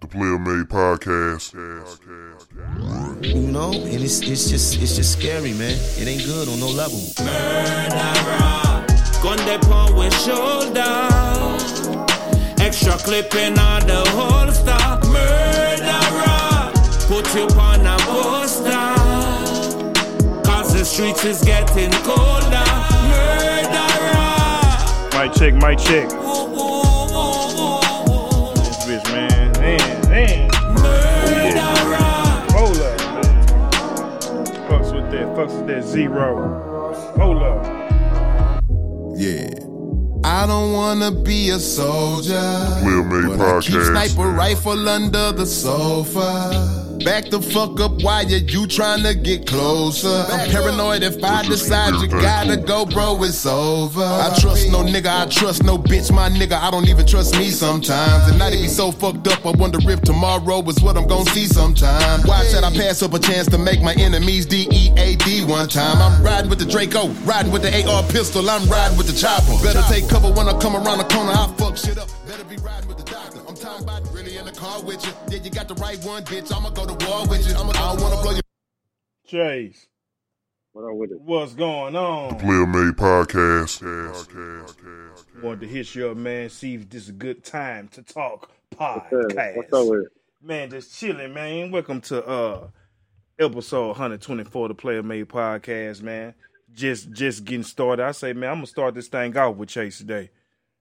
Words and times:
The 0.00 0.06
Player 0.06 0.38
Made 0.38 0.66
Podcast. 0.66 1.52
You 3.22 3.52
know, 3.52 3.70
and 3.72 4.02
it's 4.02 4.20
it's 4.22 4.48
just 4.48 4.80
it's 4.80 4.96
just 4.96 5.12
scary, 5.12 5.52
man. 5.52 5.76
It 5.98 6.08
ain't 6.08 6.24
good 6.24 6.48
on 6.48 6.58
no 6.58 6.68
level. 6.68 6.98
Murderer, 7.20 8.86
gun 9.22 9.36
they 9.44 9.58
on 9.68 9.94
with 9.94 10.14
shoulder. 10.24 11.08
Extra 12.64 12.96
clipping 13.04 13.58
on 13.58 13.86
the 13.86 14.02
holster. 14.16 14.80
Murderer, 15.12 16.72
put 17.06 17.34
you 17.34 17.46
on 17.60 17.86
a 17.86 17.98
poster. 18.08 18.94
Cause 20.48 20.72
the 20.72 20.84
streets 20.84 21.24
is 21.26 21.42
getting 21.42 21.92
colder. 22.08 22.64
Murderer. 23.12 24.00
Mic 25.12 25.34
check, 25.34 25.52
mic 25.54 25.78
check. 25.78 26.29
Fucks 35.10 35.28
with. 35.28 35.36
Fucks 35.36 35.58
with 35.58 35.66
that 35.68 35.84
zero. 35.84 37.12
Hold 37.18 37.42
up. 37.42 37.64
Yeah. 39.16 39.48
I 40.22 40.46
don't 40.46 40.72
wanna 40.72 41.10
be 41.10 41.50
a 41.50 41.58
soldier. 41.58 42.32
Player 42.82 43.02
Made 43.04 43.38
but 43.38 43.40
I 43.40 43.60
keep 43.60 43.74
Podcast. 43.74 44.08
sniper 44.08 44.28
rifle 44.30 44.88
under 44.88 45.32
the 45.32 45.46
sofa. 45.46 46.79
Back 47.04 47.30
the 47.30 47.40
fuck 47.40 47.80
up 47.80 48.02
why 48.02 48.22
you, 48.22 48.36
you 48.36 48.66
trying 48.66 49.02
to 49.04 49.14
get 49.14 49.46
closer. 49.46 50.08
I'm 50.08 50.50
paranoid 50.50 51.02
if 51.02 51.22
I 51.24 51.46
decide 51.46 51.94
you 52.00 52.08
gotta 52.08 52.58
go, 52.58 52.84
bro, 52.84 53.22
it's 53.22 53.46
over. 53.46 54.02
I 54.02 54.36
trust 54.38 54.70
no 54.70 54.84
nigga, 54.84 55.22
I 55.22 55.26
trust 55.26 55.64
no 55.64 55.78
bitch, 55.78 56.12
my 56.12 56.28
nigga. 56.28 56.60
I 56.60 56.70
don't 56.70 56.88
even 56.88 57.06
trust 57.06 57.38
me 57.38 57.50
sometimes. 57.50 58.28
And 58.28 58.38
not 58.38 58.52
to 58.52 58.58
be 58.58 58.68
so 58.68 58.92
fucked 58.92 59.28
up, 59.28 59.46
I 59.46 59.52
wonder 59.52 59.78
if 59.90 60.02
tomorrow 60.02 60.62
is 60.68 60.80
what 60.82 60.98
I'm 60.98 61.08
gonna 61.08 61.30
see 61.30 61.46
sometime. 61.46 62.20
Why 62.22 62.44
should 62.44 62.64
I 62.64 62.70
pass 62.70 63.02
up 63.02 63.14
a 63.14 63.18
chance 63.18 63.48
to 63.48 63.58
make 63.58 63.80
my 63.80 63.94
enemies 63.94 64.44
D-E-A-D 64.44 65.46
one 65.46 65.68
time? 65.68 65.96
I'm 66.02 66.22
riding 66.22 66.50
with 66.50 66.58
the 66.58 66.66
Draco, 66.66 67.08
riding 67.24 67.50
with 67.50 67.62
the 67.62 67.88
AR 67.88 68.02
pistol, 68.04 68.48
I'm 68.50 68.68
riding 68.68 68.98
with 68.98 69.06
the 69.06 69.14
chopper. 69.14 69.56
Better 69.64 69.82
take 69.88 70.08
cover 70.08 70.30
when 70.30 70.48
I 70.48 70.58
come 70.60 70.76
around 70.76 70.98
the 70.98 71.04
corner, 71.04 71.32
I 71.32 71.52
fuck 71.56 71.78
shit 71.78 71.96
up. 71.96 72.19
Car 74.60 74.82
with 74.82 75.04
you. 75.06 75.12
Yeah, 75.30 75.42
you 75.42 75.50
got 75.50 75.68
the 75.68 75.74
right 75.76 75.98
one, 76.04 76.22
bitch. 76.24 76.54
I'ma 76.54 76.68
go 76.70 76.84
to 76.84 77.06
war 77.06 77.26
with 77.26 77.48
you. 77.48 77.54
I'ma, 77.54 77.70
I 77.70 77.94
don't 77.94 78.02
wanna 78.02 78.20
blow 78.22 78.32
your 78.32 78.40
Chase, 79.26 79.86
What 80.72 80.82
up 80.82 80.96
with 80.96 81.12
it? 81.12 81.20
what's 81.20 81.54
going 81.54 81.96
on? 81.96 82.38
Player 82.38 82.66
Made 82.66 82.94
Podcast. 82.94 83.80
Wanted 85.42 85.60
to 85.60 85.66
hit 85.66 85.94
you 85.94 86.10
up, 86.10 86.16
man. 86.18 86.50
See 86.50 86.74
if 86.74 86.90
this 86.90 87.04
is 87.04 87.08
a 87.08 87.12
good 87.12 87.42
time 87.42 87.88
to 87.88 88.02
talk 88.02 88.50
What's 88.76 88.80
up? 88.82 89.10
podcast. 89.10 89.56
What's 89.56 89.72
up 89.72 89.86
with 89.86 90.00
it? 90.02 90.08
Man, 90.42 90.70
just 90.70 90.98
chilling, 90.98 91.32
man. 91.32 91.70
Welcome 91.70 92.02
to 92.02 92.22
uh 92.26 92.68
episode 93.38 93.86
124 93.88 94.64
of 94.66 94.68
the 94.68 94.74
Player 94.74 95.02
Made 95.02 95.28
Podcast, 95.28 96.02
man. 96.02 96.34
Just 96.70 97.12
just 97.12 97.46
getting 97.46 97.62
started. 97.62 98.04
I 98.04 98.12
say, 98.12 98.34
man, 98.34 98.50
I'm 98.50 98.56
gonna 98.56 98.66
start 98.66 98.94
this 98.94 99.08
thing 99.08 99.34
off 99.38 99.56
with 99.56 99.70
Chase 99.70 99.96
today. 99.98 100.28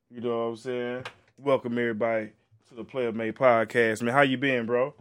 You 0.09 0.19
know 0.19 0.30
what 0.38 0.43
I'm 0.49 0.55
saying? 0.58 1.03
Welcome 1.38 1.77
everybody 1.77 2.31
to 2.70 2.75
the 2.75 2.84
Player 2.84 3.12
Made 3.12 3.36
Podcast, 3.36 4.02
man. 4.02 4.14
How 4.14 4.22
you 4.22 4.38
been, 4.38 4.66
bro? 4.66 4.94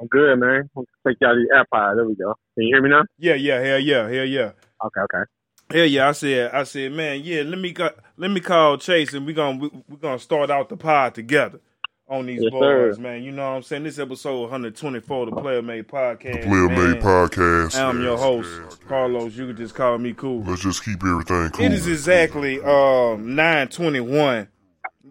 I'm 0.00 0.06
good, 0.08 0.36
man. 0.38 0.68
Let's 0.74 0.88
take 1.06 1.16
y'all 1.20 1.34
the 1.34 1.46
AirPod. 1.54 1.96
There 1.96 2.04
we 2.04 2.14
go. 2.16 2.34
Can 2.54 2.66
you 2.66 2.74
hear 2.74 2.82
me 2.82 2.90
now? 2.90 3.04
Yeah, 3.18 3.34
yeah, 3.34 3.60
hell 3.60 3.78
yeah, 3.78 4.08
hell 4.08 4.24
yeah. 4.24 4.52
Okay, 4.84 5.00
okay. 5.02 5.24
Hell 5.70 5.86
yeah, 5.86 6.08
I 6.08 6.12
said, 6.12 6.52
I 6.52 6.64
said, 6.64 6.92
man, 6.92 7.22
yeah, 7.24 7.42
let 7.42 7.58
me 7.58 7.72
go, 7.72 7.90
let 8.16 8.30
me 8.30 8.40
call 8.40 8.78
Chase 8.78 9.14
and 9.14 9.26
we 9.26 9.32
gonna 9.32 9.58
we, 9.58 9.70
we 9.88 9.96
gonna 9.96 10.18
start 10.18 10.50
out 10.50 10.68
the 10.68 10.76
pod 10.76 11.14
together 11.14 11.60
on 12.08 12.26
these 12.26 12.40
Yes, 12.42 12.52
boys, 12.52 12.96
sir. 12.96 13.00
man. 13.02 13.22
You 13.24 13.32
know 13.32 13.48
what 13.50 13.56
I'm 13.56 13.62
saying? 13.62 13.82
This 13.84 13.98
episode 13.98 14.42
124 14.42 15.26
the 15.26 15.32
Player 15.32 15.62
Made 15.62 15.88
Podcast. 15.88 16.42
The 16.42 16.46
Player 16.48 16.68
man. 16.68 16.90
Made 16.92 17.02
Podcast. 17.02 17.76
I'm 17.80 18.00
your 18.02 18.16
host, 18.18 18.80
Carlos. 18.86 19.34
You 19.34 19.46
can 19.48 19.56
just 19.56 19.74
call 19.74 19.98
me 19.98 20.12
cool. 20.12 20.42
Let's 20.44 20.62
just 20.62 20.84
keep 20.84 21.02
everything 21.02 21.50
cool. 21.50 21.64
It 21.64 21.72
is 21.72 21.86
exactly 21.88 22.58
um 22.60 23.34
921, 23.34 24.46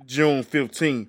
June 0.05 0.43
15th. 0.43 1.07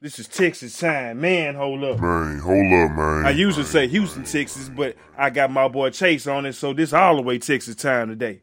This 0.00 0.20
is 0.20 0.28
Texas 0.28 0.78
time. 0.78 1.20
Man, 1.20 1.56
hold 1.56 1.82
up. 1.82 1.98
Man, 1.98 2.38
hold 2.38 2.72
up, 2.72 2.96
man. 2.96 3.26
I 3.26 3.30
usually 3.30 3.64
say 3.64 3.88
Houston, 3.88 4.22
Texas, 4.22 4.68
but 4.68 4.94
I 5.16 5.28
got 5.30 5.50
my 5.50 5.66
boy 5.66 5.90
Chase 5.90 6.28
on 6.28 6.46
it, 6.46 6.52
so 6.52 6.72
this 6.72 6.92
all 6.92 7.16
the 7.16 7.22
way 7.22 7.38
Texas 7.38 7.74
time 7.74 8.08
today. 8.08 8.40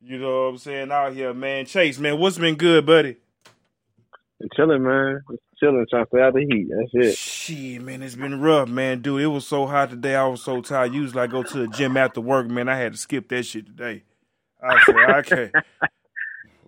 You 0.00 0.18
know 0.18 0.44
what 0.44 0.50
I'm 0.50 0.58
saying? 0.58 0.90
Out 0.90 1.12
here, 1.12 1.34
man. 1.34 1.66
Chase, 1.66 1.98
man, 1.98 2.18
what's 2.18 2.38
been 2.38 2.54
good, 2.54 2.86
buddy? 2.86 3.16
I'm 4.40 4.48
chilling, 4.56 4.82
man. 4.82 5.20
Just 5.30 5.42
chilling, 5.60 5.84
trying 5.90 6.04
to 6.04 6.08
stay 6.08 6.22
out 6.22 6.32
the 6.32 6.46
heat. 6.48 6.68
That's 6.70 7.08
it. 7.08 7.18
Shit, 7.18 7.82
man, 7.82 8.02
it's 8.02 8.14
been 8.14 8.40
rough, 8.40 8.70
man. 8.70 9.02
Dude, 9.02 9.20
it 9.20 9.26
was 9.26 9.46
so 9.46 9.66
hot 9.66 9.90
today. 9.90 10.14
I 10.14 10.26
was 10.26 10.42
so 10.42 10.62
tired. 10.62 10.94
Usually 10.94 11.20
I 11.20 11.26
go 11.26 11.42
to 11.42 11.58
the 11.58 11.68
gym 11.68 11.98
after 11.98 12.22
work, 12.22 12.46
man. 12.46 12.68
I 12.70 12.78
had 12.78 12.92
to 12.92 12.98
skip 12.98 13.28
that 13.28 13.42
shit 13.42 13.66
today. 13.66 14.04
I 14.62 14.82
said, 14.84 14.96
I 14.96 15.22
can't. 15.22 15.52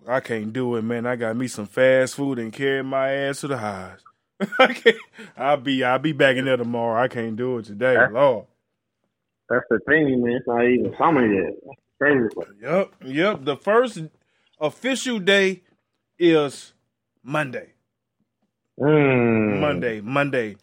I 0.07 0.19
can't 0.19 0.51
do 0.51 0.75
it, 0.75 0.81
man. 0.81 1.05
I 1.05 1.15
got 1.15 1.35
me 1.35 1.47
some 1.47 1.67
fast 1.67 2.15
food 2.15 2.39
and 2.39 2.51
carry 2.51 2.83
my 2.83 3.11
ass 3.11 3.41
to 3.41 3.47
the 3.47 3.57
highs. 3.57 3.99
I 4.59 4.73
can't. 4.73 4.97
I'll 5.37 5.57
be 5.57 5.83
I'll 5.83 5.99
be 5.99 6.13
back 6.13 6.37
in 6.37 6.45
there 6.45 6.57
tomorrow. 6.57 7.01
I 7.01 7.07
can't 7.07 7.35
do 7.35 7.59
it 7.59 7.65
today, 7.65 7.97
Lord. 8.11 8.47
That's 9.49 9.65
the 9.69 9.79
thing, 9.87 10.23
man. 10.23 10.33
It's 10.33 10.47
not 10.47 10.63
even 10.65 10.95
summer 10.97 11.25
yet. 11.25 11.53
That's 11.65 11.79
crazy. 11.99 12.53
Yep, 12.61 12.93
yep. 13.05 13.45
The 13.45 13.57
first 13.57 13.99
official 14.59 15.19
day 15.19 15.61
is 16.17 16.73
Monday. 17.23 17.73
Mm. 18.79 19.59
Monday, 19.59 20.01
Monday. 20.01 20.55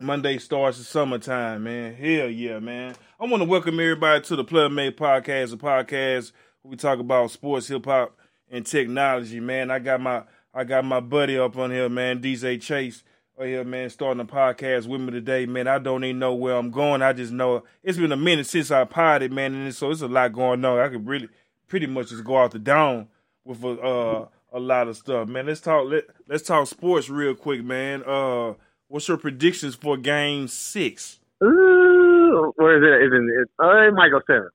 Monday 0.00 0.38
starts 0.38 0.78
the 0.78 0.84
summertime, 0.84 1.64
man. 1.64 1.94
Hell 1.94 2.28
yeah, 2.28 2.58
man. 2.58 2.94
I 3.20 3.26
want 3.26 3.42
to 3.42 3.48
welcome 3.48 3.78
everybody 3.78 4.22
to 4.24 4.36
the 4.36 4.44
Player 4.44 4.68
Made 4.68 4.96
Podcast, 4.96 5.52
a 5.52 5.56
podcast 5.56 6.32
where 6.62 6.70
we 6.70 6.76
talk 6.76 6.98
about 6.98 7.30
sports, 7.30 7.68
hip 7.68 7.84
hop, 7.84 8.16
and 8.52 8.64
technology, 8.64 9.40
man. 9.40 9.70
I 9.72 9.80
got 9.80 10.00
my 10.00 10.22
I 10.54 10.62
got 10.62 10.84
my 10.84 11.00
buddy 11.00 11.38
up 11.38 11.56
on 11.56 11.72
here, 11.72 11.88
man, 11.88 12.20
DJ 12.20 12.60
Chase. 12.60 13.02
Oh 13.38 13.44
here, 13.44 13.64
man, 13.64 13.88
starting 13.88 14.20
a 14.20 14.26
podcast 14.26 14.86
with 14.86 15.00
me 15.00 15.10
today, 15.10 15.46
man. 15.46 15.66
I 15.66 15.78
don't 15.78 16.04
even 16.04 16.18
know 16.18 16.34
where 16.34 16.54
I'm 16.54 16.70
going. 16.70 17.00
I 17.00 17.14
just 17.14 17.32
know 17.32 17.64
it's 17.82 17.96
been 17.96 18.12
a 18.12 18.16
minute 18.16 18.46
since 18.46 18.70
I 18.70 18.84
potted, 18.84 19.32
man, 19.32 19.54
and 19.54 19.74
so 19.74 19.90
it's 19.90 20.02
a 20.02 20.06
lot 20.06 20.34
going 20.34 20.62
on. 20.64 20.78
I 20.78 20.88
could 20.88 21.08
really 21.08 21.30
pretty 21.66 21.86
much 21.86 22.10
just 22.10 22.24
go 22.24 22.36
out 22.36 22.50
the 22.50 22.58
dome 22.58 23.08
with 23.44 23.64
a 23.64 23.70
uh, 23.80 24.28
a 24.52 24.60
lot 24.60 24.86
of 24.86 24.98
stuff, 24.98 25.28
man. 25.28 25.46
Let's 25.46 25.62
talk 25.62 25.86
let 25.88 26.04
let's 26.28 26.42
talk 26.42 26.68
sports 26.68 27.08
real 27.08 27.34
quick, 27.34 27.64
man. 27.64 28.04
Uh 28.06 28.52
what's 28.88 29.08
your 29.08 29.16
predictions 29.16 29.74
for 29.74 29.96
game 29.96 30.46
six? 30.46 31.18
Ooh, 31.42 32.52
where 32.56 32.76
is 32.76 32.82
it? 32.82 33.06
Is 33.06 33.12
it, 33.14 33.42
it, 33.42 33.48
uh, 33.58 33.88
it 33.88 33.94
might 33.94 34.10
go 34.10 34.20
seven. 34.26 34.50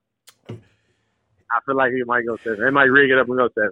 I 0.49 1.59
feel 1.65 1.75
like 1.75 1.91
it 1.93 2.05
might 2.05 2.25
go 2.27 2.37
seven. 2.43 2.63
They 2.63 2.69
might 2.69 2.83
rig 2.83 3.09
it 3.09 3.17
up 3.17 3.27
and 3.27 3.37
go 3.37 3.49
seven. 3.55 3.71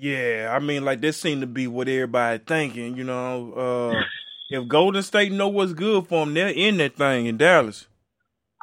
Yeah, 0.00 0.50
I 0.56 0.58
mean, 0.60 0.84
like 0.84 1.02
this 1.02 1.20
seemed 1.20 1.42
to 1.42 1.46
be 1.46 1.66
what 1.66 1.86
everybody 1.88 2.38
thinking. 2.38 2.96
You 2.96 3.04
know, 3.04 3.52
uh, 3.52 4.02
if 4.48 4.66
Golden 4.66 5.02
State 5.02 5.30
know 5.30 5.48
what's 5.48 5.74
good 5.74 6.06
for 6.08 6.24
them, 6.24 6.32
they're 6.34 6.48
in 6.48 6.78
that 6.78 6.96
thing 6.96 7.26
in 7.26 7.36
Dallas. 7.36 7.86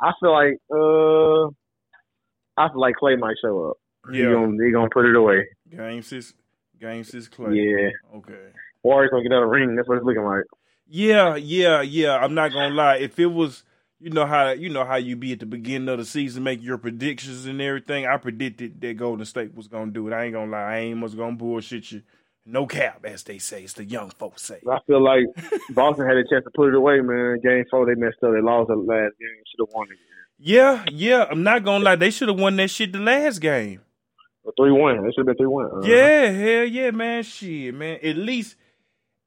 I 0.02 0.14
feel 0.20 0.32
like 0.32 0.58
uh, 0.72 1.48
I 2.60 2.70
feel 2.70 2.82
like 2.82 2.96
Klay 3.02 3.20
might 3.20 3.36
show 3.42 3.70
up. 3.70 3.78
He 4.12 4.20
Yeah, 4.20 4.32
gonna 4.32 4.58
he 4.66 4.72
gonna 4.72 4.90
put 4.92 5.06
it 5.06 5.16
away. 5.16 5.46
game 5.70 6.02
six, 6.02 6.34
game 6.80 7.04
six, 7.04 7.28
Klay. 7.30 7.56
Yeah. 7.56 8.18
Okay. 8.18 8.48
Warriors 8.82 9.12
gonna 9.12 9.24
get 9.24 9.34
out 9.34 9.44
of 9.44 9.50
ring. 9.50 9.76
That's 9.76 9.88
what 9.88 9.98
it's 9.98 10.06
looking 10.06 10.24
like. 10.24 10.44
Yeah, 10.88 11.36
yeah, 11.36 11.82
yeah. 11.82 12.18
I'm 12.18 12.34
not 12.34 12.52
gonna 12.52 12.74
lie. 12.74 12.96
If 12.98 13.20
it 13.20 13.28
was, 13.28 13.64
you 14.00 14.10
know 14.12 14.26
how 14.26 14.52
you 14.52 14.70
know 14.70 14.86
how 14.86 14.96
you 14.96 15.16
be 15.16 15.34
at 15.34 15.40
the 15.40 15.46
beginning 15.46 15.90
of 15.90 15.98
the 15.98 16.06
season, 16.06 16.44
make 16.44 16.62
your 16.62 16.78
predictions 16.78 17.46
and 17.46 17.62
everything. 17.62 18.06
I 18.06 18.18
predicted 18.18 18.80
that 18.82 18.98
Golden 18.98 19.26
State 19.26 19.56
was 19.56 19.68
gonna 19.68 19.92
do 19.92 20.08
it. 20.08 20.14
I 20.14 20.26
ain't 20.26 20.34
gonna 20.34 20.52
lie. 20.52 20.62
I 20.62 20.78
ain't 20.80 21.02
was 21.02 21.16
gonna 21.16 21.36
bullshit 21.36 21.92
you. 21.92 22.04
No 22.46 22.66
cap, 22.66 23.04
as 23.04 23.24
they 23.24 23.40
say. 23.40 23.64
It's 23.64 23.74
the 23.74 23.84
young 23.84 24.10
folks 24.12 24.44
say. 24.44 24.62
I 24.70 24.78
feel 24.88 25.04
like 25.04 25.26
Boston 25.72 26.08
had 26.08 26.16
a 26.16 26.24
chance 26.30 26.46
to 26.46 26.52
put 26.56 26.70
it 26.70 26.76
away, 26.76 27.02
man. 27.02 27.40
Game 27.44 27.66
four, 27.70 27.86
they 27.86 28.00
messed 28.00 28.24
up. 28.24 28.32
They 28.34 28.42
lost 28.42 28.70
the 28.70 28.76
last 28.76 29.14
game. 29.20 29.44
Should 29.52 29.68
have 29.68 29.74
won 29.74 29.88
it. 29.92 29.98
Yeah, 30.40 30.86
yeah. 30.92 31.26
I'm 31.30 31.44
not 31.44 31.66
gonna 31.66 31.84
lie. 31.84 31.96
They 31.96 32.12
should 32.12 32.30
have 32.30 32.40
won 32.40 32.56
that 32.58 32.70
shit 32.70 32.94
the 32.94 33.00
last 33.00 33.40
game. 33.40 33.82
Three 34.58 34.72
one. 34.72 35.06
It 35.06 35.14
should 35.14 35.28
have 35.28 35.36
been 35.36 35.36
three 35.36 35.48
one. 35.48 35.66
Uh-huh. 35.66 35.82
Yeah, 35.84 36.30
hell 36.30 36.64
yeah, 36.66 36.92
man. 36.92 37.24
Shit, 37.24 37.74
man. 37.74 38.00
At 38.02 38.16
least, 38.16 38.56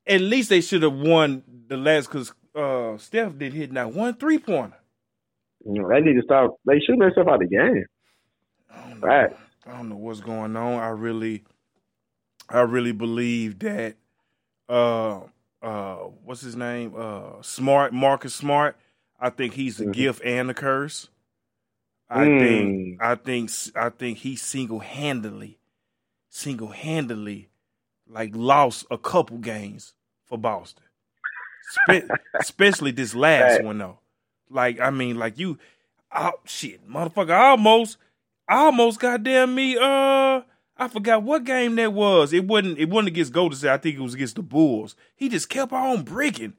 at 0.06 0.20
least 0.20 0.48
they 0.48 0.62
should 0.62 0.82
have 0.82 0.94
won 0.94 1.42
the 1.66 1.76
last 1.76 2.06
because 2.06 2.32
uh, 2.54 2.96
Steph 2.98 3.38
did 3.38 3.52
hit 3.52 3.72
not 3.72 3.92
one 3.92 4.14
three 4.14 4.38
pointer. 4.38 4.76
You 5.64 5.82
know, 5.82 5.88
they 5.88 6.00
need 6.00 6.14
to 6.14 6.22
stop. 6.22 6.56
They 6.66 6.78
shooting 6.80 7.00
themselves 7.00 7.28
out 7.28 7.42
of 7.42 7.48
the 7.48 7.56
game. 7.56 7.84
I 8.74 8.80
don't 8.88 9.00
know. 9.00 9.06
Right. 9.06 9.30
I 9.66 9.76
don't 9.76 9.88
know 9.90 9.96
what's 9.96 10.20
going 10.20 10.56
on. 10.56 10.80
I 10.80 10.88
really, 10.88 11.44
I 12.48 12.60
really 12.60 12.92
believe 12.92 13.58
that. 13.60 13.96
Uh, 14.68 15.20
uh, 15.62 15.96
what's 16.24 16.40
his 16.40 16.56
name? 16.56 16.94
Uh, 16.96 17.42
Smart 17.42 17.92
Marcus 17.92 18.34
Smart. 18.34 18.76
I 19.20 19.30
think 19.30 19.54
he's 19.54 19.80
a 19.80 19.86
Mhm. 19.86 19.92
gift 19.92 20.22
and 20.24 20.50
a 20.50 20.54
curse. 20.54 21.08
I 22.08 22.26
Mm. 22.26 22.38
think. 22.40 23.00
I 23.00 23.14
think. 23.16 23.50
I 23.76 23.90
think 23.90 24.18
he 24.18 24.36
single 24.36 24.80
handedly, 24.80 25.58
single 26.30 26.68
handedly, 26.68 27.48
like 28.08 28.30
lost 28.34 28.86
a 28.90 28.96
couple 28.98 29.38
games 29.38 29.94
for 30.24 30.38
Boston. 30.38 30.84
Spe- 31.70 32.10
especially 32.38 32.90
this 32.90 33.14
last 33.14 33.56
Right. 33.58 33.64
one 33.64 33.78
though. 33.78 33.98
Like 34.48 34.80
I 34.80 34.90
mean, 34.90 35.18
like 35.18 35.38
you, 35.38 35.58
oh 36.14 36.32
shit, 36.44 36.88
motherfucker, 36.88 37.30
I 37.30 37.50
almost, 37.50 37.96
I 38.48 38.56
almost 38.64 38.98
goddamn 39.00 39.54
me. 39.54 39.76
Uh, 39.76 40.40
I 40.76 40.88
forgot 40.88 41.22
what 41.22 41.44
game 41.44 41.76
that 41.76 41.92
was. 41.92 42.32
It 42.32 42.46
wasn't. 42.46 42.78
It 42.78 42.88
wasn't 42.88 43.08
against 43.08 43.32
Golden 43.32 43.56
State. 43.56 43.70
I 43.70 43.76
think 43.76 43.96
it 43.96 44.00
was 44.02 44.14
against 44.14 44.36
the 44.36 44.42
Bulls. 44.42 44.96
He 45.14 45.28
just 45.28 45.48
kept 45.48 45.72
on 45.72 46.02
breaking. 46.02 46.54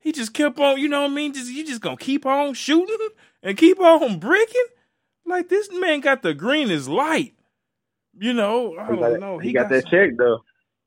He 0.00 0.12
just 0.12 0.32
kept 0.34 0.58
on. 0.58 0.78
You 0.80 0.88
know 0.88 1.02
what 1.02 1.10
I 1.10 1.14
mean? 1.14 1.32
Just 1.34 1.50
you 1.52 1.64
just 1.64 1.80
gonna 1.82 1.96
keep 1.96 2.26
on 2.26 2.54
shooting 2.54 3.08
and 3.42 3.56
keep 3.56 3.78
on 3.78 4.18
breaking. 4.18 4.64
Like 5.24 5.48
this 5.48 5.68
man 5.72 6.00
got 6.00 6.22
the 6.22 6.34
greenest 6.34 6.88
light. 6.88 7.34
You 8.18 8.32
know, 8.32 8.76
I 8.78 8.84
He 8.86 8.96
don't 8.96 9.00
got, 9.12 9.20
know. 9.20 9.38
he 9.38 9.52
got 9.52 9.68
that 9.68 9.86
check 9.88 10.16
though. 10.16 10.40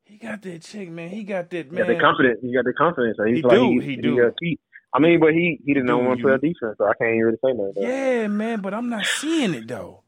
He 0.10 0.18
got 0.18 0.42
that 0.42 0.62
check, 0.64 0.90
man. 0.90 1.10
He 1.10 1.24
got 1.24 1.52
that 1.52 1.66
He 1.68 1.72
man. 1.72 1.86
got 1.86 1.94
the 1.94 2.00
confidence. 2.00 2.40
He 2.42 2.52
got 2.54 2.66
the 2.66 2.74
confidence. 2.74 3.18
So 3.18 3.26
he, 3.26 3.36
He 3.36 3.42
like 3.44 3.52
do, 3.52 3.80
He, 3.80 3.88
he 3.92 3.96
do. 3.98 4.18
got 4.18 4.34
keep. 4.42 4.60
I 4.92 4.98
mean, 5.00 5.20
but 5.20 5.34
he 5.34 5.60
he 5.64 5.74
didn't 5.76 5.86
know 5.86 6.00
do, 6.00 6.06
one 6.08 6.20
player 6.20 6.38
defense, 6.40 6.76
so 6.80 6.86
I 6.86 6.94
can't 7.00 7.14
even 7.14 7.26
really 7.26 7.38
say 7.46 7.54
nothing. 7.54 7.74
Yeah, 7.76 8.28
man, 8.28 8.62
but 8.62 8.74
I'm 8.74 8.90
not 8.90 9.06
seeing 9.06 9.54
it 9.54 9.68
though. 9.68 10.02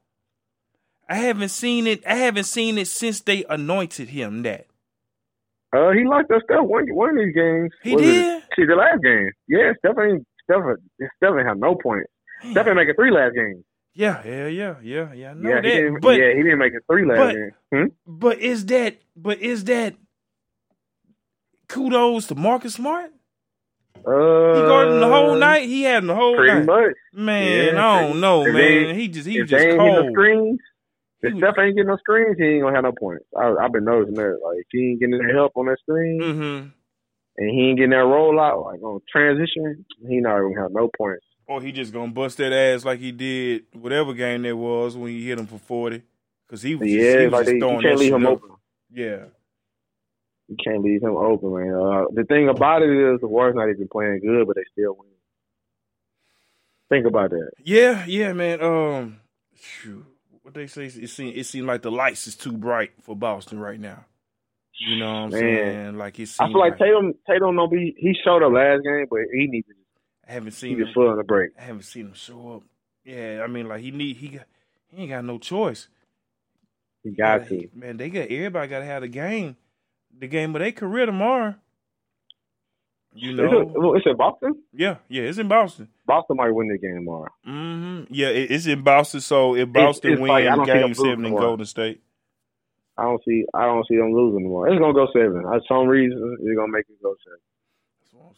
I 1.07 1.15
haven't 1.15 1.50
seen 1.50 1.86
it. 1.86 2.06
I 2.07 2.15
haven't 2.15 2.45
seen 2.45 2.80
it 2.80 2.88
since 2.88 3.21
they 3.21 3.44
anointed 3.48 4.09
him. 4.09 4.42
That 4.42 4.65
Uh, 5.71 5.92
he 5.92 6.03
locked 6.03 6.31
us 6.31 6.42
up 6.51 6.65
one 6.65 6.88
one 6.95 7.09
of 7.12 7.15
these 7.24 7.36
games. 7.36 7.71
He 7.83 7.94
Was 7.94 8.01
it- 8.01 8.06
did? 8.06 8.44
See 8.56 8.65
the 8.65 8.75
last 8.75 9.01
game. 9.03 9.30
Yeah, 9.48 9.71
Steph 9.77 9.98
ain't 10.01 10.25
Steph. 10.44 10.63
Steph 11.18 11.36
ain't 11.38 11.48
have 11.48 11.57
no 11.59 11.75
points. 11.75 12.09
Steph 12.51 12.65
ain't 12.68 12.75
make 12.75 12.89
a 12.89 12.94
three 12.95 13.12
last 13.12 13.36
game. 13.36 13.63
Yeah, 13.93 14.21
yeah, 14.25 14.47
yeah, 14.47 14.75
yeah, 14.83 15.13
yeah. 15.13 15.33
Know 15.33 15.49
yeah, 15.49 15.55
he 15.57 15.61
that, 15.61 15.61
didn't, 15.61 16.01
but 16.01 16.17
yeah, 16.19 16.29
he 16.35 16.43
didn't 16.43 16.59
make 16.59 16.73
a 16.73 16.79
three 16.89 17.05
last 17.05 17.17
but- 17.17 17.33
game. 17.33 17.51
Hmm? 17.73 17.85
but 18.05 18.39
is 18.39 18.65
that 18.67 18.97
but 19.15 19.39
is 19.39 19.63
that 19.65 19.95
kudos 21.67 22.27
to 22.27 22.35
Marcus 22.35 22.73
Smart? 22.75 23.11
Uh, 24.05 24.55
He 24.55 24.61
guarded 24.61 24.93
him 24.95 24.99
the 25.01 25.07
whole 25.07 25.35
night. 25.35 25.67
He 25.69 25.83
had 25.83 25.99
him 25.99 26.07
the 26.07 26.15
whole 26.15 26.35
Pretty 26.35 26.53
night. 26.59 26.65
much. 26.65 26.93
Man, 27.13 27.75
Yeah. 27.75 27.85
I 27.85 28.01
don't 28.07 28.19
know, 28.19 28.43
man. 28.45 28.53
they- 28.53 28.93
he 28.95 29.07
just 29.07 29.27
he 29.27 29.39
was 29.41 29.49
just 29.49 29.61
getting 29.61 29.77
no 29.77 30.01
cold. 30.01 30.11
screens, 30.11 30.59
He 31.21 31.27
if 31.27 31.38
Steph 31.38 31.55
ain't 31.59 31.75
getting 31.75 31.88
no 31.88 31.97
screens, 31.97 32.35
he 32.38 32.43
ain't 32.45 32.63
gonna 32.63 32.75
have 32.75 32.83
no 32.83 32.93
points. 32.93 33.25
I, 33.38 33.53
I've 33.61 33.71
been 33.71 33.83
noticing 33.85 34.15
that. 34.15 34.39
Like, 34.43 34.57
if 34.59 34.65
he 34.71 34.89
ain't 34.91 34.99
getting 35.01 35.17
that 35.19 35.33
help 35.35 35.51
on 35.55 35.67
that 35.67 35.77
screen, 35.79 36.19
Mm-hmm. 36.21 36.67
and 37.38 37.49
he 37.49 37.69
ain't 37.69 37.77
getting 37.77 37.91
that 37.91 37.97
rollout, 37.97 38.65
like 38.65 38.81
on 38.81 39.01
transition, 39.11 39.85
he 40.07 40.19
not 40.19 40.39
gonna 40.41 40.59
have 40.61 40.71
no 40.71 40.89
points. 40.97 41.25
Or 41.51 41.62
he 41.62 41.74
just 41.74 41.92
gonna 41.92 42.12
bust 42.13 42.38
that 42.38 42.53
ass 42.53 42.86
like 42.86 43.00
he 43.00 43.12
did 43.12 43.65
whatever 43.74 44.13
game 44.13 44.44
that 44.44 44.56
was 44.56 44.95
when 44.95 45.12
he 45.12 45.27
hit 45.27 45.38
him 45.38 45.48
for 45.48 45.57
forty. 45.57 46.01
Cause 46.50 46.62
he 46.62 46.75
was 46.75 46.88
just, 46.89 47.01
Yeah, 47.01 47.19
he 47.19 47.25
was 47.25 47.31
like 47.33 47.39
just 47.42 47.45
they, 47.48 47.53
you 47.56 47.59
throwing 47.59 47.81
can't 47.81 48.00
leave 48.00 48.13
him 48.13 48.25
up. 48.25 48.31
open. 48.33 48.50
Yeah. 48.89 49.24
You 50.48 50.56
can't 50.63 50.81
leave 50.81 51.01
him 51.01 51.18
open, 51.18 51.53
man. 51.53 51.74
Uh, 51.74 52.06
the 52.13 52.24
thing 52.24 52.48
about 52.48 52.83
it 52.83 52.89
is 52.89 53.19
the 53.19 53.27
Warriors 53.27 53.56
not 53.56 53.69
even 53.69 53.88
playing 53.89 54.21
good, 54.21 54.48
but 54.48 54.56
they 54.56 54.63
still 54.71 54.95
win. 54.98 55.09
Think 56.89 57.06
about 57.06 57.31
that. 57.31 57.51
Yeah, 57.63 58.06
yeah, 58.06 58.31
man. 58.33 58.62
Um, 58.62 59.19
shoot, 59.56 60.06
what 60.42 60.53
they 60.53 60.68
say? 60.68 60.86
It 60.86 61.09
seems 61.09 61.38
it 61.38 61.45
seems 61.45 61.65
like 61.65 61.81
the 61.81 61.92
lights 61.92 62.27
is 62.27 62.36
too 62.36 62.53
bright 62.53 62.92
for 63.01 63.15
Boston 63.15 63.59
right 63.59 63.80
now. 63.80 64.06
You 64.80 65.00
know 65.00 65.06
what 65.13 65.19
I'm 65.19 65.30
Man. 65.31 65.39
saying? 65.42 65.98
Like 65.98 66.15
seems 66.15 66.39
I 66.39 66.48
feel 66.48 66.59
like 66.59 66.77
Tatum, 66.77 67.13
Tatum 67.30 67.56
don't 67.57 67.71
be. 67.71 67.94
He 67.98 68.15
showed 68.24 68.42
up 68.42 68.51
last 68.53 68.83
game, 68.83 69.06
but 69.09 69.19
he 69.33 69.48
needs 69.48 69.68
to 69.68 69.74
I 70.31 70.35
haven't 70.35 70.53
seen 70.53 70.79
his 70.79 70.87
him. 70.87 70.95
foot 70.95 71.09
on 71.09 71.17
the 71.17 71.23
break. 71.25 71.51
I 71.59 71.63
haven't 71.63 71.83
seen 71.83 72.07
him 72.07 72.13
show 72.15 72.55
up. 72.57 72.63
Yeah, 73.05 73.41
I 73.43 73.47
mean, 73.47 73.67
like 73.69 73.81
he 73.81 73.91
need 73.91 74.17
he 74.17 74.29
got 74.29 74.45
he 74.89 75.03
ain't 75.03 75.11
got 75.11 75.25
no 75.25 75.39
choice. 75.39 75.89
He 77.03 77.11
got 77.11 77.39
Yeah, 77.39 77.45
to. 77.47 77.55
he- 77.55 77.69
man. 77.73 77.97
They 77.97 78.09
got 78.09 78.29
everybody 78.29 78.67
got 78.69 78.79
to 78.79 78.85
have 78.85 79.01
the 79.03 79.09
game, 79.09 79.57
the 80.17 80.27
game 80.27 80.55
of 80.55 80.61
their 80.61 80.71
career 80.73 81.05
tomorrow. 81.07 81.55
You 83.13 83.33
Is 83.37 83.51
know? 83.51 83.51
it, 83.51 83.69
it's 83.97 84.07
in 84.07 84.17
Boston. 84.17 84.63
Yeah, 84.73 84.97
yeah. 85.09 85.23
It's 85.23 85.37
in 85.39 85.47
Boston. 85.47 85.89
Boston 86.05 86.37
might 86.37 86.51
win 86.51 86.69
the 86.69 86.77
game 86.79 86.95
tomorrow. 86.95 87.29
hmm 87.45 88.03
Yeah, 88.09 88.29
it, 88.29 88.51
it's 88.51 88.67
in 88.67 88.83
Boston. 88.83 89.21
So 89.21 89.55
if 89.55 89.71
Boston 89.71 90.19
it's 90.19 90.23
like, 90.27 90.45
I 90.47 90.55
wins 90.55 90.57
don't 90.57 90.71
see 90.71 90.79
them 90.79 90.91
Game 90.91 90.95
Seven 90.95 91.25
in. 91.25 91.35
Golden 91.35 91.65
State, 91.65 92.01
I 92.97 93.03
don't 93.03 93.21
see. 93.27 93.45
I 93.53 93.65
don't 93.65 93.87
see 93.87 93.97
them 93.97 94.13
losing 94.13 94.43
tomorrow. 94.43 94.71
It's 94.71 94.79
gonna 94.79 94.93
go 94.93 95.07
seven. 95.13 95.43
For 95.43 95.61
some 95.67 95.87
reason, 95.87 96.37
they're 96.43 96.55
gonna 96.55 96.71
make 96.71 96.85
it 96.89 97.01
go 97.03 97.15
seven. 97.25 97.50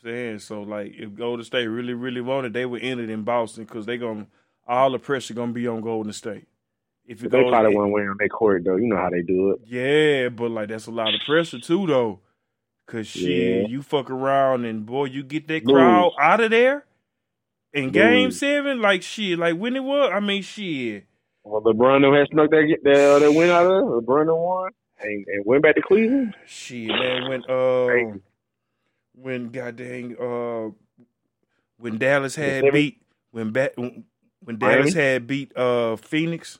That's 0.04 0.12
what 0.12 0.12
I'm 0.12 0.16
saying. 0.16 0.40
So 0.40 0.62
like, 0.62 0.94
if 0.98 1.16
Golden 1.16 1.46
State 1.46 1.68
really, 1.68 1.94
really 1.94 2.22
wanted, 2.22 2.54
they 2.54 2.66
would 2.66 2.84
end 2.84 3.00
it 3.00 3.10
in 3.10 3.24
Boston 3.24 3.64
because 3.66 3.86
they 3.86 3.98
gonna 3.98 4.28
all 4.68 4.92
the 4.92 5.00
pressure 5.00 5.34
gonna 5.34 5.52
be 5.54 5.68
on 5.68 5.82
Golden 5.82 6.14
State. 6.14 6.48
If 7.06 7.20
they 7.20 7.28
probably 7.30 7.76
won't 7.76 7.92
win 7.92 8.08
on 8.08 8.16
their 8.18 8.30
court 8.30 8.64
though. 8.64 8.78
You 8.78 8.88
know 8.88 8.98
how 8.98 9.10
they 9.10 9.22
do 9.22 9.52
it. 9.52 9.62
yeah, 9.66 10.30
but 10.30 10.52
like 10.52 10.70
that's 10.70 10.88
a 10.88 10.92
lot 10.92 11.14
of 11.14 11.22
pressure 11.26 11.60
too, 11.60 11.86
though. 11.88 12.20
Cause 12.86 13.08
shit, 13.08 13.62
Yeah. 13.62 13.68
you 13.68 13.82
fuck 13.82 14.10
around 14.10 14.66
and 14.66 14.86
boy, 14.86 15.06
you 15.06 15.24
get 15.24 15.48
that 15.48 15.66
crowd 15.66 16.12
out 16.20 16.42
of 16.42 16.52
there 16.52 16.86
in 17.74 17.92
Game 17.92 18.30
Seven, 18.32 18.82
like 18.82 19.02
shit, 19.04 19.40
like 19.40 19.56
when 19.58 19.76
it 19.76 19.84
was. 19.84 20.12
I 20.14 20.20
mean, 20.20 20.42
shit. 20.44 21.06
Well, 21.46 21.62
LeBron 21.62 22.18
had 22.18 22.28
snuck 22.30 22.52
that 22.52 22.78
that, 22.84 23.20
that 23.22 23.32
win 23.34 23.50
out 23.50 23.66
of. 23.66 23.84
LeBron 24.04 24.28
won 24.38 24.72
and, 25.02 25.26
and 25.28 25.46
went 25.46 25.64
back 25.64 25.76
to 25.76 25.82
Cleveland. 25.82 26.36
Shit, 26.46 26.88
man, 26.90 27.30
when 27.30 27.44
uh, 27.50 27.86
Crazy. 27.88 28.20
When 29.14 29.50
goddamn 29.50 30.16
uh, 30.20 30.70
when 31.78 31.98
Dallas 31.98 32.36
had 32.36 32.72
beat 32.72 33.02
when 33.32 33.52
ba- 33.52 33.72
when 33.76 34.04
when 34.44 34.58
Miami? 34.60 34.76
Dallas 34.78 34.94
had 34.94 35.28
beat 35.28 35.56
uh 35.58 35.96
Phoenix, 35.98 36.60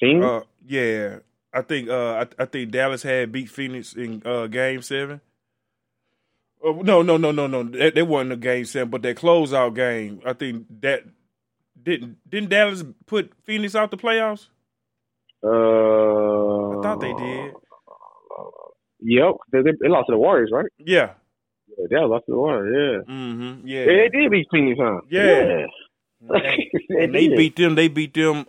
Phoenix? 0.00 0.24
uh 0.24 0.40
yeah, 0.66 1.18
I 1.52 1.62
think 1.62 1.88
uh 1.88 2.24
I, 2.38 2.42
I 2.42 2.44
think 2.46 2.70
Dallas 2.70 3.02
had 3.02 3.32
beat 3.32 3.50
Phoenix 3.50 3.94
in 3.94 4.22
uh 4.24 4.46
Game 4.46 4.82
Seven. 4.82 5.20
Uh, 6.64 6.72
no, 6.82 7.02
no, 7.02 7.16
no, 7.16 7.30
no, 7.30 7.46
no. 7.46 7.62
That, 7.64 7.94
that 7.94 8.06
wasn't 8.06 8.32
a 8.32 8.36
game 8.36 8.64
seven, 8.64 8.88
but 8.90 9.02
that 9.02 9.16
closeout 9.16 9.74
game. 9.74 10.20
I 10.24 10.32
think 10.32 10.66
that 10.80 11.04
didn't 11.80 12.16
didn't 12.28 12.48
Dallas 12.50 12.82
put 13.06 13.32
Phoenix 13.44 13.74
out 13.74 13.90
the 13.90 13.96
playoffs? 13.96 14.48
uh, 15.44 16.78
I 16.78 16.82
thought 16.82 17.00
they 17.00 17.12
did. 17.12 17.52
Yep, 19.00 19.34
they, 19.52 19.62
they 19.62 19.88
lost 19.88 20.06
to 20.06 20.12
the 20.12 20.18
Warriors, 20.18 20.50
right? 20.52 20.66
Yeah. 20.78 21.12
Yeah, 21.78 21.86
they 21.90 21.96
lost 22.06 22.24
the 22.26 22.36
Warriors. 22.36 23.04
Yeah, 23.06 23.12
Mm-hmm. 23.14 23.66
yeah, 23.66 23.80
Yeah. 23.80 23.86
they 23.86 24.08
did 24.08 24.30
beat 24.30 24.46
Phoenix, 24.50 24.78
huh? 24.80 25.00
Yeah. 25.10 25.22
yeah. 25.24 25.66
and 27.00 27.14
they 27.14 27.28
beat 27.28 27.56
them. 27.56 27.74
They 27.74 27.88
beat 27.88 28.14
them 28.14 28.46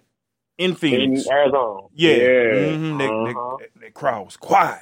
in 0.57 0.71
in 0.71 0.75
Phoenix. 0.75 1.27
Arizona. 1.27 1.88
Yeah, 1.94 2.12
yeah. 2.15 2.75
hmm 2.75 2.97
That, 2.97 3.09
Uh-huh. 3.09 3.57
that, 3.59 3.69
that 3.81 3.94
crowd 3.94 4.25
was 4.25 4.38
quiet. 4.38 4.81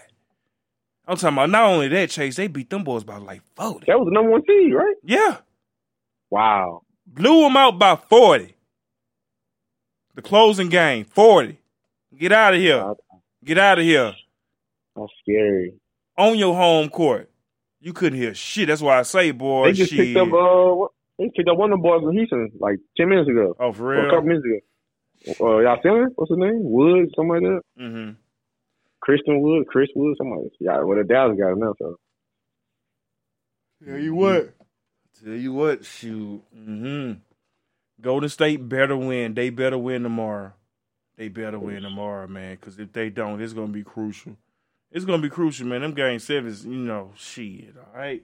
I'm 1.08 1.18
talking 1.18 1.36
about 1.38 1.50
not 1.50 1.66
only 1.66 1.88
that, 1.90 2.10
Chase. 2.10 2.36
They 2.36 2.48
beat 2.48 2.70
them 2.70 2.84
boys 2.84 3.04
by 3.04 3.18
like 3.18 3.42
forty. 3.56 3.86
That 3.88 4.00
was 4.00 4.08
the 4.08 4.12
number 4.14 4.32
one 4.32 4.42
seed, 4.48 4.74
right? 4.74 4.96
Yeah, 5.04 5.38
Wow. 6.32 6.82
blew 7.06 7.42
them 7.42 7.58
out 7.58 7.78
by 7.78 7.96
forty. 7.96 8.56
The 10.16 10.22
closing 10.22 10.70
game, 10.70 11.06
forty. 11.06 11.60
Get 12.18 12.32
out 12.32 12.54
of 12.56 12.60
here. 12.60 12.94
Get 13.44 13.58
out 13.60 13.78
of 13.80 13.84
here. 13.86 14.14
That's 14.96 15.12
scary. 15.22 15.74
On 16.18 16.38
your 16.38 16.56
home 16.56 16.90
court, 16.90 17.30
you 17.86 17.94
couldn't 17.94 18.18
hear 18.20 18.34
shit. 18.34 18.68
That's 18.68 18.82
why 18.82 18.98
I 19.00 19.04
say, 19.04 19.30
boy, 19.32 19.68
They 19.68 19.74
just 19.74 19.92
shit. 19.92 20.00
picked 20.00 20.18
up. 20.18 20.28
Uh, 20.34 20.74
what- 20.76 20.92
they 21.20 21.30
picked 21.36 21.48
up 21.48 21.58
one 21.58 21.72
of 21.72 21.80
the 21.80 21.82
boys 21.84 22.02
from 22.04 22.12
Houston 22.12 22.52
like 22.60 22.78
ten 22.98 23.08
minutes 23.08 23.30
ago, 23.30 23.56
oh, 23.60 23.72
for 23.72 23.86
or 23.88 23.94
a 23.94 24.02
real. 24.02 24.10
couple 24.12 24.28
minutes 24.28 24.46
ago. 24.46 24.60
Uh, 25.40 25.60
y'all 25.60 25.80
feeling? 25.82 26.10
What's 26.16 26.30
his 26.32 26.38
name? 26.38 26.60
Wood, 26.64 27.10
something 27.16 27.32
like 27.34 27.42
that. 27.44 27.62
Mm 27.82 27.92
hmm 27.92 28.12
Christian 29.02 29.40
Wood, 29.42 29.68
Chris 29.68 29.88
Wood, 29.96 30.18
something 30.18 30.36
like 30.36 30.44
that. 30.52 30.52
Yeah, 30.60 30.82
well, 30.84 30.98
the 30.98 31.04
Dallas 31.06 31.38
got 31.40 31.52
him 31.54 31.60
now. 31.60 31.74
So 31.80 31.96
Tell 33.86 33.98
you 33.98 34.14
what. 34.16 34.54
Tell 35.24 35.34
you 35.34 35.54
what, 35.54 35.86
shoot. 35.86 36.42
Mm 36.58 36.80
hmm 36.80 37.12
Golden 38.02 38.28
State 38.30 38.68
better 38.68 38.98
win. 38.98 39.34
They 39.36 39.50
better 39.52 39.78
win 39.78 40.04
tomorrow. 40.04 40.54
They 41.18 41.30
better 41.30 41.58
win 41.60 41.84
tomorrow, 41.84 42.28
man. 42.28 42.56
Because 42.60 42.78
if 42.78 42.92
they 42.92 43.10
don't, 43.10 43.42
it's 43.42 43.54
gonna 43.54 43.68
be 43.72 43.84
crucial. 43.84 44.36
It's 44.96 45.04
gonna 45.04 45.22
be 45.22 45.30
crucial, 45.30 45.68
man. 45.68 45.82
Them 45.82 45.94
game 45.94 46.20
sevens, 46.20 46.66
you 46.66 46.72
know, 46.72 47.12
shit. 47.18 47.76
All 47.78 48.00
right, 48.00 48.24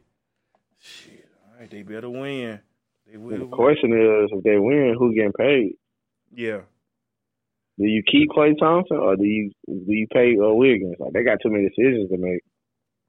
shit. 0.80 1.28
All 1.46 1.60
right, 1.60 1.70
they 1.70 1.82
better 1.82 2.10
win. 2.10 2.62
They 3.06 3.18
will. 3.18 3.40
the 3.40 3.46
win. 3.46 3.52
question 3.52 3.92
is, 3.92 4.32
if 4.32 4.42
they 4.46 4.58
win, 4.58 4.96
who 4.98 5.14
getting 5.14 5.34
paid? 5.34 5.74
Yeah. 6.34 6.62
Do 7.78 7.84
you 7.84 8.02
keep 8.10 8.30
Klay 8.30 8.58
Thompson 8.58 8.96
or 8.96 9.18
do 9.18 9.26
you 9.26 9.52
do 9.68 9.92
you 9.92 10.08
pay 10.14 10.38
uh, 10.42 10.54
Wiggins? 10.54 10.96
Like 10.98 11.12
they 11.12 11.26
got 11.26 11.40
too 11.44 11.50
many 11.50 11.68
decisions 11.68 12.10
to 12.10 12.18
make. 12.18 12.42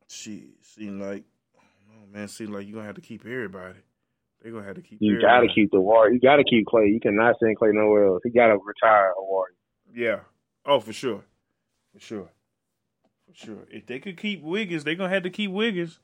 Shit. 0.09 0.42
Seem 0.62 1.00
like, 1.00 1.23
oh 1.57 2.07
man. 2.12 2.26
Seem 2.26 2.52
like 2.52 2.66
you 2.66 2.75
gonna 2.75 2.87
have 2.87 2.97
to 2.97 3.00
keep 3.00 3.25
everybody. 3.25 3.78
They 4.42 4.50
gonna 4.50 4.66
have 4.66 4.75
to 4.75 4.83
keep. 4.83 4.99
You 5.00 5.19
everybody. 5.19 5.47
gotta 5.47 5.54
keep 5.54 5.71
the 5.71 5.81
war. 5.81 6.11
You 6.11 6.19
gotta 6.19 6.42
keep 6.42 6.66
Klay. 6.66 6.92
You 6.92 6.99
cannot 6.99 7.37
send 7.38 7.57
Klay 7.57 7.73
nowhere 7.73 8.09
else. 8.09 8.23
He 8.25 8.31
gotta 8.31 8.54
retire 8.54 9.12
a 9.16 9.23
Warrior. 9.23 9.54
Yeah. 9.95 10.21
Oh, 10.66 10.81
for 10.81 10.92
sure. 10.92 11.23
For 11.92 12.00
sure. 12.00 12.28
Sure. 13.35 13.67
If 13.71 13.87
they 13.87 13.99
could 13.99 14.17
keep 14.17 14.43
Wiggins, 14.43 14.85
they 14.85 14.95
gonna 14.95 15.09
have 15.12 15.23
to 15.25 15.31
keep 15.31 15.51
Wiggins. 15.51 15.99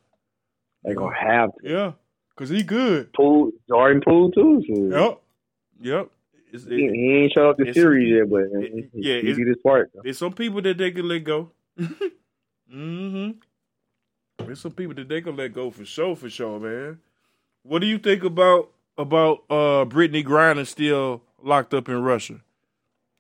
They 0.85 0.95
gonna 0.95 1.15
have 1.17 1.51
to. 1.63 1.69
Yeah. 1.69 1.93
Cause 2.37 2.49
he 2.51 2.63
good. 2.63 3.13
Poole, 3.15 3.51
Jordan 3.69 4.01
Poole 4.05 4.31
too. 4.31 4.63
So 4.67 4.99
Yep. 4.99 5.21
Yep. 5.81 6.11
It's, 6.53 6.65
He, 6.65 6.85
it, 6.87 6.93
he 6.95 7.13
ain't 7.25 7.33
show 7.33 7.51
up 7.51 7.57
the 7.59 7.73
series 7.75 8.11
yet, 8.17 8.31
but 8.31 8.43
it- 8.63 8.91
yeah, 8.95 9.17
he 9.21 9.33
did 9.35 9.49
his 9.49 9.57
part. 9.63 9.91
there's 10.03 10.19
some 10.19 10.33
people 10.33 10.63
that 10.63 10.79
they 10.79 10.91
can 10.93 11.07
let 11.09 11.25
go. 11.25 11.51
mm-hmm. 12.73 13.31
There's 14.39 14.61
some 14.61 14.73
people 14.73 14.95
that 14.95 15.09
they 15.09 15.21
can 15.21 15.37
let 15.37 15.53
go 15.53 15.71
for 15.71 15.85
sure, 15.85 16.17
for 16.17 16.31
sure, 16.31 16.59
man. 16.61 16.99
What 17.65 17.81
do 17.81 17.87
you 17.87 17.99
think 17.99 18.25
about 18.25 18.71
about 18.97 19.45
uh 19.51 19.85
Brittney 19.85 20.25
Griner 20.25 20.67
still 20.67 21.23
locked 21.43 21.75
up 21.75 21.89
in 21.89 22.01
Russia? 22.03 22.41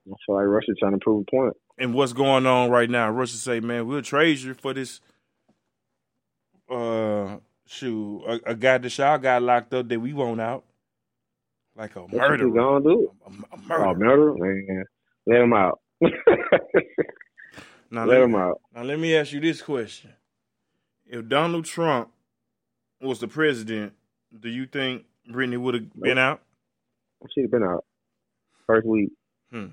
I 0.06 0.14
feel 0.24 0.36
like 0.36 0.46
Russia 0.46 0.72
trying 0.78 0.92
to 0.92 0.98
prove 0.98 1.26
a 1.26 1.30
point. 1.30 1.56
And 1.78 1.94
what's 1.94 2.12
going 2.12 2.44
on 2.46 2.70
right 2.70 2.90
now? 2.90 3.08
Russia 3.10 3.36
say, 3.36 3.60
man, 3.60 3.86
we'll 3.86 4.02
trade 4.02 4.38
you 4.38 4.54
for 4.54 4.74
this 4.74 5.00
uh 6.70 7.36
shoot, 7.66 8.22
a, 8.26 8.50
a 8.50 8.54
guy 8.54 8.78
the 8.78 8.88
Shaw 8.90 9.16
got 9.16 9.42
locked 9.42 9.72
up 9.74 9.88
that 9.88 10.00
we 10.00 10.12
want 10.12 10.40
out. 10.40 10.64
Like 11.76 11.94
a 11.96 12.00
murderer. 12.08 12.48
you 12.48 12.54
gonna 12.54 12.82
do? 12.84 13.12
A, 13.26 13.30
a 13.54 13.58
murderer. 13.58 13.94
murder? 13.94 14.34
Man, 14.36 14.84
let 15.26 15.40
him 15.42 15.52
out. 15.52 15.78
Now, 16.00 16.10
let 18.04 18.08
let, 18.08 18.20
him 18.22 18.34
out. 18.34 18.60
now 18.74 18.82
let 18.82 18.98
me 18.98 19.14
ask 19.16 19.32
you 19.32 19.40
this 19.40 19.62
question. 19.62 20.12
If 21.06 21.28
Donald 21.28 21.64
Trump 21.64 22.10
was 23.00 23.20
the 23.20 23.28
president, 23.28 23.92
do 24.38 24.48
you 24.48 24.66
think 24.66 25.04
Brittney 25.30 25.56
would 25.58 25.74
have 25.74 25.92
been 25.94 26.18
out? 26.18 26.42
She'd 27.30 27.42
have 27.42 27.50
been 27.50 27.62
out 27.62 27.84
first 28.66 28.86
week, 28.86 29.10
Hmm. 29.52 29.66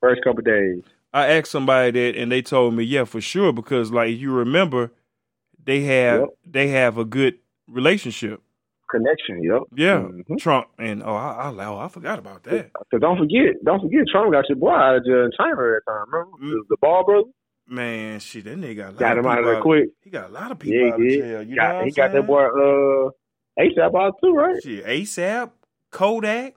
first 0.00 0.22
couple 0.24 0.42
days. 0.42 0.82
I 1.12 1.26
asked 1.28 1.50
somebody 1.50 1.90
that, 1.92 2.18
and 2.18 2.32
they 2.32 2.42
told 2.42 2.74
me, 2.74 2.84
yeah, 2.84 3.04
for 3.04 3.20
sure, 3.20 3.52
because 3.52 3.90
like 3.92 4.16
you 4.18 4.32
remember, 4.32 4.90
they 5.64 5.80
have 5.82 6.20
Yep. 6.20 6.28
they 6.46 6.68
have 6.68 6.98
a 6.98 7.04
good 7.04 7.38
relationship. 7.68 8.40
Connection, 8.90 9.42
yep. 9.42 9.62
Yeah, 9.74 10.02
Mhm. 10.02 10.38
Trump 10.38 10.68
and 10.78 11.02
oh, 11.02 11.14
I, 11.14 11.50
I, 11.50 11.64
oh, 11.66 11.78
I 11.78 11.88
forgot 11.88 12.18
about 12.18 12.42
that. 12.44 12.70
So 12.90 12.98
don't 12.98 13.16
forget, 13.18 13.54
don't 13.64 13.80
forget, 13.80 14.00
Trump 14.10 14.32
got 14.32 14.46
your 14.50 14.56
boy 14.56 14.70
out 14.70 14.96
of 14.96 15.04
jail 15.06 15.24
in 15.24 15.30
China 15.36 15.52
at 15.52 15.56
that 15.56 15.80
time. 15.86 16.04
Remember 16.12 16.36
Mm. 16.44 16.60
the 16.68 16.76
ball 16.80 17.04
brother 17.04 17.28
Man, 17.68 18.18
shit, 18.20 18.44
that 18.44 18.58
nigga 18.58 18.76
got 18.76 18.88
a 18.88 18.90
lot 18.90 18.98
got 18.98 19.12
of 19.18 19.24
him 19.24 19.30
out 19.30 19.38
of 19.38 19.44
there 19.46 19.62
quick. 19.62 19.88
He 20.02 20.10
got 20.10 20.28
a 20.28 20.32
lot 20.32 20.50
of 20.50 20.58
people 20.58 20.78
Yeah, 20.78 20.92
out 20.92 21.00
of 21.00 21.08
jail. 21.08 21.42
You 21.42 21.54
know 21.54 21.62
Got, 21.62 21.74
what 21.76 21.84
he 21.84 21.88
I'm 21.88 21.94
got 21.94 22.12
that 22.12 22.26
boy 22.26 22.44
uh 22.44 23.10
ASAP 23.60 23.94
out 24.02 24.14
too, 24.22 24.32
right? 24.34 24.62
Shit, 24.62 24.84
ASAP, 24.84 25.50
Kodak. 25.90 26.54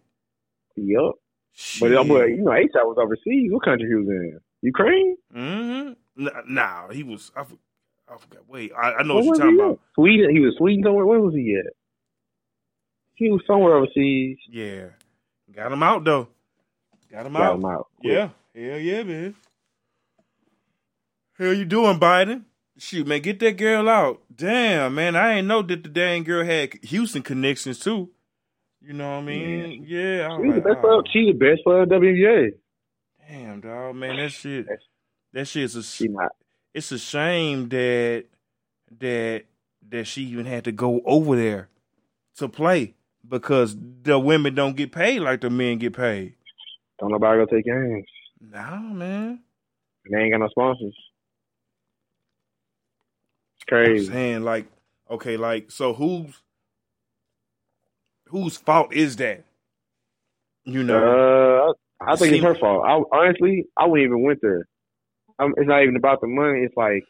Yep. 0.76 1.12
Shit. 1.54 1.82
But 1.94 2.08
boy, 2.08 2.26
you 2.26 2.42
know, 2.44 2.52
ASAP 2.52 2.84
was 2.84 2.98
overseas. 3.00 3.50
What 3.52 3.64
country 3.64 3.88
he 3.88 3.96
was 3.96 4.08
in? 4.10 4.40
Ukraine. 4.66 5.16
Mm-hmm. 5.36 5.94
Nah, 6.24 6.32
nah, 6.48 6.90
he 6.92 7.04
was. 7.04 7.32
I, 7.36 7.42
I 7.42 8.18
forgot. 8.18 8.48
Wait, 8.48 8.72
I, 8.78 8.94
I 8.94 9.04
know 9.04 9.16
Where 9.16 9.24
what 9.26 9.38
you're 9.38 9.46
talking 9.46 9.60
about. 9.60 9.72
at? 9.74 9.80
Sweden. 9.96 10.30
He 10.36 10.40
was 10.40 10.56
Sweden 10.58 10.84
somewhere. 10.84 11.06
Where 11.06 11.20
was 11.20 11.34
he 11.34 11.56
at? 11.60 11.74
He 13.16 13.30
was 13.30 13.42
somewhere 13.48 13.76
overseas. 13.76 14.38
Yeah, 14.50 14.88
got 15.54 15.72
him 15.72 15.84
out 15.84 16.04
though. 16.04 16.28
Got 17.12 17.26
him 17.28 17.34
Got 17.34 17.42
out. 17.44 17.56
him 17.56 17.66
out. 17.66 17.88
Yeah, 18.04 18.30
hell 18.56 18.80
yeah, 18.80 19.04
man. 19.04 19.36
Hell, 21.38 21.54
you 21.54 21.66
doing, 21.66 22.00
Biden? 22.00 22.44
Shoot, 22.78 23.08
man, 23.08 23.22
get 23.22 23.40
that 23.40 23.58
girl 23.58 23.88
out. 23.88 24.22
Damn, 24.36 24.96
man, 24.96 25.16
I 25.16 25.34
ain't 25.34 25.48
know 25.48 25.62
that 25.62 25.84
the 25.84 25.90
dang 25.90 26.24
girl 26.24 26.46
had 26.46 26.74
Houston 26.84 27.22
connections 27.22 27.80
too. 27.80 28.10
You 28.82 28.94
know 28.94 29.10
what 29.12 29.18
I 29.18 29.22
mean? 29.22 29.86
Yeah, 29.88 30.28
I'm 30.30 30.44
She's 30.44 30.56
the 30.56 30.62
best 30.62 30.82
player. 30.82 31.02
She's 31.12 31.28
the 31.28 31.34
best 31.34 31.64
player 31.64 31.84
in 31.84 31.90
WNBA. 31.90 32.50
Damn, 33.30 33.62
dog, 33.62 33.96
man, 33.96 34.18
that 34.18 34.32
shit, 34.32 34.68
that 35.34 35.48
shit's 35.48 35.76
a, 35.76 35.80
it's 36.74 36.92
a 36.92 37.00
shame 37.00 37.70
that 37.70 38.26
that 39.00 39.46
that 39.90 40.06
she 40.08 40.24
even 40.24 40.46
had 40.46 40.64
to 40.66 40.72
go 40.72 41.02
over 41.06 41.36
there 41.36 41.70
to 42.38 42.50
play 42.50 42.96
because 43.28 43.76
the 44.04 44.20
women 44.20 44.56
don't 44.56 44.76
get 44.76 44.92
paid 44.92 45.20
like 45.22 45.42
the 45.42 45.50
men 45.50 45.78
get 45.80 45.96
paid. 45.96 46.36
Don't 47.00 47.12
nobody 47.12 47.40
go 47.40 47.46
take 47.46 47.66
games. 47.66 48.06
Nah, 48.42 48.80
man. 48.80 49.42
And 50.06 50.14
they 50.16 50.20
ain't 50.24 50.34
got 50.34 50.40
no 50.40 50.50
sponsors. 50.50 50.96
It's 53.58 53.66
I'm 53.84 53.96
crazy. 53.96 54.08
saying 54.12 54.44
like, 54.44 54.68
okay, 55.10 55.38
like 55.38 55.72
so 55.72 55.94
who's 55.94 56.42
whose 58.30 58.58
fault 58.58 58.94
is 58.94 59.16
that? 59.18 59.44
You 60.66 60.84
know, 60.84 60.98
Uh, 61.00 61.55
I 62.02 62.16
think 62.16 62.34
it's 62.34 62.44
her 62.44 62.56
fault. 62.56 62.84
I 62.86 63.02
honestly, 63.18 63.66
I 63.78 63.86
wouldn't 63.88 64.06
even 64.08 64.24
went 64.24 64.40
there. 64.42 64.68
Um 65.40 65.54
it's 65.58 65.68
not 65.68 65.84
even 65.84 65.96
about 65.96 66.22
the 66.22 66.28
money. 66.28 66.62
It's 66.62 66.76
like, 66.78 67.04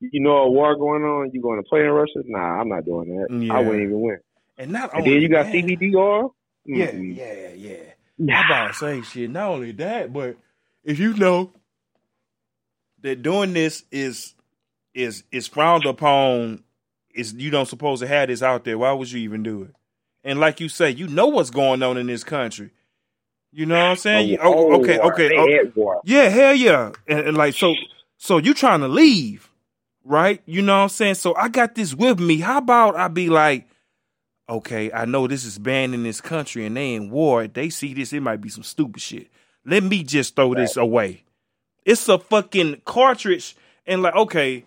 you 0.00 0.20
know, 0.20 0.36
a 0.38 0.50
war 0.50 0.76
going 0.76 1.02
on. 1.02 1.30
You 1.32 1.42
going 1.42 1.62
to 1.62 1.68
play 1.68 1.80
in 1.80 1.90
Russia? 1.90 2.22
Nah, 2.24 2.60
I'm 2.60 2.68
not 2.68 2.84
doing 2.84 3.08
that. 3.16 3.34
Yeah. 3.44 3.54
I 3.54 3.60
wouldn't 3.60 3.82
even 3.84 4.00
win. 4.00 4.18
and 4.56 4.70
not 4.72 4.90
And 4.94 5.00
only 5.02 5.14
then 5.14 5.22
you 5.22 5.28
got 5.28 5.46
that, 5.46 5.54
CBDR. 5.54 6.30
Yeah, 6.66 6.90
Mm-mm. 6.90 7.16
yeah, 7.16 7.48
yeah. 8.18 8.36
I'm 8.40 8.46
about 8.46 8.68
to 8.68 8.74
say 8.74 9.00
shit. 9.02 9.30
Not 9.30 9.48
only 9.50 9.72
that, 9.72 10.12
but 10.12 10.36
if 10.84 10.98
you 10.98 11.14
know 11.14 11.52
that 13.02 13.22
doing 13.22 13.52
this 13.54 13.84
is 13.90 14.34
is 14.94 15.24
is 15.32 15.46
frowned 15.46 15.86
upon, 15.86 16.62
is 17.14 17.32
you 17.34 17.50
don't 17.50 17.66
supposed 17.66 18.02
to 18.02 18.08
have 18.08 18.28
this 18.28 18.42
out 18.42 18.64
there. 18.64 18.76
Why 18.78 18.92
would 18.92 19.10
you 19.10 19.20
even 19.20 19.42
do 19.42 19.62
it? 19.62 19.74
And 20.24 20.40
like 20.40 20.60
you 20.60 20.68
say, 20.68 20.90
you 20.90 21.06
know 21.06 21.28
what's 21.28 21.50
going 21.50 21.82
on 21.82 21.96
in 21.96 22.06
this 22.06 22.24
country. 22.24 22.70
You 23.52 23.66
know 23.66 23.76
what 23.76 23.90
I'm 23.90 23.96
saying? 23.96 24.28
You- 24.28 24.38
oh, 24.40 24.80
okay, 24.80 24.98
war. 24.98 25.12
okay. 25.12 25.28
They 25.28 25.36
oh, 25.38 26.00
yeah, 26.04 26.28
hell 26.28 26.54
yeah. 26.54 26.92
And, 27.06 27.20
and 27.20 27.36
like 27.36 27.54
so 27.54 27.74
so 28.16 28.38
you 28.38 28.54
trying 28.54 28.80
to 28.80 28.88
leave, 28.88 29.50
right? 30.04 30.42
You 30.46 30.62
know 30.62 30.76
what 30.76 30.82
I'm 30.82 30.88
saying? 30.88 31.14
So 31.14 31.34
I 31.34 31.48
got 31.48 31.74
this 31.74 31.94
with 31.94 32.18
me. 32.20 32.38
How 32.38 32.58
about 32.58 32.96
I 32.96 33.08
be 33.08 33.28
like, 33.28 33.68
okay, 34.48 34.90
I 34.92 35.04
know 35.04 35.26
this 35.26 35.44
is 35.44 35.58
banned 35.58 35.94
in 35.94 36.02
this 36.02 36.20
country 36.20 36.66
and 36.66 36.76
they 36.76 36.94
in 36.94 37.10
war. 37.10 37.46
They 37.46 37.70
see 37.70 37.94
this, 37.94 38.12
it 38.12 38.20
might 38.20 38.40
be 38.40 38.48
some 38.48 38.64
stupid 38.64 39.00
shit. 39.00 39.28
Let 39.64 39.82
me 39.82 40.02
just 40.02 40.34
throw 40.34 40.54
this 40.54 40.76
away. 40.76 41.24
It's 41.84 42.08
a 42.08 42.18
fucking 42.18 42.82
cartridge. 42.84 43.56
And 43.86 44.02
like, 44.02 44.14
okay, 44.14 44.64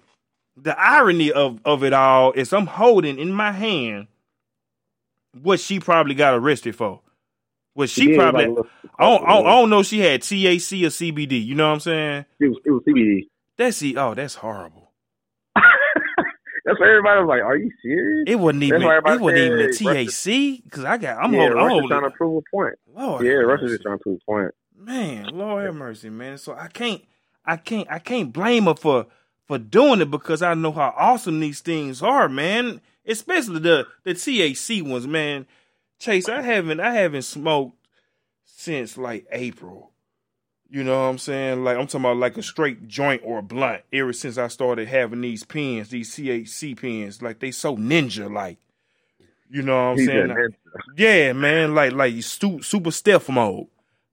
the 0.55 0.79
irony 0.79 1.31
of, 1.31 1.59
of 1.65 1.83
it 1.83 1.93
all 1.93 2.31
is 2.33 2.53
I'm 2.53 2.67
holding 2.67 3.17
in 3.19 3.31
my 3.31 3.51
hand 3.51 4.07
what 5.41 5.59
she 5.59 5.79
probably 5.79 6.13
got 6.15 6.33
arrested 6.33 6.75
for. 6.75 7.01
What 7.73 7.89
she 7.89 8.09
Yeah, 8.09 8.15
probably 8.17 8.47
like, 8.47 8.65
I 8.99 9.05
don't, 9.09 9.23
I 9.23 9.33
don't, 9.35 9.47
I 9.47 9.49
don't 9.51 9.69
know 9.69 9.79
if 9.79 9.87
she 9.87 9.99
had 9.99 10.21
THC 10.21 10.83
or 10.83 10.87
CBD. 10.89 11.43
You 11.45 11.55
know 11.55 11.67
what 11.67 11.73
I'm 11.75 11.79
saying? 11.79 12.25
It 12.39 12.47
was, 12.47 12.57
it 12.65 12.71
was 12.71 12.83
CBD. 12.87 13.27
That's 13.57 13.81
e- 13.83 13.95
oh, 13.97 14.13
that's 14.13 14.35
horrible. 14.35 14.91
That's 16.63 16.79
why 16.79 16.89
everybody 16.89 17.19
was 17.21 17.27
like, 17.27 17.41
"Are 17.41 17.57
you 17.57 17.71
serious?" 17.81 18.25
It 18.27 18.35
wasn't 18.35 18.63
even 18.63 18.81
it 18.83 19.03
wasn't 19.03 19.37
even 19.37 19.61
a 19.61 19.73
said 19.73 19.85
Russia- 19.87 20.59
because 20.63 20.83
I 20.85 20.97
got 20.97 21.17
I'm 21.17 21.33
yeah, 21.33 21.39
holding, 21.39 21.57
I'm 21.57 21.65
Russia's 21.65 21.89
trying 21.89 22.03
to 22.03 22.09
prove 22.11 22.37
a 22.43 22.55
point. 22.55 22.73
Lord, 22.95 23.25
Yeah, 23.25 23.31
Russia's 23.31 23.71
just 23.71 23.81
trying 23.83 23.97
to 23.97 24.03
prove 24.03 24.19
a 24.21 24.31
point. 24.31 24.51
man, 24.77 25.37
Lord 25.37 25.65
have 25.65 25.75
mercy, 25.75 26.09
man. 26.11 26.37
So 26.37 26.53
I 26.53 26.67
can't, 26.67 27.01
I 27.45 27.57
can't, 27.57 27.87
I 27.89 27.97
can't 27.99 28.31
blame 28.31 28.65
her 28.65 28.75
for 28.75 29.07
for 29.47 29.57
doing 29.57 30.01
it 30.01 30.11
because 30.11 30.43
I 30.43 30.53
know 30.53 30.71
how 30.71 30.93
awesome 30.95 31.39
these 31.39 31.61
things 31.61 32.01
are, 32.03 32.29
man. 32.29 32.79
Especially 33.07 33.59
the 33.59 33.87
the 34.03 34.13
THC 34.13 34.83
ones, 34.87 35.07
man. 35.07 35.47
Chase, 36.01 36.27
I 36.27 36.41
haven't, 36.41 36.79
I 36.79 36.93
haven't 36.95 37.21
smoked 37.21 37.77
since 38.43 38.97
like 38.97 39.27
April. 39.31 39.91
You 40.67 40.83
know 40.83 40.93
what 40.93 41.09
I'm 41.09 41.17
saying? 41.19 41.63
Like 41.63 41.77
I'm 41.77 41.85
talking 41.85 42.01
about 42.01 42.17
like 42.17 42.37
a 42.37 42.43
straight 42.43 42.87
joint 42.87 43.21
or 43.23 43.39
a 43.39 43.43
blunt. 43.43 43.83
Ever 43.93 44.11
since 44.11 44.39
I 44.39 44.47
started 44.47 44.87
having 44.87 45.21
these 45.21 45.43
pens, 45.43 45.89
these 45.89 46.09
THC 46.15 46.79
pens, 46.79 47.21
like 47.21 47.39
they 47.39 47.51
so 47.51 47.77
ninja 47.77 48.33
like. 48.33 48.57
You 49.49 49.61
know 49.61 49.73
what 49.75 49.91
I'm 49.91 49.97
He's 49.97 50.07
saying? 50.07 50.27
ninja. 50.27 50.53
Yeah, 50.97 51.33
man, 51.33 51.75
like 51.75 51.91
like 51.93 52.23
stu- 52.23 52.63
super 52.63 52.91
stealth 52.91 53.29
mode. 53.29 53.67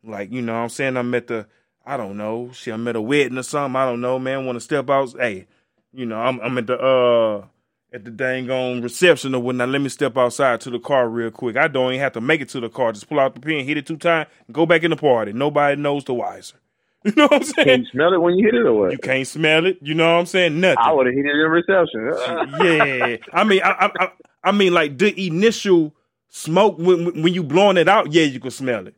Like, 0.04 0.30
you 0.30 0.42
know 0.42 0.54
what 0.54 0.60
I'm 0.64 0.68
saying? 0.68 0.96
I'm 0.96 1.14
at 1.14 1.28
the 1.28 1.46
I 1.86 1.96
don't 1.96 2.18
know, 2.18 2.50
shit, 2.52 2.74
I'm 2.74 2.86
at 2.88 2.96
a 2.96 3.00
wedding 3.00 3.38
or 3.38 3.42
something. 3.44 3.76
I 3.76 3.86
don't 3.86 4.02
know, 4.02 4.18
man. 4.18 4.44
Want 4.44 4.56
to 4.56 4.60
step 4.60 4.90
out? 4.90 5.14
Hey, 5.18 5.46
you 5.94 6.04
know, 6.04 6.18
I'm 6.20 6.38
I'm 6.40 6.58
at 6.58 6.66
the 6.66 6.78
uh 6.78 7.46
at 7.92 8.04
the 8.04 8.10
dang 8.10 8.50
on 8.50 8.82
reception 8.82 9.34
or 9.34 9.42
whatnot. 9.42 9.68
Let 9.68 9.80
me 9.80 9.88
step 9.88 10.16
outside 10.16 10.60
to 10.62 10.70
the 10.70 10.78
car 10.78 11.08
real 11.08 11.30
quick. 11.30 11.56
I 11.56 11.68
don't 11.68 11.92
even 11.92 12.00
have 12.00 12.12
to 12.12 12.20
make 12.20 12.40
it 12.40 12.48
to 12.50 12.60
the 12.60 12.68
car. 12.68 12.92
Just 12.92 13.08
pull 13.08 13.20
out 13.20 13.34
the 13.34 13.40
pen, 13.40 13.64
hit 13.64 13.76
it 13.76 13.86
two 13.86 13.96
times, 13.96 14.28
go 14.52 14.66
back 14.66 14.82
in 14.82 14.90
the 14.90 14.96
party. 14.96 15.32
Nobody 15.32 15.80
knows 15.80 16.04
the 16.04 16.14
wiser. 16.14 16.56
You 17.04 17.12
know 17.12 17.28
what 17.28 17.34
I'm 17.34 17.42
saying? 17.44 17.80
you 17.82 17.86
smell 17.92 18.12
it 18.12 18.20
when 18.20 18.36
you 18.36 18.44
hit 18.44 18.54
it 18.54 18.66
or 18.66 18.74
what? 18.74 18.90
You 18.90 18.98
can't 18.98 19.26
smell 19.26 19.66
it. 19.66 19.78
You 19.80 19.94
know 19.94 20.14
what 20.14 20.18
I'm 20.18 20.26
saying? 20.26 20.60
Nothing. 20.60 20.78
I 20.80 20.92
would 20.92 21.06
have 21.06 21.14
hit 21.14 21.24
it 21.24 21.30
in 21.30 21.50
reception. 21.50 22.12
yeah, 22.60 23.16
I 23.32 23.44
mean, 23.44 23.62
I, 23.62 23.70
I, 23.70 23.90
I, 24.00 24.10
I 24.42 24.52
mean, 24.52 24.74
like 24.74 24.98
the 24.98 25.26
initial 25.26 25.94
smoke 26.28 26.76
when 26.76 27.22
when 27.22 27.32
you 27.32 27.44
blowing 27.44 27.76
it 27.76 27.88
out, 27.88 28.12
yeah, 28.12 28.24
you 28.24 28.40
can 28.40 28.50
smell 28.50 28.88
it. 28.88 28.94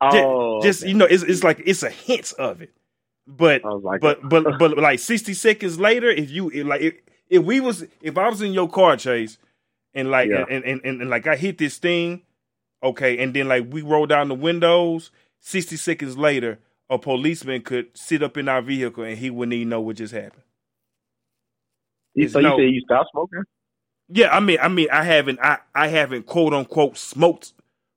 Oh, 0.00 0.60
just 0.62 0.82
okay. 0.82 0.90
you 0.90 0.96
know, 0.96 1.06
it's 1.06 1.22
it's 1.22 1.44
like 1.44 1.62
it's 1.64 1.82
a 1.82 1.90
hint 1.90 2.32
of 2.38 2.60
it, 2.60 2.72
but 3.26 3.62
like, 3.64 4.00
but 4.00 4.28
but 4.28 4.44
but 4.58 4.76
like 4.76 4.98
sixty 4.98 5.34
seconds 5.34 5.78
later, 5.78 6.10
if 6.10 6.30
you 6.30 6.50
like 6.64 6.80
if, 6.80 6.94
if 7.30 7.44
we 7.44 7.60
was 7.60 7.86
if 8.02 8.18
I 8.18 8.28
was 8.28 8.42
in 8.42 8.52
your 8.52 8.68
car 8.68 8.96
chase 8.96 9.38
and 9.94 10.10
like 10.10 10.30
Yeah. 10.30 10.44
and, 10.48 10.64
and, 10.64 10.82
and 10.84 11.02
and 11.02 11.10
like 11.10 11.26
I 11.26 11.36
hit 11.36 11.58
this 11.58 11.78
thing, 11.78 12.22
okay, 12.82 13.18
and 13.18 13.34
then 13.34 13.48
like 13.48 13.66
we 13.70 13.82
roll 13.82 14.06
down 14.06 14.28
the 14.28 14.34
windows, 14.34 15.10
sixty 15.40 15.76
seconds 15.76 16.16
later, 16.18 16.58
a 16.90 16.98
policeman 16.98 17.62
could 17.62 17.96
sit 17.96 18.22
up 18.22 18.36
in 18.36 18.48
our 18.48 18.62
vehicle 18.62 19.04
and 19.04 19.18
he 19.18 19.30
wouldn't 19.30 19.54
even 19.54 19.70
know 19.70 19.80
what 19.80 19.96
just 19.96 20.14
happened. 20.14 20.44
So 22.28 22.40
no- 22.40 22.56
you 22.56 22.64
said 22.64 22.74
you 22.74 22.80
stopped 22.82 23.10
smoking? 23.12 23.44
Yeah, 24.08 24.34
I 24.34 24.40
mean, 24.40 24.58
I 24.62 24.68
mean, 24.68 24.88
I 24.90 25.04
haven't, 25.04 25.40
I, 25.42 25.58
I 25.74 25.88
haven't 25.88 26.26
quote 26.26 26.54
unquote 26.54 26.98
smoked 26.98 27.54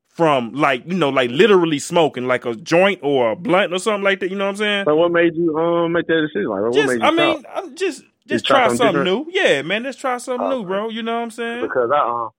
from 0.09 0.53
like 0.53 0.85
you 0.88 0.95
know, 0.95 1.09
like 1.09 1.31
literally 1.31 1.79
smoking 1.79 2.27
like 2.27 2.45
a 2.45 2.55
joint 2.55 3.00
or 3.03 3.31
a 3.31 3.35
blunt 3.35 3.73
or 3.73 3.79
something 3.79 4.03
like 4.03 4.19
that. 4.21 4.29
You 4.29 4.38
know 4.38 4.45
what 4.45 4.51
I'm 4.51 4.57
saying? 4.57 4.88
So 4.88 4.95
what 4.95 5.11
made 5.11 5.35
you 5.35 5.57
um 5.57 5.93
make 5.93 6.07
that 6.07 6.27
decision? 6.33 6.50
Like, 6.50 6.61
what 6.61 6.73
Just, 6.73 6.85
made 6.85 7.01
you 7.01 7.07
I 7.07 7.11
mean, 7.11 7.43
stop? 7.43 7.45
I'm 7.53 7.75
just, 7.75 8.03
just 8.28 8.46
Just 8.46 8.46
try 8.46 8.68
try 8.68 8.75
something 8.75 8.78
something 8.78 9.04
new. 9.04 9.25
Yeah, 9.30 9.62
man, 9.63 9.84
let's 9.84 9.98
try 9.98 10.18
something 10.18 10.50
new, 10.50 10.63
bro. 10.66 10.90
You 10.90 11.04
know 11.04 11.16
what 11.16 11.24
I'm 11.24 11.32
saying? 11.32 11.62
because 11.62 11.90
I 11.94 12.00
um, 12.00 12.30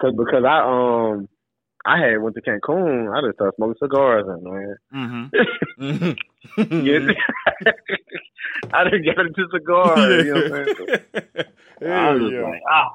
cause 0.00 0.14
because 0.16 0.44
I 0.44 0.58
um, 0.60 1.28
I 1.84 1.98
had 1.98 2.18
went 2.22 2.36
to 2.36 2.42
Cancun. 2.42 3.16
I 3.16 3.20
just 3.26 3.36
started 3.36 3.54
smoking 3.56 3.76
cigars, 3.82 4.24
and 4.28 4.42
man, 4.42 4.76
Mm-hmm. 5.80 6.12
yes, 6.86 7.16
I 8.72 8.84
didn't 8.84 9.04
get 9.04 9.18
into 9.18 9.46
cigars. 9.52 10.26
You 10.26 10.34
know 10.34 10.42
what 10.48 10.68
I'm 10.68 10.76
saying? 10.76 11.46
So 11.82 11.88
I 11.88 12.12
was 12.12 12.32
yeah. 12.32 12.42
like, 12.42 12.60
ah, 12.70 12.88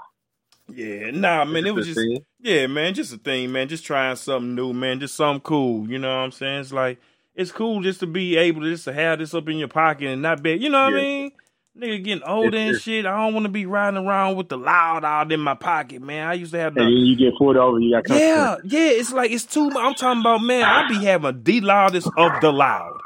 yeah, 0.73 1.11
nah, 1.11 1.43
man, 1.45 1.65
it 1.65 1.75
was 1.75 1.85
just 1.85 1.99
thing. 1.99 2.23
yeah, 2.39 2.67
man, 2.67 2.93
just 2.93 3.13
a 3.13 3.17
thing, 3.17 3.51
man, 3.51 3.67
just 3.67 3.85
trying 3.85 4.15
something 4.15 4.55
new, 4.55 4.71
man, 4.73 4.99
just 4.99 5.15
something 5.15 5.41
cool. 5.41 5.89
You 5.89 5.99
know 5.99 6.07
what 6.07 6.23
I'm 6.23 6.31
saying? 6.31 6.61
It's 6.61 6.71
like 6.71 6.99
it's 7.35 7.51
cool 7.51 7.81
just 7.81 7.99
to 8.01 8.07
be 8.07 8.37
able 8.37 8.61
to 8.61 8.69
just 8.71 8.85
to 8.85 8.93
have 8.93 9.19
this 9.19 9.33
up 9.33 9.47
in 9.49 9.57
your 9.57 9.67
pocket 9.67 10.07
and 10.07 10.21
not 10.21 10.41
be, 10.41 10.53
you 10.53 10.69
know 10.69 10.83
what 10.85 10.93
I 10.93 10.97
mean? 10.97 11.31
Nigga 11.77 12.03
getting 12.03 12.23
older 12.23 12.57
and 12.57 12.75
shit. 12.75 13.05
I 13.05 13.15
don't 13.17 13.33
want 13.33 13.45
to 13.45 13.51
be 13.51 13.65
riding 13.65 13.97
around 14.05 14.35
with 14.35 14.49
the 14.49 14.57
loud 14.57 15.05
out 15.05 15.31
in 15.31 15.39
my 15.39 15.53
pocket, 15.53 16.01
man. 16.01 16.27
I 16.27 16.33
used 16.33 16.51
to 16.53 16.59
have 16.59 16.73
that. 16.75 16.81
and 16.81 16.89
then 16.95 17.05
you 17.05 17.15
get 17.15 17.37
pulled 17.37 17.55
over. 17.57 17.79
You 17.79 17.91
got 18.01 18.09
yeah, 18.09 18.57
yeah. 18.63 18.89
It's 18.89 19.11
like 19.13 19.31
it's 19.31 19.45
too. 19.45 19.71
I'm 19.77 19.93
talking 19.93 20.21
about, 20.21 20.41
man. 20.41 20.67
I 20.69 20.81
be 20.83 20.99
having 20.99 21.43
the 21.43 21.61
loudest 21.61 22.11
of 22.17 22.39
the 22.39 22.51
loud. 22.51 23.01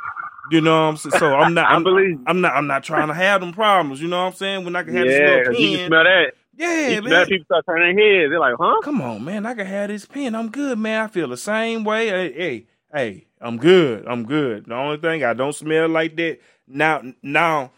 You 0.52 0.62
know 0.62 0.72
what 0.84 0.90
I'm 0.90 0.98
saying? 0.98 1.12
So 1.14 1.34
I'm 1.36 1.54
not. 1.54 1.70
I'm. 1.70 1.86
I'm 2.28 2.42
not. 2.42 2.54
I'm 2.54 2.68
not 2.68 2.84
trying 2.84 3.08
to 3.10 3.14
have 3.14 3.42
them 3.42 3.54
problems. 3.54 4.02
You 4.02 4.08
know 4.08 4.22
what 4.22 4.28
I'm 4.28 4.34
saying? 4.34 4.66
When 4.66 4.76
I 4.76 4.84
can 4.84 4.94
have 4.94 5.08
this 5.08 5.18
Yeah, 5.18 5.26
little 5.26 5.42
'cause 5.44 5.60
you 5.60 5.78
can 5.78 5.88
smell 5.88 6.04
that. 6.04 6.34
Yeah, 6.58 6.90
you 6.90 7.02
man. 7.02 7.26
people 7.28 7.46
start 7.46 7.66
turning 7.66 7.98
heads. 7.98 8.30
They're 8.32 8.40
like, 8.40 8.56
huh? 8.60 8.82
Come 8.84 9.02
on, 9.02 9.24
man. 9.24 9.46
I 9.46 9.54
can 9.54 9.66
have 9.66 9.90
this 9.90 10.06
pen. 10.06 10.36
I'm 10.36 10.50
good, 10.50 10.78
man. 10.78 11.06
I 11.06 11.08
feel 11.08 11.28
the 11.28 11.38
same 11.38 11.84
way. 11.84 12.08
Hey, 12.10 12.34
hey, 12.34 12.66
hey, 12.94 13.26
I'm 13.40 13.58
good. 13.58 14.06
I'm 14.08 14.26
good. 14.26 14.66
The 14.66 14.76
only 14.76 14.98
thing 14.98 15.24
I 15.24 15.34
don't 15.34 15.54
smell 15.56 15.90
like 15.90 16.16
that 16.18 16.40
now. 16.68 17.02
Now, 17.24 17.72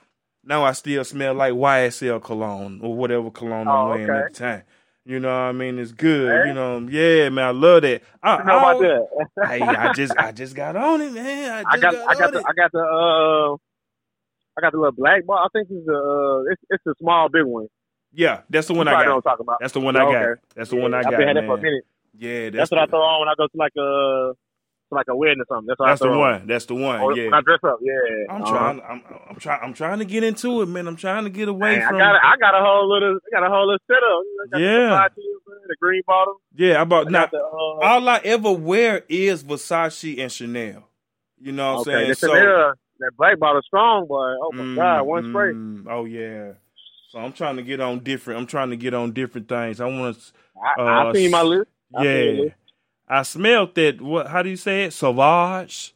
now 0.43 0.63
I 0.63 0.71
still 0.73 1.03
smell 1.03 1.33
like 1.33 1.53
YSL 1.53 2.21
cologne 2.21 2.79
or 2.81 2.95
whatever 2.95 3.31
cologne 3.31 3.67
I'm 3.67 3.75
Oh, 3.75 3.89
wearing 3.89 4.09
okay. 4.09 4.19
at 4.19 4.33
the 4.33 4.39
time. 4.39 4.63
You 5.05 5.19
know 5.19 5.27
what 5.27 5.33
I 5.33 5.51
mean? 5.51 5.79
It's 5.79 5.91
good. 5.91 6.31
Hey. 6.31 6.47
You 6.49 6.53
know, 6.53 6.79
yeah, 6.89 7.29
man. 7.29 7.45
I 7.45 7.51
love 7.51 7.81
that. 7.81 8.03
I, 8.21 8.37
You 8.37 8.43
know 8.45 8.57
about 8.57 8.79
that? 8.79 9.47
hey, 9.49 9.61
I 9.61 9.91
just, 9.93 10.13
I 10.17 10.31
just 10.31 10.55
got 10.55 10.75
on 10.77 11.01
it, 11.01 11.11
man. 11.11 11.65
I, 11.65 11.69
I 11.69 11.77
just 11.77 11.81
got, 11.81 11.95
I 11.95 12.13
got 12.15 12.31
the, 12.31 12.39
it. 12.39 12.45
I 12.47 12.53
got 12.53 12.71
the, 12.71 12.79
uh, 12.79 13.53
I 14.55 14.61
got 14.61 14.71
the 14.71 14.77
little 14.77 14.91
black 14.93 15.25
ball. 15.25 15.37
I 15.39 15.47
think 15.51 15.67
it's 15.71 15.87
a 15.87 15.93
uh, 15.93 16.41
it's, 16.51 16.61
it's 16.69 16.83
the 16.85 16.95
small 16.99 17.27
big 17.27 17.43
one. 17.43 17.67
yeah, 18.13 18.41
that's 18.49 18.67
the 18.67 18.73
one 18.73 18.87
you 18.87 18.93
I 18.93 19.03
got. 19.03 19.15
I'm 19.15 19.21
talking 19.21 19.43
about. 19.43 19.57
That's 19.59 19.73
the 19.73 19.79
one 19.81 19.95
I 19.95 19.99
got. 19.99 20.15
Okay. 20.15 20.41
That's 20.55 20.69
the 20.69 20.75
one 20.77 20.93
I 20.93 21.03
got. 21.03 21.13
I've 21.13 21.19
been 21.19 21.27
had 21.27 21.37
that 21.37 21.45
for 21.47 21.57
a 21.57 21.61
minute. 21.61 21.83
Yeah, 22.15 22.43
that's, 22.51 22.55
That's, 22.55 22.71
what 22.71 22.79
I 22.79 22.85
throw 22.85 22.99
on 23.01 23.19
when 23.21 23.29
I 23.29 23.33
go 23.35 23.47
to 23.47 23.57
like 23.57 23.73
a, 23.75 23.79
to 23.81 24.37
like 24.95 25.07
a 25.09 25.15
wedding 25.15 25.39
or 25.41 25.45
something. 25.49 25.67
That's 25.67 25.79
That's 25.79 26.01
I 26.01 26.05
the 26.05 26.09
on. 26.11 26.17
one. 26.19 26.47
That's 26.47 26.65
the 26.65 26.75
one. 26.75 27.01
Or 27.01 27.13
Yeah. 27.13 27.25
When 27.25 27.33
I 27.35 27.41
dress 27.41 27.59
up, 27.63 27.79
yeah. 27.81 28.33
I'm 28.33 28.41
Uh-huh. 28.41 28.51
trying. 28.51 28.81
I'm, 28.81 29.01
I'm 29.29 29.35
trying. 29.37 29.59
I'm 29.63 29.73
trying 29.73 29.99
to 29.99 30.05
get 30.05 30.23
into 30.23 30.61
it, 30.61 30.67
man. 30.67 30.87
I'm 30.87 30.95
trying 30.95 31.23
to 31.25 31.29
get 31.29 31.47
away 31.49 31.75
Man, 31.75 31.81
I 31.81 31.89
from. 31.89 31.99
got, 31.99 32.15
I 32.15 32.37
got 32.39 32.55
a 32.55 32.63
whole 32.63 32.89
little, 32.93 33.17
I 33.17 33.39
got 33.39 33.45
a 33.45 33.49
whole 33.49 33.67
little 33.67 33.79
setup. 33.87 34.03
I 34.03 34.47
got 34.51 34.59
Yeah. 34.59 35.07
The, 35.15 35.21
Versace, 35.21 35.67
the 35.67 35.75
green 35.81 36.01
bottle. 36.07 36.41
yeah, 36.55 36.81
I 36.81 36.83
bought. 36.85 37.07
I 37.07 37.09
Now, 37.11 37.27
the, 37.31 37.37
uh, 37.37 37.85
all 37.85 38.09
I 38.09 38.21
ever 38.23 38.51
wear 38.51 39.03
is 39.09 39.43
Versace 39.43 40.19
and 40.19 40.31
Chanel. 40.31 40.83
You 41.41 41.51
know 41.51 41.73
what 41.73 41.79
I'm 41.79 41.85
saying? 41.85 42.09
the 42.09 42.15
Chanel, 42.15 42.73
that 42.99 43.11
black 43.17 43.39
bottle 43.39 43.61
strong, 43.61 44.07
boy. 44.07 44.33
Oh 44.41 44.51
my 44.53 44.63
Mm, 44.63 44.75
god, 44.75 45.03
one 45.03 45.23
spray. 45.29 45.51
mm, 45.53 45.85
oh 45.89 46.05
yeah. 46.05 46.53
So 47.11 47.19
I'm 47.19 47.33
trying 47.33 47.57
to 47.57 47.61
get 47.63 47.79
on 47.79 47.99
different. 47.99 48.39
I'm 48.39 48.47
trying 48.47 48.69
to 48.71 48.77
get 48.77 48.93
on 48.93 49.11
different 49.11 49.47
things. 49.49 49.79
I 49.81 49.85
want 49.85 50.17
to. 50.17 50.21
I, 50.57 50.81
Uh, 50.81 51.09
I 51.09 51.13
seen 51.13 51.31
my 51.31 51.41
list. 51.41 51.69
I 51.95 52.03
Yeah. 52.03 52.49
I 53.19 53.21
smelled 53.23 53.75
that. 53.75 54.01
What? 54.01 54.27
How 54.27 54.41
do 54.43 54.49
you 54.49 54.57
say 54.57 54.85
it? 54.85 54.93
Sauvage. 54.93 55.93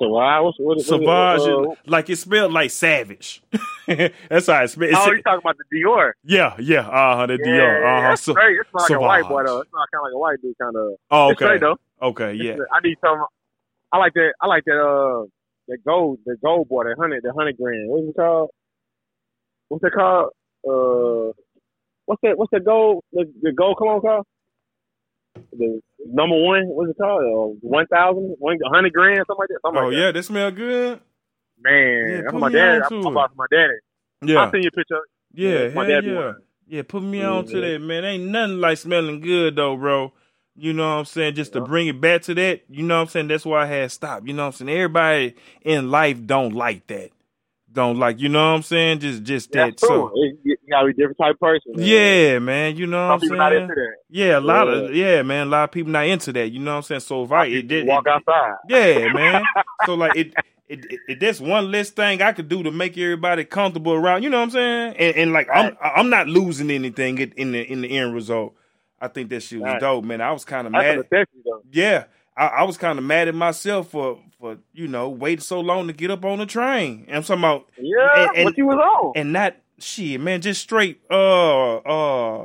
What's 0.00 0.58
what? 0.58 0.80
Sauvage. 0.80 1.40
Uh, 1.40 1.74
like 1.86 2.08
it 2.08 2.16
smelled 2.16 2.52
like 2.52 2.70
savage. 2.70 3.42
That's 3.88 4.46
how 4.46 4.62
it 4.62 4.68
smelled. 4.68 4.94
oh, 4.96 5.10
you 5.10 5.22
talking 5.22 5.40
about 5.42 5.56
the 5.58 5.64
Dior? 5.76 6.12
yeah, 6.24 6.54
yeah. 6.60 6.86
Uh 6.88 7.16
huh. 7.16 7.26
The 7.26 7.38
Dior. 7.38 7.82
Uh 7.84 8.02
huh. 8.02 8.08
that's 8.10 8.22
So, 8.22 8.34
great. 8.34 8.58
It's 8.60 8.70
not 8.72 8.82
like 8.82 8.90
a 8.90 9.00
white 9.00 9.28
boy 9.28 9.44
though. 9.44 9.60
It's 9.60 9.70
not 9.72 9.88
kind 9.90 10.00
of 10.00 10.04
like 10.04 10.14
a 10.14 10.18
white 10.18 10.36
dude 10.42 10.54
kind 10.60 10.76
of. 10.76 10.92
oh, 11.10 11.32
okay. 11.32 11.58
though. 11.58 11.76
Okay. 12.00 12.34
Yeah. 12.34 12.52
It's- 12.52 12.66
I 12.72 12.80
need 12.86 12.96
some. 13.04 13.24
I 13.90 13.98
like 13.98 14.12
that. 14.14 14.34
I 14.40 14.46
like 14.46 14.64
that. 14.66 14.78
Uh, 14.78 15.26
that 15.68 15.78
gold, 15.84 16.18
the 16.26 16.36
gold 16.42 16.68
boy, 16.68 16.84
that 16.84 16.96
hundred, 16.98 17.22
the 17.24 17.32
hundred 17.32 17.56
grand. 17.58 17.88
What's 17.90 18.08
it 18.08 18.16
called? 18.16 18.50
What's 19.68 19.84
it 19.84 19.92
called? 19.92 20.30
Uh, 20.66 21.32
what's 22.06 22.20
that? 22.22 22.38
What's 22.38 22.50
the 22.52 22.60
gold? 22.60 23.02
The, 23.12 23.24
the 23.42 23.52
gold 23.52 23.76
cologne 23.78 24.00
called? 24.00 24.26
The 25.52 25.80
number 26.06 26.36
one. 26.42 26.64
What's 26.68 26.90
it 26.90 26.96
called? 27.00 27.22
Uh, 27.22 27.58
one 27.62 27.86
thousand, 27.86 28.36
one 28.38 28.58
hundred 28.72 28.92
grand, 28.92 29.18
something 29.26 29.36
like 29.38 29.48
that. 29.48 29.60
Something 29.62 29.82
Oh 29.82 29.88
like 29.88 29.96
yeah, 29.96 30.12
that 30.12 30.22
smell 30.24 30.50
good. 30.50 31.00
man. 31.60 32.22
Yeah, 32.24 32.30
put 32.30 32.40
my 32.40 32.50
dad. 32.50 32.82
on 32.82 32.88
to 32.88 32.94
I 33.06 33.10
it. 33.10 33.14
bought 33.14 33.30
for 33.30 33.36
my 33.36 33.46
daddy. 33.50 33.74
Yeah. 34.22 34.38
I'll 34.40 34.50
send 34.50 34.64
you 34.64 34.70
a 34.72 34.76
picture. 34.76 35.00
Yeah, 35.34 35.68
my 35.74 35.84
dad 35.84 36.04
yeah. 36.06 36.14
one. 36.14 36.36
Yeah, 36.68 36.82
put 36.82 37.02
me 37.02 37.20
Yeah, 37.20 37.30
on 37.30 37.44
to 37.46 37.60
that, 37.60 37.80
man. 37.80 38.04
Ain't 38.04 38.24
nothing 38.30 38.58
like 38.60 38.78
smelling 38.78 39.20
good 39.20 39.56
though, 39.56 39.76
bro. 39.76 40.12
You 40.56 40.72
know 40.72 40.88
what 40.88 40.98
I'm 41.00 41.04
saying? 41.04 41.34
Just 41.36 41.52
to 41.54 41.60
bring 41.60 41.86
it 41.88 42.00
back 42.00 42.22
to 42.22 42.34
that, 42.34 42.62
you 42.68 42.82
know 42.82 42.96
what 42.96 43.02
I'm 43.02 43.08
saying? 43.08 43.28
That's 43.28 43.46
why 43.46 43.62
I 43.62 43.66
had 43.66 43.92
stopped. 43.92 44.26
You 44.26 44.34
know 44.34 44.44
what 44.44 44.60
I'm 44.60 44.66
saying? 44.66 44.70
Everybody 44.76 45.36
in 45.62 45.90
life 45.90 46.26
don't 46.26 46.52
like 46.52 46.86
that. 46.88 47.10
Don't 47.70 47.98
like, 47.98 48.18
you 48.20 48.28
know 48.30 48.38
what 48.50 48.56
I'm 48.56 48.62
saying? 48.62 49.00
Just 49.00 49.22
just 49.24 49.52
that. 49.52 49.78
So 49.78 50.10
You, 50.14 50.38
you 50.42 50.56
gotta 50.70 50.86
be 50.86 50.90
a 50.92 50.94
different 50.94 51.18
type 51.18 51.34
of 51.34 51.40
person. 51.40 51.72
man. 51.76 51.86
yeah, 51.86 52.38
man. 52.38 52.76
You 52.76 52.86
know 52.86 53.18
Some 53.20 53.28
what 53.30 53.40
I'm 53.40 53.50
saying? 53.52 53.62
into 53.62 53.74
that. 53.74 53.94
Yeah, 54.08 54.38
a 54.38 54.40
lot 54.40 54.68
of 54.68 54.94
yeah, 54.94 55.22
man. 55.22 55.46
A 55.48 55.50
lot 55.50 55.64
of 55.64 55.70
people 55.72 55.92
not 55.92 56.06
into 56.06 56.32
that. 56.32 56.50
You 56.50 56.60
know 56.60 56.72
what 56.72 56.76
I'm 56.78 56.82
saying? 56.84 57.00
So 57.00 57.24
if 57.24 57.32
I 57.32 57.44
it, 57.46 57.68
did 57.68 57.86
Walk 57.86 58.06
outside. 58.06 58.54
yeah, 58.68 59.12
man. 59.14 59.42
So 59.84 59.94
like 59.94 60.16
it, 60.16 60.32
it, 60.68 60.84
it, 60.90 61.00
it 61.08 61.20
that's 61.20 61.40
one 61.40 61.70
less 61.70 61.90
thing 61.90 62.22
I 62.22 62.32
could 62.32 62.48
do 62.48 62.62
to 62.62 62.70
make 62.70 62.96
everybody 62.96 63.44
comfortable 63.44 63.92
around. 63.92 64.22
You 64.22 64.30
know 64.30 64.38
what 64.38 64.44
I'm 64.44 64.50
saying? 64.50 64.94
And, 64.98 65.16
and 65.16 65.32
like 65.34 65.48
I'm 65.52 65.76
I'm 65.82 66.08
not 66.08 66.26
losing 66.26 66.70
anything 66.70 67.18
in 67.18 67.52
the 67.52 67.60
in 67.70 67.82
the 67.82 67.98
end 67.98 68.14
result. 68.14 68.54
I 69.00 69.08
think 69.08 69.28
that 69.30 69.42
shit 69.42 69.60
was 69.60 69.66
Right. 69.72 69.80
dope, 69.80 70.04
man. 70.04 70.20
I 70.22 70.32
was 70.32 70.44
kind 70.44 70.66
of 70.66 70.72
mad. 70.72 71.04
Yeah, 71.70 72.04
I, 72.38 72.46
I 72.46 72.62
was 72.64 72.76
kind 72.78 72.98
of 72.98 73.04
mad 73.04 73.28
at 73.28 73.34
myself 73.34 73.90
for 73.90 74.18
for 74.40 74.58
you 74.72 74.86
know 74.88 75.08
waiting 75.08 75.42
so 75.42 75.60
long 75.60 75.86
to 75.88 75.92
get 75.92 76.10
up 76.10 76.24
on 76.24 76.38
the 76.38 76.46
train. 76.46 77.04
And 77.08 77.16
I'm 77.16 77.22
talking 77.24 77.40
about 77.42 77.66
Yeah, 77.78 78.24
And- 78.28 78.36
and- 78.36 78.44
what 78.46 78.56
you 78.58 78.66
was 78.66 78.76
on? 78.78 79.12
and 79.16 79.32
not 79.32 79.56
shit, 79.78 80.20
man. 80.20 80.40
Just 80.40 80.62
straight 80.62 81.00
uh 81.10 81.76
uh 81.76 82.42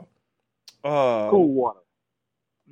uh 0.83 1.29
cool 1.29 1.53
water. 1.53 1.79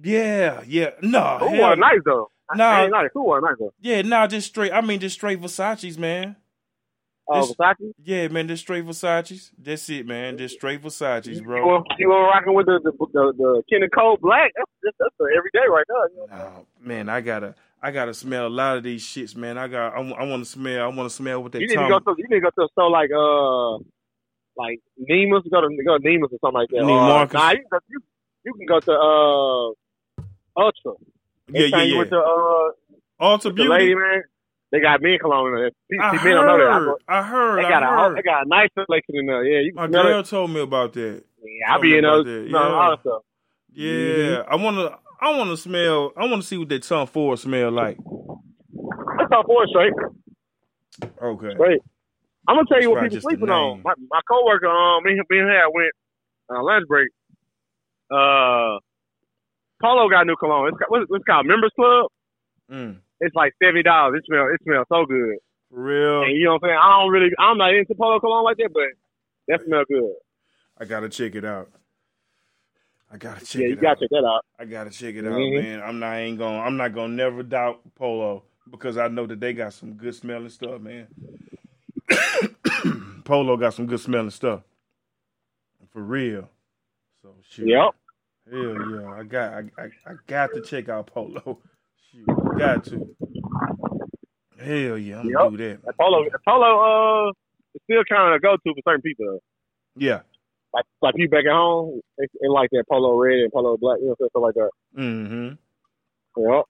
Yeah, 0.04 0.62
yeah. 0.66 0.92
No, 1.02 1.38
Cool 1.40 1.58
water 1.60 1.76
nice 1.76 2.00
though. 2.06 2.32
Nah. 2.56 2.88
Nice. 2.88 3.10
Cool 3.14 3.28
water 3.28 3.42
nice 3.42 3.56
though. 3.60 3.74
Yeah, 3.82 4.02
nah, 4.02 4.28
just 4.28 4.48
straight. 4.48 4.74
I 4.74 4.82
mean, 4.82 5.00
just 5.00 5.16
straight 5.16 5.40
Versace's, 5.40 5.98
man. 5.98 6.36
Oh, 7.34 7.42
This- 7.48 7.56
Versace. 7.56 7.92
Yeah, 8.04 8.28
man, 8.28 8.48
just 8.48 8.64
straight 8.64 8.86
Versace's. 8.86 9.52
That's 9.58 9.90
it, 9.90 10.06
man. 10.06 10.38
Just 10.38 10.56
straight 10.56 10.82
Versace's, 10.82 11.38
You 11.40 11.44
bro. 11.44 11.66
were, 11.66 11.84
you 11.98 12.10
were 12.10 12.22
rocking 12.24 12.54
with 12.54 12.66
the 12.66 12.80
the 12.84 12.92
the, 12.92 13.34
the 13.38 13.64
Kenneth 13.72 13.92
Cole 13.98 14.18
Black. 14.22 14.52
That's 14.56 14.72
that's, 14.84 14.98
that's 15.00 15.16
everyday 15.38 15.68
right 15.70 15.86
now. 15.90 16.04
You? 16.16 16.28
Nah, 16.30 16.50
man, 16.82 17.10
I 17.10 17.22
gotta, 17.22 17.56
I 17.82 17.92
gotta 17.92 18.14
smell 18.14 18.48
a 18.48 18.50
lot 18.50 18.78
of 18.78 18.84
these 18.84 19.04
shits, 19.04 19.36
man. 19.36 19.58
I 19.58 19.68
got, 19.68 19.94
I, 19.96 20.00
want 20.00 20.44
to 20.44 20.50
smell, 20.50 20.84
I 20.84 20.88
want 20.88 21.10
to 21.10 21.16
smell 21.16 21.42
what 21.44 21.52
they 21.52 21.60
You 21.62 21.68
need 21.68 21.76
to 21.76 21.88
go 21.90 22.00
to 22.00 22.16
you 22.18 22.26
need 22.30 22.36
to 22.36 22.42
go 22.42 22.50
to 22.50 22.62
a 22.64 22.68
store 22.74 22.90
like 22.90 23.10
uh 23.12 23.78
like 24.58 24.80
Nemus. 24.98 25.44
Go 25.50 25.62
to 25.62 25.70
go 25.86 25.98
to 25.98 26.04
Nemus 26.04 26.32
or 26.32 26.38
something 26.42 26.60
like 26.60 26.70
that. 26.70 26.82
Or, 26.84 26.86
Nah, 26.86 27.22
you 27.22 27.28
can 27.58 27.66
go, 27.72 27.80
you, 27.90 28.00
you 28.46 28.54
can 28.54 28.66
go 28.66 28.80
to 28.80 28.92
uh 28.92 30.22
Ulta. 30.58 30.98
yeah, 31.48 31.62
Anytime 31.64 31.80
yeah, 31.80 31.86
You 31.86 31.98
went 31.98 32.10
to 32.10 32.20
uh 32.20 32.72
Ulta 33.22 33.56
Beauty. 33.56 33.70
lady 33.70 33.96
man. 33.96 34.24
They 34.72 34.80
got 34.80 35.02
men 35.02 35.18
cologne 35.20 35.48
in 35.48 35.54
there. 35.56 36.02
I 36.02 36.14
men 36.24 36.34
don't 36.36 36.46
know 36.48 36.58
that. 36.58 36.68
I 36.70 36.74
heard, 36.74 36.86
go- 36.86 36.98
I 37.08 37.24
heard, 37.24 37.60
They 37.60 37.66
I 37.66 37.70
got 37.70 37.84
a 38.12 38.16
they 38.16 38.22
got 38.22 38.46
a 38.46 38.48
nice 38.48 38.70
selection 38.74 39.16
in 39.18 39.26
there. 39.26 39.44
Yeah, 39.44 39.60
you 39.66 39.74
My 39.74 39.88
girl 39.88 40.20
it. 40.20 40.26
told 40.28 40.50
me 40.52 40.62
about 40.62 40.94
that. 40.94 41.24
Yeah, 41.44 41.74
I 41.76 41.80
be 41.82 41.92
me 41.92 41.98
in 41.98 42.04
those, 42.04 42.26
yeah. 42.26 42.34
that. 43.04 43.22
Yeah, 43.74 43.88
Mm-hmm. 43.88 44.52
I 44.54 44.56
wanna, 44.56 44.98
I 45.22 45.38
wanna 45.38 45.58
smell, 45.58 46.12
I 46.18 46.26
wanna 46.26 46.42
see 46.44 46.58
what 46.58 46.70
that 46.70 46.84
Tom 46.84 47.08
Ford 47.08 47.38
smell 47.40 47.72
like. 47.72 47.98
That's 49.18 49.32
all 49.34 49.44
four 49.46 49.68
straight. 49.68 49.94
Okay. 51.22 51.54
Straight. 51.54 51.82
I'm 52.48 52.56
gonna 52.56 52.68
tell 52.70 52.82
you 52.82 52.92
what 52.92 53.04
people 53.04 53.22
sleeping 53.22 53.50
on. 53.50 53.82
My 53.84 53.94
my 54.10 54.22
coworker, 54.30 54.68
um, 54.68 55.04
me, 55.04 55.14
me 55.14 55.40
and 55.40 55.50
her 55.50 55.70
went 55.74 55.92
on 56.50 56.66
lunch 56.66 56.88
break. 56.88 57.10
Uh, 58.10 58.80
Polo 59.82 60.10
got 60.10 60.28
new 60.28 60.36
cologne. 60.36 60.70
It's, 60.70 60.78
got- 60.78 60.92
what's, 60.92 61.24
called 61.26 61.46
Members 61.46 61.72
Club. 61.76 62.08
Mm, 62.72 62.98
It's 63.22 63.36
like 63.36 63.54
seventy 63.64 63.84
dollars. 63.84 64.20
It 64.20 64.26
smells 64.26 64.50
it 64.54 64.62
smells 64.64 64.88
so 64.90 65.06
good. 65.06 65.38
real. 65.72 66.24
And 66.24 66.36
you 66.38 66.46
know 66.46 66.54
what 66.54 66.64
I'm 66.64 66.70
saying? 66.70 66.80
I 66.84 67.00
don't 67.00 67.12
really 67.12 67.30
I'm 67.40 67.58
not 67.58 67.74
into 67.74 67.96
Polo 67.96 68.20
cologne 68.20 68.44
like 68.44 68.58
that, 68.58 68.72
but 68.74 68.84
that 69.48 69.66
smells 69.66 69.86
good. 69.90 70.14
I 70.80 70.86
gotta 70.86 71.08
check 71.10 71.36
it 71.36 71.46
out. 71.46 71.70
I 73.14 73.18
gotta 73.18 73.46
check 73.46 73.62
yeah, 73.62 73.68
it 73.68 73.70
you 73.72 73.76
gotta 73.78 73.90
out. 73.92 74.00
check 74.00 74.10
that 74.12 74.26
out. 74.26 74.46
I 74.60 74.66
gotta 74.66 74.90
check 74.90 75.16
it 75.16 75.26
out, 75.26 75.34
Mhm. 75.34 75.62
man. 75.62 75.82
I'm 75.82 76.00
not 76.00 76.16
ain't 76.16 76.38
gonna 76.40 76.60
I'm 76.60 76.78
not 76.78 76.94
gonna 76.94 77.14
never 77.14 77.44
doubt 77.44 77.80
Polo 77.96 78.44
because 78.70 78.98
I 78.98 79.08
know 79.08 79.26
that 79.28 79.40
they 79.40 79.54
got 79.54 79.74
some 79.74 79.94
good 79.94 80.16
smelling 80.16 80.50
stuff, 80.50 80.82
man. 80.82 81.08
Polo 83.24 83.58
got 83.58 83.74
some 83.74 83.86
good 83.86 84.00
smelling 84.00 84.30
stuff. 84.32 84.62
For 85.92 86.02
real. 86.02 86.50
So 87.22 87.36
shit. 87.50 87.68
Yep. 87.68 87.90
Hell 88.52 88.90
yeah. 88.92 89.12
I 89.14 89.24
got 89.24 89.54
I, 89.54 89.58
I, 89.78 89.84
I 90.08 90.14
got 90.28 90.54
to 90.54 90.62
check 90.62 90.90
out 90.90 91.08
Polo. 91.08 91.60
Shoot, 92.12 92.26
got 92.58 92.84
to. 92.86 93.16
Hell 94.60 94.98
yeah, 94.98 95.20
I'm 95.20 95.30
Yep. 95.30 95.38
gonna 95.38 95.58
do 95.58 95.58
that. 95.58 95.98
Polo, 95.98 96.26
Polo, 96.48 97.28
uh, 97.30 97.32
it's 97.74 97.84
still 97.86 98.04
kind 98.10 98.34
of 98.34 98.36
a 98.36 98.40
go 98.40 98.56
to 98.58 98.74
for 98.74 98.82
certain 98.86 99.02
people. 99.02 99.42
Yeah. 99.96 100.22
Like 100.74 100.86
like 101.02 101.16
you 101.18 101.28
back 101.30 101.46
at 101.46 101.52
home, 101.52 102.02
they, 102.18 102.26
they 102.42 102.48
like 102.48 102.70
that 102.72 102.86
polo 102.90 103.16
red 103.18 103.40
and 103.40 103.52
polo 103.52 103.78
black, 103.78 104.00
you 104.02 104.08
know, 104.08 104.16
stuff 104.16 104.30
like 104.42 104.54
that. 104.56 104.70
Mm-hmm. 104.98 105.54
Yeah. 106.42 106.62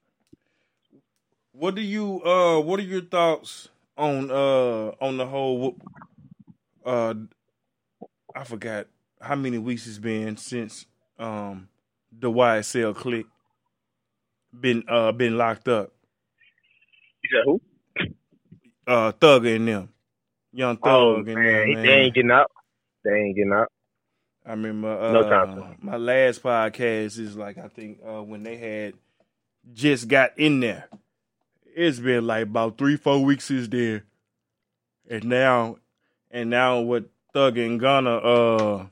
What 1.52 1.74
do 1.74 1.82
you 1.82 2.22
uh 2.24 2.60
what 2.60 2.80
are 2.80 2.84
your 2.84 3.02
thoughts 3.02 3.68
on 3.96 4.30
uh 4.30 4.92
on 5.00 5.18
the 5.18 5.26
whole 5.26 5.76
uh 6.84 7.14
I 8.34 8.44
forgot 8.44 8.86
how 9.20 9.36
many 9.36 9.58
weeks 9.58 9.86
it's 9.86 9.98
been 9.98 10.36
since 10.36 10.86
um 11.18 11.68
the 12.10 12.30
YSL 12.30 12.96
click 12.96 13.26
been 14.58 14.84
uh 14.88 15.12
been 15.12 15.36
locked 15.38 15.68
up. 15.68 15.92
You 17.22 17.30
said 17.32 17.42
who? 17.44 17.60
Uh 18.86 19.12
Thugger 19.12 19.56
and 19.56 19.68
them. 19.68 19.88
Young 20.52 20.76
Thug 20.76 20.84
Oh 20.86 21.16
and 21.16 21.26
man, 21.26 21.36
them, 21.36 21.68
he- 21.68 21.74
man. 21.74 21.82
they 21.82 21.92
ain't 21.92 22.14
getting 22.14 22.30
up. 22.30 22.50
They 23.04 23.10
ain't 23.12 23.36
getting 23.36 23.52
up. 23.52 23.68
I 24.44 24.50
remember 24.50 24.88
uh, 24.98 25.12
No 25.12 25.22
time. 25.30 25.76
my 25.80 25.96
last 25.96 26.42
podcast 26.42 27.18
is 27.18 27.36
like 27.36 27.58
I 27.58 27.68
think 27.68 28.00
uh, 28.06 28.22
when 28.22 28.42
they 28.42 28.56
had 28.56 28.94
just 29.72 30.08
got 30.08 30.36
in 30.38 30.60
there. 30.60 30.88
It's 31.74 32.00
been 32.00 32.26
like 32.26 32.42
about 32.42 32.76
three, 32.76 32.96
four 32.96 33.24
weeks 33.24 33.44
since 33.46 33.68
then. 33.68 34.02
And 35.08 35.24
now 35.24 35.76
and 36.30 36.50
now 36.50 36.80
what 36.80 37.04
Thug 37.32 37.56
and 37.56 37.78
Gunna 37.80 38.16
uh 38.16 38.86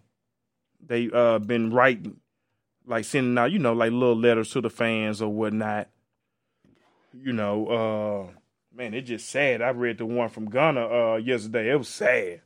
they 0.86 1.10
uh 1.12 1.38
been 1.40 1.72
writing 1.72 2.16
like 2.90 3.04
sending 3.04 3.38
out, 3.38 3.52
you 3.52 3.60
know, 3.60 3.72
like 3.72 3.92
little 3.92 4.16
letters 4.16 4.50
to 4.50 4.60
the 4.60 4.68
fans 4.68 5.22
or 5.22 5.28
whatnot. 5.32 5.88
You 7.14 7.32
know, 7.32 7.66
uh 8.32 8.76
man, 8.76 8.94
it's 8.94 9.08
just 9.08 9.28
sad. 9.28 9.62
I 9.62 9.70
read 9.70 9.98
the 9.98 10.06
one 10.06 10.28
from 10.28 10.50
Gunna 10.50 10.86
uh 10.86 11.16
yesterday. 11.16 11.70
It 11.70 11.76
was 11.76 11.88
sad. 11.88 12.42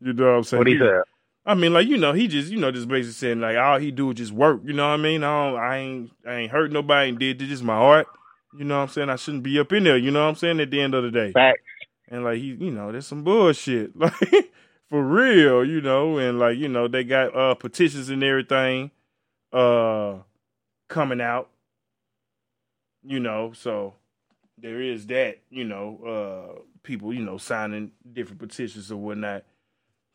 You 0.00 0.14
know 0.14 0.24
what 0.24 0.36
I'm 0.38 0.44
saying? 0.44 0.60
What 0.60 0.66
he 0.66 0.78
said? 0.78 1.02
I 1.44 1.54
mean, 1.54 1.72
like 1.74 1.86
you 1.86 1.98
know, 1.98 2.12
he 2.12 2.26
just 2.26 2.50
you 2.50 2.58
know 2.58 2.72
just 2.72 2.88
basically 2.88 3.12
saying 3.12 3.40
like 3.40 3.56
all 3.56 3.78
he 3.78 3.90
do 3.90 4.10
is 4.10 4.16
just 4.16 4.32
work. 4.32 4.62
You 4.64 4.72
know 4.72 4.88
what 4.88 4.94
I 4.94 4.96
mean? 4.96 5.22
I 5.22 5.50
don't, 5.50 5.60
I 5.60 5.76
ain't 5.76 6.10
I 6.26 6.34
ain't 6.34 6.52
hurt 6.52 6.72
nobody 6.72 7.10
and 7.10 7.18
did 7.18 7.38
this 7.38 7.50
is 7.50 7.62
my 7.62 7.74
art. 7.74 8.06
You 8.58 8.64
know 8.64 8.76
what 8.78 8.82
I'm 8.84 8.88
saying? 8.88 9.10
I 9.10 9.16
shouldn't 9.16 9.42
be 9.42 9.58
up 9.58 9.72
in 9.72 9.84
there. 9.84 9.96
You 9.96 10.10
know 10.10 10.22
what 10.22 10.30
I'm 10.30 10.36
saying? 10.36 10.60
At 10.60 10.70
the 10.70 10.80
end 10.80 10.94
of 10.94 11.04
the 11.04 11.10
day, 11.10 11.32
Facts. 11.32 11.60
and 12.08 12.24
like 12.24 12.38
he, 12.38 12.48
you 12.58 12.70
know, 12.70 12.92
there's 12.92 13.06
some 13.06 13.24
bullshit 13.24 13.94
like 13.98 14.52
for 14.88 15.02
real. 15.02 15.64
You 15.64 15.80
know, 15.82 16.18
and 16.18 16.38
like 16.38 16.56
you 16.56 16.68
know 16.68 16.88
they 16.88 17.04
got 17.04 17.36
uh 17.36 17.54
petitions 17.54 18.08
and 18.08 18.22
everything 18.22 18.90
uh 19.52 20.18
coming 20.88 21.20
out. 21.20 21.50
You 23.04 23.20
know, 23.20 23.52
so 23.52 23.94
there 24.58 24.80
is 24.80 25.06
that. 25.08 25.38
You 25.50 25.64
know, 25.64 26.56
uh 26.56 26.60
people 26.82 27.12
you 27.12 27.22
know 27.22 27.38
signing 27.38 27.92
different 28.12 28.40
petitions 28.40 28.90
or 28.92 28.96
whatnot 28.96 29.44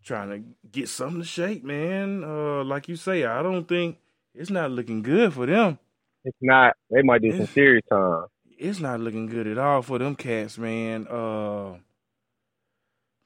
trying 0.04 0.30
to 0.30 0.70
get 0.72 0.90
something 0.90 1.22
to 1.22 1.28
shake, 1.28 1.64
man. 1.64 2.24
Uh, 2.24 2.64
like 2.64 2.88
you 2.88 2.96
say, 2.96 3.26
I 3.26 3.42
don't 3.42 3.68
think 3.68 3.98
it's 4.34 4.50
not 4.50 4.72
looking 4.72 5.02
good 5.02 5.34
for 5.34 5.46
them. 5.46 5.80
It's 6.24 6.38
not. 6.42 6.76
They 6.90 7.02
might 7.04 7.22
do 7.22 7.32
some 7.32 7.48
serious 7.48 7.84
time. 7.90 8.26
It's 8.58 8.80
not 8.80 9.00
looking 9.00 9.28
good 9.28 9.48
at 9.48 9.58
all 9.58 9.82
for 9.82 10.00
them 10.00 10.16
cats, 10.16 10.58
man. 10.58 11.08
Uh, 11.08 11.76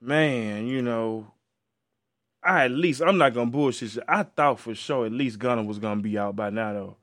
man, 0.02 0.68
you 0.68 0.82
know, 0.82 1.32
I 2.44 2.66
at 2.66 2.72
least 2.72 3.02
I'm 3.02 3.18
not 3.18 3.34
gonna 3.34 3.52
bullshit. 3.52 3.96
you. 3.96 4.02
I 4.08 4.24
thought 4.24 4.60
for 4.60 4.74
sure 4.76 5.06
at 5.06 5.12
least 5.12 5.38
Gunna 5.40 5.64
was 5.64 5.80
gonna 5.80 6.02
be 6.02 6.18
out 6.18 6.36
by 6.36 6.50
now, 6.50 6.74
though. 6.74 6.96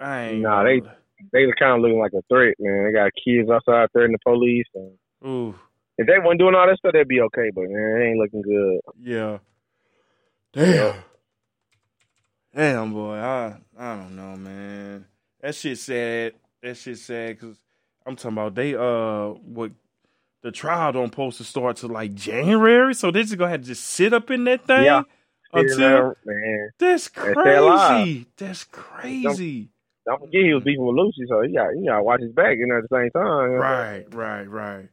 I 0.00 0.22
ain't. 0.28 0.42
Nah, 0.42 0.62
gonna- 0.64 0.96
They 1.32 1.46
were 1.46 1.54
kind 1.54 1.72
of 1.76 1.80
looking 1.80 1.98
like 2.00 2.12
a 2.12 2.22
threat, 2.28 2.54
man. 2.58 2.84
They 2.84 2.92
got 2.92 3.10
kids 3.24 3.48
outside 3.48 3.90
threatening 3.92 4.18
the 4.22 4.30
police. 4.30 4.66
And 4.74 4.92
Ooh, 5.26 5.54
if 5.96 6.06
they 6.06 6.18
weren't 6.18 6.38
doing 6.38 6.54
all 6.54 6.66
that 6.66 6.76
stuff, 6.78 6.92
they'd 6.92 7.08
be 7.08 7.20
okay. 7.22 7.50
But 7.54 7.64
man, 7.70 8.00
it 8.00 8.04
ain't 8.04 8.18
looking 8.18 8.42
good. 8.42 8.80
yeah. 9.00 9.38
Damn. 10.52 10.94
Damn, 12.54 12.92
boy. 12.92 13.14
I 13.16 13.56
I 13.78 13.96
don't 13.96 14.14
know, 14.16 14.36
man. 14.36 15.06
That 15.40 15.54
shit 15.54 15.78
sad. 15.78 16.34
That 16.62 16.76
shit 16.76 16.98
sad 16.98 17.38
because 17.38 17.56
I'm 18.06 18.16
talking 18.16 18.38
about 18.38 18.54
they 18.54 18.74
uh 18.74 19.28
what 19.30 19.72
the 20.44 20.52
trial 20.52 20.92
don't 20.92 21.06
supposed 21.10 21.38
to 21.38 21.44
start 21.44 21.78
till 21.78 21.88
like 21.88 22.14
January, 22.14 22.94
so 22.94 23.10
they 23.10 23.22
just 23.22 23.36
gonna 23.38 23.50
have 23.50 23.62
to 23.62 23.66
just 23.66 23.82
sit 23.84 24.12
up 24.12 24.30
in 24.30 24.44
that 24.44 24.66
thing 24.66 24.84
Yeah. 24.84 25.02
until 25.54 26.14
man, 26.24 26.70
that's 26.78 27.08
crazy. 27.08 28.26
That's 28.36 28.64
crazy. 28.64 29.70
don't 30.06 30.20
forget 30.20 30.42
he 30.44 30.52
was 30.52 30.62
beefing 30.62 30.84
with 30.84 30.96
Lucci, 30.96 31.26
so 31.28 31.40
he 31.40 31.54
got 31.54 31.72
he 31.74 31.86
got 31.86 31.96
to 31.96 32.02
watch 32.02 32.20
his 32.20 32.32
back. 32.32 32.58
You 32.58 32.66
know, 32.66 32.76
at 32.76 32.82
the 32.88 32.94
same 32.94 33.10
time. 33.10 33.50
you 33.52 33.56
know? 33.56 33.62
Right, 33.62 34.04
right, 34.14 34.44
right. 34.48 34.88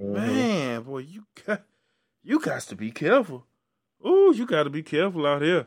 Mhm. 0.00 0.12
Man, 0.14 0.82
boy, 0.84 0.98
you 1.00 1.24
got 1.46 1.62
you 2.22 2.40
got 2.40 2.62
to 2.62 2.74
be 2.74 2.90
careful. 2.90 3.44
Ooh, 4.06 4.32
you 4.34 4.46
got 4.46 4.62
to 4.62 4.70
be 4.70 4.82
careful 4.82 5.26
out 5.26 5.42
here. 5.42 5.66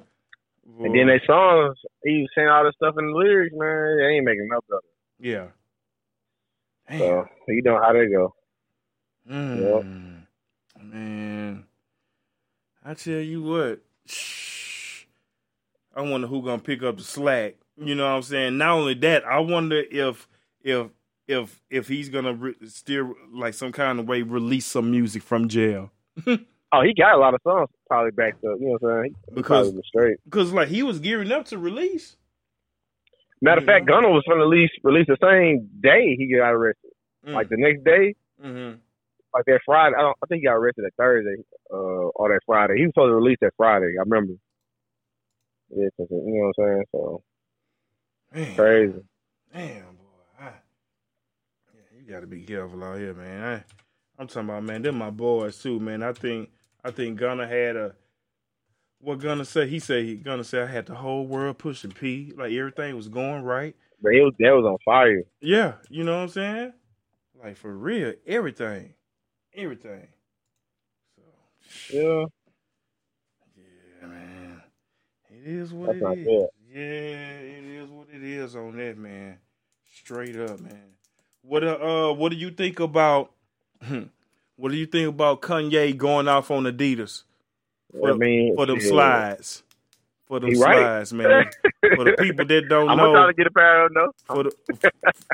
And 0.79 0.95
then 0.95 1.05
Boy. 1.07 1.19
they 1.19 1.21
songs, 1.27 1.77
he 2.03 2.21
was 2.21 2.29
saying 2.33 2.47
all 2.47 2.63
this 2.63 2.73
stuff 2.75 2.95
in 2.97 3.05
the 3.05 3.11
lyrics, 3.17 3.53
man. 3.55 3.97
They 3.97 4.15
ain't 4.15 4.25
making 4.25 4.47
no 4.49 4.59
better. 4.67 4.81
yeah. 5.19 5.47
Damn. 6.89 6.99
So 6.99 7.27
you 7.49 7.61
know 7.63 7.79
how 7.81 7.93
they 7.93 8.07
go. 8.07 8.33
Mm. 9.29 10.23
Man, 10.81 11.65
I 12.83 12.93
tell 12.95 13.19
you 13.19 13.43
what, 13.43 13.81
shh, 14.05 15.03
I 15.95 16.01
wonder 16.01 16.27
who 16.27 16.41
gonna 16.41 16.61
pick 16.61 16.81
up 16.83 16.97
the 16.97 17.03
slack. 17.03 17.55
You 17.77 17.95
know 17.95 18.03
what 18.05 18.15
I'm 18.17 18.21
saying? 18.23 18.57
Not 18.57 18.71
only 18.77 18.93
that, 18.95 19.23
I 19.25 19.39
wonder 19.39 19.83
if 19.91 20.27
if 20.63 20.87
if 21.27 21.61
if 21.69 21.87
he's 21.87 22.09
gonna 22.09 22.33
re- 22.33 22.55
still 22.65 23.13
like 23.31 23.53
some 23.53 23.71
kind 23.71 23.99
of 23.99 24.07
way 24.07 24.21
release 24.23 24.65
some 24.65 24.91
music 24.91 25.23
from 25.23 25.47
jail 25.47 25.91
Oh, 26.73 26.81
he 26.83 26.93
got 26.93 27.15
a 27.15 27.17
lot 27.17 27.33
of 27.33 27.41
songs 27.43 27.67
probably 27.87 28.11
backed 28.11 28.43
up. 28.45 28.55
You 28.59 28.67
know 28.67 28.77
what 28.79 28.89
I'm 28.91 29.01
saying? 29.03 29.15
He 29.29 29.35
Because- 29.35 29.73
straight. 29.87 30.17
because 30.25 30.53
like 30.53 30.69
he 30.69 30.83
was 30.83 30.99
gearing 30.99 31.31
up 31.31 31.45
to 31.47 31.57
release. 31.57 32.15
Matter 33.41 33.59
of 33.59 33.65
fact. 33.65 33.87
Gunna 33.87 34.09
was 34.09 34.23
to 34.29 34.35
release 34.35 34.69
release 34.83 35.07
the 35.07 35.17
same 35.21 35.69
day 35.81 36.15
he 36.17 36.33
got 36.35 36.51
arrested. 36.51 36.91
Mm. 37.27 37.33
Like 37.33 37.49
the 37.49 37.57
next 37.57 37.83
day, 37.83 38.15
mm-hmm. 38.43 38.77
Like 39.33 39.45
that 39.45 39.61
Friday. 39.65 39.95
I 39.97 40.01
don't. 40.01 40.17
I 40.23 40.27
think 40.27 40.41
he 40.41 40.45
got 40.47 40.53
arrested 40.55 40.85
that 40.85 40.95
Thursday, 40.97 41.35
uh, 41.71 41.75
or 42.15 42.29
that 42.29 42.41
Friday. 42.45 42.75
He 42.77 42.83
was 42.83 42.91
supposed 42.93 43.11
to 43.11 43.15
release 43.15 43.37
that 43.41 43.53
Friday. 43.57 43.95
I 43.99 44.03
remember. 44.03 44.33
Yeah, 45.69 45.87
you 45.97 46.07
know 46.09 46.51
what 46.57 46.65
I'm 46.65 46.73
saying. 46.75 46.85
So 46.91 47.23
Man. 48.33 48.55
crazy. 48.55 48.99
Damn, 49.53 49.83
boy. 49.95 50.39
I, 50.39 50.43
yeah, 51.73 51.99
you 51.99 52.11
got 52.11 52.21
to 52.21 52.27
be 52.27 52.43
careful 52.43 52.83
out 52.83 52.97
here, 52.97 53.13
man. 53.13 53.43
I, 53.43 53.63
I'm 54.21 54.27
talking 54.27 54.49
about, 54.49 54.63
man. 54.63 54.81
They're 54.81 54.91
my 54.91 55.09
boys 55.09 55.61
too, 55.61 55.79
man. 55.79 56.03
I 56.03 56.13
think, 56.13 56.49
I 56.83 56.91
think 56.91 57.17
Gunna 57.19 57.47
had 57.47 57.75
a. 57.75 57.95
What 58.99 59.19
Gunna 59.19 59.45
say? 59.45 59.67
He 59.67 59.79
said 59.79 60.05
he 60.05 60.15
Gunna 60.15 60.43
said 60.43 60.69
I 60.69 60.71
had 60.71 60.85
the 60.85 60.95
whole 60.95 61.25
world 61.25 61.57
pushing 61.57 61.91
P, 61.91 62.33
like 62.37 62.51
everything 62.51 62.95
was 62.95 63.07
going 63.07 63.43
right. 63.43 63.75
But 64.01 64.13
it 64.13 64.21
was 64.21 64.33
that 64.39 64.51
was 64.51 64.65
on 64.65 64.77
fire. 64.85 65.23
Yeah, 65.41 65.73
you 65.89 66.03
know 66.03 66.17
what 66.17 66.23
I'm 66.23 66.29
saying? 66.29 66.73
Like 67.43 67.57
for 67.57 67.75
real, 67.75 68.13
everything, 68.27 68.93
everything. 69.55 70.07
So 71.15 71.23
Yeah. 71.89 72.25
yeah, 73.57 74.07
man. 74.07 74.61
It 75.29 75.47
is 75.47 75.73
what 75.73 75.91
That's 75.91 75.97
it 75.97 76.05
good. 76.25 76.47
Yeah, 76.73 76.79
it 76.81 77.65
is 77.65 77.89
what 77.89 78.07
it 78.13 78.23
is 78.23 78.55
on 78.55 78.77
that, 78.77 78.97
man. 78.97 79.37
Straight 79.93 80.37
up, 80.37 80.59
man. 80.61 80.95
What 81.43 81.63
uh, 81.63 81.77
uh 82.09 82.13
what 82.13 82.31
do 82.31 82.37
you 82.37 82.51
think 82.51 82.79
about 82.79 83.31
what 84.57 84.71
do 84.71 84.77
you 84.77 84.85
think 84.87 85.09
about 85.09 85.41
Kanye 85.41 85.97
going 85.97 86.27
off 86.27 86.51
on 86.51 86.63
Adidas 86.65 87.23
for, 87.99 88.13
I 88.13 88.13
mean, 88.13 88.55
for 88.55 88.65
them 88.67 88.79
shit. 88.79 88.81
slides? 88.81 89.63
For 90.27 90.39
them 90.39 90.53
He 90.53 90.55
right. 90.55 90.91
slides, 90.91 91.13
man. 91.13 91.49
for 91.93 92.05
the 92.05 92.13
people 92.13 92.45
that 92.47 92.69
don't 92.69 92.95
I'm 92.97 92.97
know, 92.97 93.27
to 93.27 93.33
get 93.37 93.47
a 93.47 93.51
pair 93.51 93.85
of 93.85 93.93
them 93.93 94.03
though. 94.05 94.13
for 94.27 94.43
the 94.45 94.53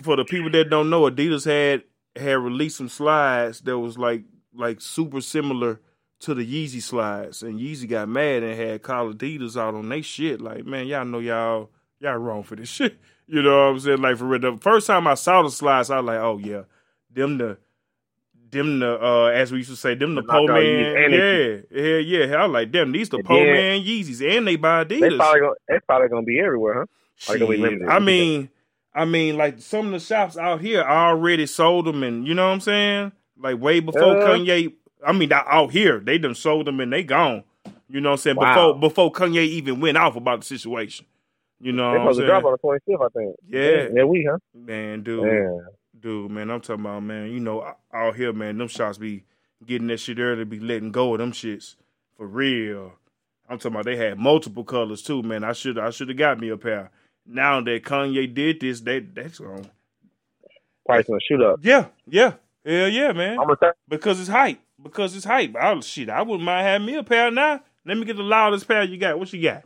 for 0.03 0.15
the 0.17 0.25
people 0.25 0.51
that 0.51 0.69
don't 0.69 0.89
know, 0.89 1.03
Adidas 1.03 1.45
had 1.45 1.83
had 2.19 2.37
released 2.39 2.77
some 2.77 2.89
slides 2.89 3.61
that 3.61 3.77
was 3.79 3.97
like 3.97 4.23
like 4.53 4.81
super 4.81 5.21
similar 5.21 5.79
to 6.19 6.33
the 6.33 6.43
Yeezy 6.45 6.81
slides, 6.81 7.43
and 7.43 7.59
Yeezy 7.59 7.87
got 7.87 8.09
mad 8.09 8.41
and 8.43 8.59
had 8.59 8.81
called 8.81 9.17
Adidas 9.17 9.55
out 9.59 9.75
on 9.75 9.87
they 9.89 10.01
shit. 10.01 10.41
Like, 10.41 10.65
man, 10.65 10.87
y'all 10.87 11.05
know 11.05 11.19
y'all 11.19 11.69
y'all 11.99 12.17
wrong 12.17 12.43
for 12.43 12.55
this 12.55 12.69
shit. 12.77 12.97
You 13.27 13.41
know 13.41 13.57
what 13.57 13.73
I'm 13.73 13.79
saying? 13.79 14.01
Like 14.01 14.17
for 14.17 14.25
real. 14.25 14.39
The 14.39 14.57
first 14.61 14.87
time 14.87 15.05
I 15.07 15.13
saw 15.15 15.43
the 15.43 15.51
slides, 15.51 15.89
I 15.89 15.97
was 15.97 16.05
like, 16.05 16.19
oh 16.19 16.37
yeah, 16.37 16.63
them 17.11 17.37
the 17.37 17.57
them 18.49 18.79
the 18.79 19.03
uh 19.03 19.25
as 19.25 19.51
we 19.51 19.57
used 19.59 19.69
to 19.69 19.75
say, 19.75 19.93
them 19.95 20.15
the 20.15 20.21
The 20.21 20.27
po 20.27 20.47
man. 20.47 21.11
Yeah, 21.11 21.57
yeah, 21.81 21.97
yeah. 21.97 22.35
I 22.35 22.45
was 22.45 22.53
like 22.53 22.71
them. 22.71 22.91
These 22.93 23.09
the 23.09 23.17
And 23.17 23.25
po 23.25 23.35
man 23.35 23.81
Yeezys, 23.81 24.37
and 24.37 24.47
they 24.47 24.55
buy 24.55 24.85
They 24.85 24.99
Adidas. 24.99 25.17
probably 25.17 25.39
gonna, 25.41 25.53
they 25.67 25.79
probably 25.85 26.07
gonna 26.07 26.23
be 26.23 26.39
everywhere, 26.39 26.87
huh? 27.27 27.33
Be 27.37 27.83
I 27.87 27.99
mean, 27.99 28.49
I 28.97 29.05
mean, 29.05 29.37
like 29.37 29.59
some 29.61 29.87
of 29.87 29.91
the 29.91 29.99
shops 29.99 30.37
out 30.37 30.59
here 30.61 30.81
already 30.81 31.45
sold 31.45 31.85
them, 31.85 32.01
and 32.03 32.27
you 32.27 32.33
know 32.33 32.47
what 32.47 32.53
I'm 32.53 32.61
saying? 32.61 33.11
Like 33.37 33.61
way 33.61 33.79
before 33.79 34.17
Uh. 34.17 34.27
Kanye. 34.27 34.73
I 35.05 35.11
mean, 35.13 35.31
out 35.31 35.71
here 35.71 35.99
they 35.99 36.17
done 36.17 36.33
sold 36.35 36.65
them 36.67 36.79
and 36.79 36.91
they 36.91 37.03
gone. 37.03 37.43
You 37.87 38.01
know 38.01 38.09
what 38.09 38.13
I'm 38.13 38.17
saying? 38.17 38.35
Wow. 38.37 38.73
Before 38.73 38.79
before 38.79 39.11
Kanye 39.11 39.45
even 39.45 39.79
went 39.79 39.97
off 39.97 40.15
about 40.15 40.39
the 40.41 40.45
situation. 40.45 41.05
You 41.59 41.71
know 41.71 41.91
They 41.91 41.97
what 41.99 42.07
I'm 42.07 42.13
supposed 42.13 42.19
to 42.21 42.25
drop 42.25 42.43
on 42.45 42.51
the 42.51 42.57
25th, 42.95 43.05
I 43.05 43.09
think. 43.19 43.35
Yeah. 43.47 43.87
Yeah, 43.95 44.03
we, 44.03 44.27
huh? 44.29 44.37
Man, 44.53 45.03
dude, 45.03 45.23
Yeah. 45.25 45.57
dude, 45.99 46.31
man, 46.31 46.49
I'm 46.51 46.61
talking 46.61 46.83
about 46.85 47.03
man. 47.03 47.31
You 47.31 47.39
know, 47.39 47.73
out 47.93 48.15
here, 48.15 48.33
man, 48.33 48.57
them 48.57 48.67
shots 48.67 48.97
be 48.97 49.23
getting 49.65 49.87
that 49.87 49.99
shit 49.99 50.19
early, 50.19 50.43
be 50.43 50.59
letting 50.59 50.91
go 50.91 51.13
of 51.13 51.19
them 51.19 51.31
shits 51.31 51.75
for 52.15 52.27
real. 52.27 52.93
I'm 53.49 53.57
talking 53.59 53.71
about 53.75 53.85
they 53.85 53.95
had 53.95 54.17
multiple 54.19 54.63
colors 54.63 55.01
too, 55.01 55.21
man. 55.23 55.43
I 55.43 55.53
should 55.53 55.77
I 55.77 55.89
should 55.91 56.09
have 56.09 56.17
got 56.17 56.39
me 56.39 56.49
a 56.49 56.57
pair. 56.57 56.91
Now 57.27 57.61
that 57.61 57.83
Kanye 57.83 58.33
did 58.33 58.61
this, 58.61 58.81
that 58.81 59.13
that's 59.13 59.39
on. 59.39 59.69
Price 60.85 61.05
gonna 61.05 61.19
shoot 61.27 61.41
up. 61.41 61.59
Yeah, 61.61 61.87
yeah, 62.07 62.33
hell 62.65 62.87
yeah, 62.87 63.11
man. 63.11 63.37
Because 63.89 64.19
it's 64.19 64.29
hype. 64.29 64.59
Because 64.81 65.15
it's 65.15 65.25
hype. 65.25 65.55
I 65.55 65.77
shit, 65.81 66.09
I 66.09 66.21
wouldn't 66.21 66.43
mind 66.43 66.65
having 66.65 66.87
me 66.87 66.95
a 66.95 67.03
pair 67.03 67.29
now. 67.29 67.61
Let 67.85 67.97
me 67.97 68.05
get 68.05 68.15
the 68.17 68.23
loudest 68.23 68.67
pair 68.67 68.83
you 68.83 68.97
got. 68.97 69.19
What 69.19 69.31
you 69.33 69.41
got? 69.41 69.63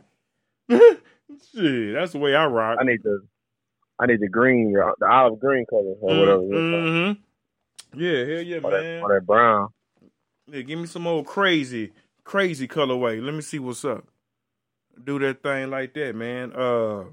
shit, 0.70 1.94
that's 1.94 2.12
the 2.12 2.18
way 2.18 2.34
I 2.34 2.46
rock. 2.46 2.78
I 2.80 2.84
need 2.84 3.02
the, 3.02 3.20
I 4.00 4.06
need 4.06 4.20
the 4.20 4.28
green, 4.28 4.72
the 4.72 5.06
olive 5.06 5.38
green 5.38 5.64
color 5.68 5.94
or 6.00 6.18
whatever. 6.18 6.40
Mm-hmm. 6.42 8.00
Yeah, 8.00 8.24
hell 8.24 8.42
yeah, 8.42 8.56
Or 8.62 8.70
that, 8.70 8.82
man. 8.82 9.02
or 9.02 9.14
that 9.14 9.26
brown. 9.26 9.68
Yeah, 10.46 10.62
give 10.62 10.78
me 10.78 10.86
some 10.86 11.06
old 11.06 11.26
crazy, 11.26 11.92
crazy 12.24 12.66
colorway. 12.66 13.22
Let 13.22 13.34
me 13.34 13.42
see 13.42 13.58
what's 13.58 13.84
up. 13.84 14.06
Do 15.02 15.18
that 15.20 15.42
thing 15.42 15.70
like 15.70 15.94
that, 15.94 16.14
man. 16.14 16.52
Uh, 16.52 17.04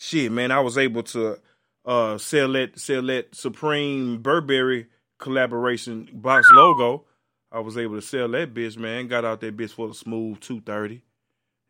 shit, 0.00 0.32
man. 0.32 0.50
I 0.50 0.60
was 0.60 0.78
able 0.78 1.02
to 1.04 1.38
uh 1.84 2.18
sell 2.18 2.50
that 2.52 2.78
sell 2.80 3.02
that 3.02 3.34
Supreme 3.34 4.20
Burberry 4.22 4.86
collaboration 5.18 6.08
box 6.12 6.48
logo. 6.52 7.04
I 7.52 7.60
was 7.60 7.76
able 7.76 7.96
to 7.96 8.02
sell 8.02 8.28
that 8.28 8.54
bitch, 8.54 8.76
man. 8.78 9.06
Got 9.08 9.24
out 9.24 9.40
that 9.40 9.56
bitch 9.56 9.70
for 9.70 9.88
the 9.88 9.94
smooth 9.94 10.40
two 10.40 10.60
thirty. 10.60 11.02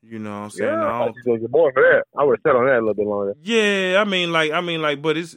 You 0.02 0.18
know 0.18 0.30
what 0.30 0.44
I'm 0.44 0.50
saying? 0.50 0.70
Yeah, 0.70 0.86
I 0.86 1.04
I 1.06 1.06
was 1.26 1.40
more 1.50 1.72
for 1.72 1.82
that. 1.82 2.04
I 2.18 2.24
would 2.24 2.38
have 2.38 2.52
sat 2.52 2.56
on 2.56 2.64
that 2.66 2.76
a 2.76 2.80
little 2.80 2.94
bit 2.94 3.06
longer. 3.06 3.34
yeah, 3.42 3.96
I 4.00 4.04
mean, 4.04 4.32
like, 4.32 4.50
I 4.50 4.62
mean, 4.62 4.80
like, 4.80 5.02
but 5.02 5.18
it's 5.18 5.36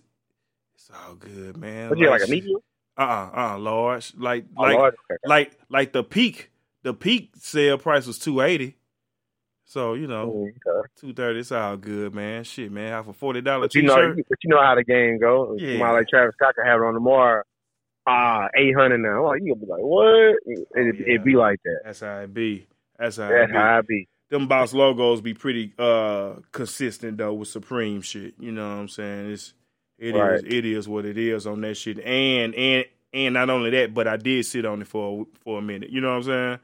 it's 0.76 0.90
all 1.06 1.16
good, 1.16 1.58
man. 1.58 1.90
But 1.90 1.98
you 1.98 2.10
like 2.10 2.24
a 2.26 2.30
medium? 2.32 2.62
Uh 2.98 3.02
uh 3.02 3.32
uh 3.56 3.58
large. 3.58 4.14
Like 4.16 4.46
Oh, 4.56 4.62
like. 4.64 4.78
Okay. 4.78 5.18
like 5.26 5.58
like 5.70 5.94
the 5.94 6.04
peak 6.04 6.52
the 6.84 6.94
peak 6.94 7.32
sale 7.40 7.78
price 7.78 8.06
was 8.08 8.20
two 8.20 8.40
eighty. 8.42 8.78
So 9.74 9.96
you 9.96 10.06
know 10.06 10.28
Mm, 10.28 10.50
okay. 10.50 10.88
two 10.96 11.14
thirty. 11.16 11.40
It's 11.40 11.52
all 11.52 11.76
good, 11.78 12.14
man. 12.14 12.44
Shit, 12.44 12.72
man. 12.72 12.92
Have 12.92 13.08
a 13.08 13.14
forty 13.14 13.42
dollar 13.42 13.62
But 13.66 13.74
you 13.74 13.82
know, 13.82 14.14
but 14.30 14.38
you 14.44 14.50
know 14.52 14.62
how 14.62 14.76
the 14.76 14.84
game 14.84 15.18
goes. 15.20 15.58
Yeah. 15.60 15.72
Somebody 15.72 15.94
like 15.98 16.08
Travis 16.10 16.36
Scott 16.36 16.54
can 16.54 16.64
have 16.68 16.80
it 16.80 16.84
on 16.86 16.94
tomorrow. 16.94 17.42
Ah, 18.06 18.50
eight 18.56 18.76
hundred 18.76 19.00
now. 19.00 19.34
You 19.34 19.56
gonna 19.56 19.66
be 19.66 19.72
like, 19.72 19.82
what? 19.82 20.36
It, 20.46 20.68
yeah. 20.76 21.16
it 21.16 21.24
be 21.26 21.36
like 21.36 21.60
that. 21.66 21.80
That's 21.86 22.02
how 22.02 22.20
it 22.20 22.32
be. 22.36 22.68
That's 23.00 23.18
how 23.18 23.26
it 23.26 23.30
That's 23.30 23.52
be. 23.52 23.58
how 23.58 23.78
I 23.80 23.82
be. 23.82 24.08
Them 24.30 24.48
boss 24.48 24.74
logos 24.76 25.22
be 25.22 25.34
pretty 25.34 25.74
uh 25.80 26.34
consistent 26.52 27.18
though 27.18 27.34
with 27.34 27.48
Supreme 27.48 28.02
shit. 28.04 28.36
You 28.40 28.52
know 28.52 28.68
what 28.70 28.76
I'm 28.76 28.88
saying? 28.90 29.32
It's 29.32 29.56
it 29.98 30.10
is 30.16 30.22
Right. 30.22 30.44
it 30.46 30.66
is 30.66 30.88
what 30.88 31.06
it 31.06 31.18
is 31.18 31.48
on 31.48 31.62
that 31.62 31.78
shit. 31.78 32.00
And 32.00 32.54
and 32.54 32.86
and 33.12 33.34
not 33.34 33.50
only 33.50 33.72
that, 33.72 33.96
but 33.96 34.08
I 34.08 34.18
did 34.18 34.46
sit 34.46 34.66
on 34.66 34.82
it 34.84 34.88
for 34.88 35.22
a, 35.24 35.26
for 35.44 35.58
a 35.58 35.62
minute. 35.64 35.90
You 35.90 36.00
know 36.02 36.10
what 36.10 36.18
I'm 36.18 36.24
saying? 36.24 36.60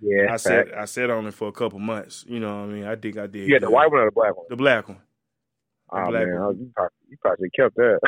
Yeah, 0.00 0.32
I 0.32 0.36
sat 0.36 0.76
I 0.76 0.84
sat 0.84 1.10
on 1.10 1.26
it 1.26 1.34
for 1.34 1.48
a 1.48 1.52
couple 1.52 1.78
months. 1.78 2.24
You 2.28 2.40
know 2.40 2.54
what 2.56 2.64
I 2.64 2.66
mean? 2.66 2.84
I 2.84 2.96
think 2.96 3.16
I 3.16 3.26
did. 3.26 3.48
Yeah, 3.48 3.58
the 3.58 3.70
white 3.70 3.90
one 3.90 4.00
or 4.00 4.06
the 4.06 4.12
black 4.12 4.36
one? 4.36 4.46
The 4.50 4.56
black 4.56 4.88
one. 4.88 4.98
Oh 5.90 6.10
black 6.10 6.26
man, 6.26 6.40
one. 6.40 6.58
you 6.58 6.72
probably 6.74 6.96
you 7.08 7.16
probably 7.20 7.50
kept 7.50 7.76
that. 7.76 8.00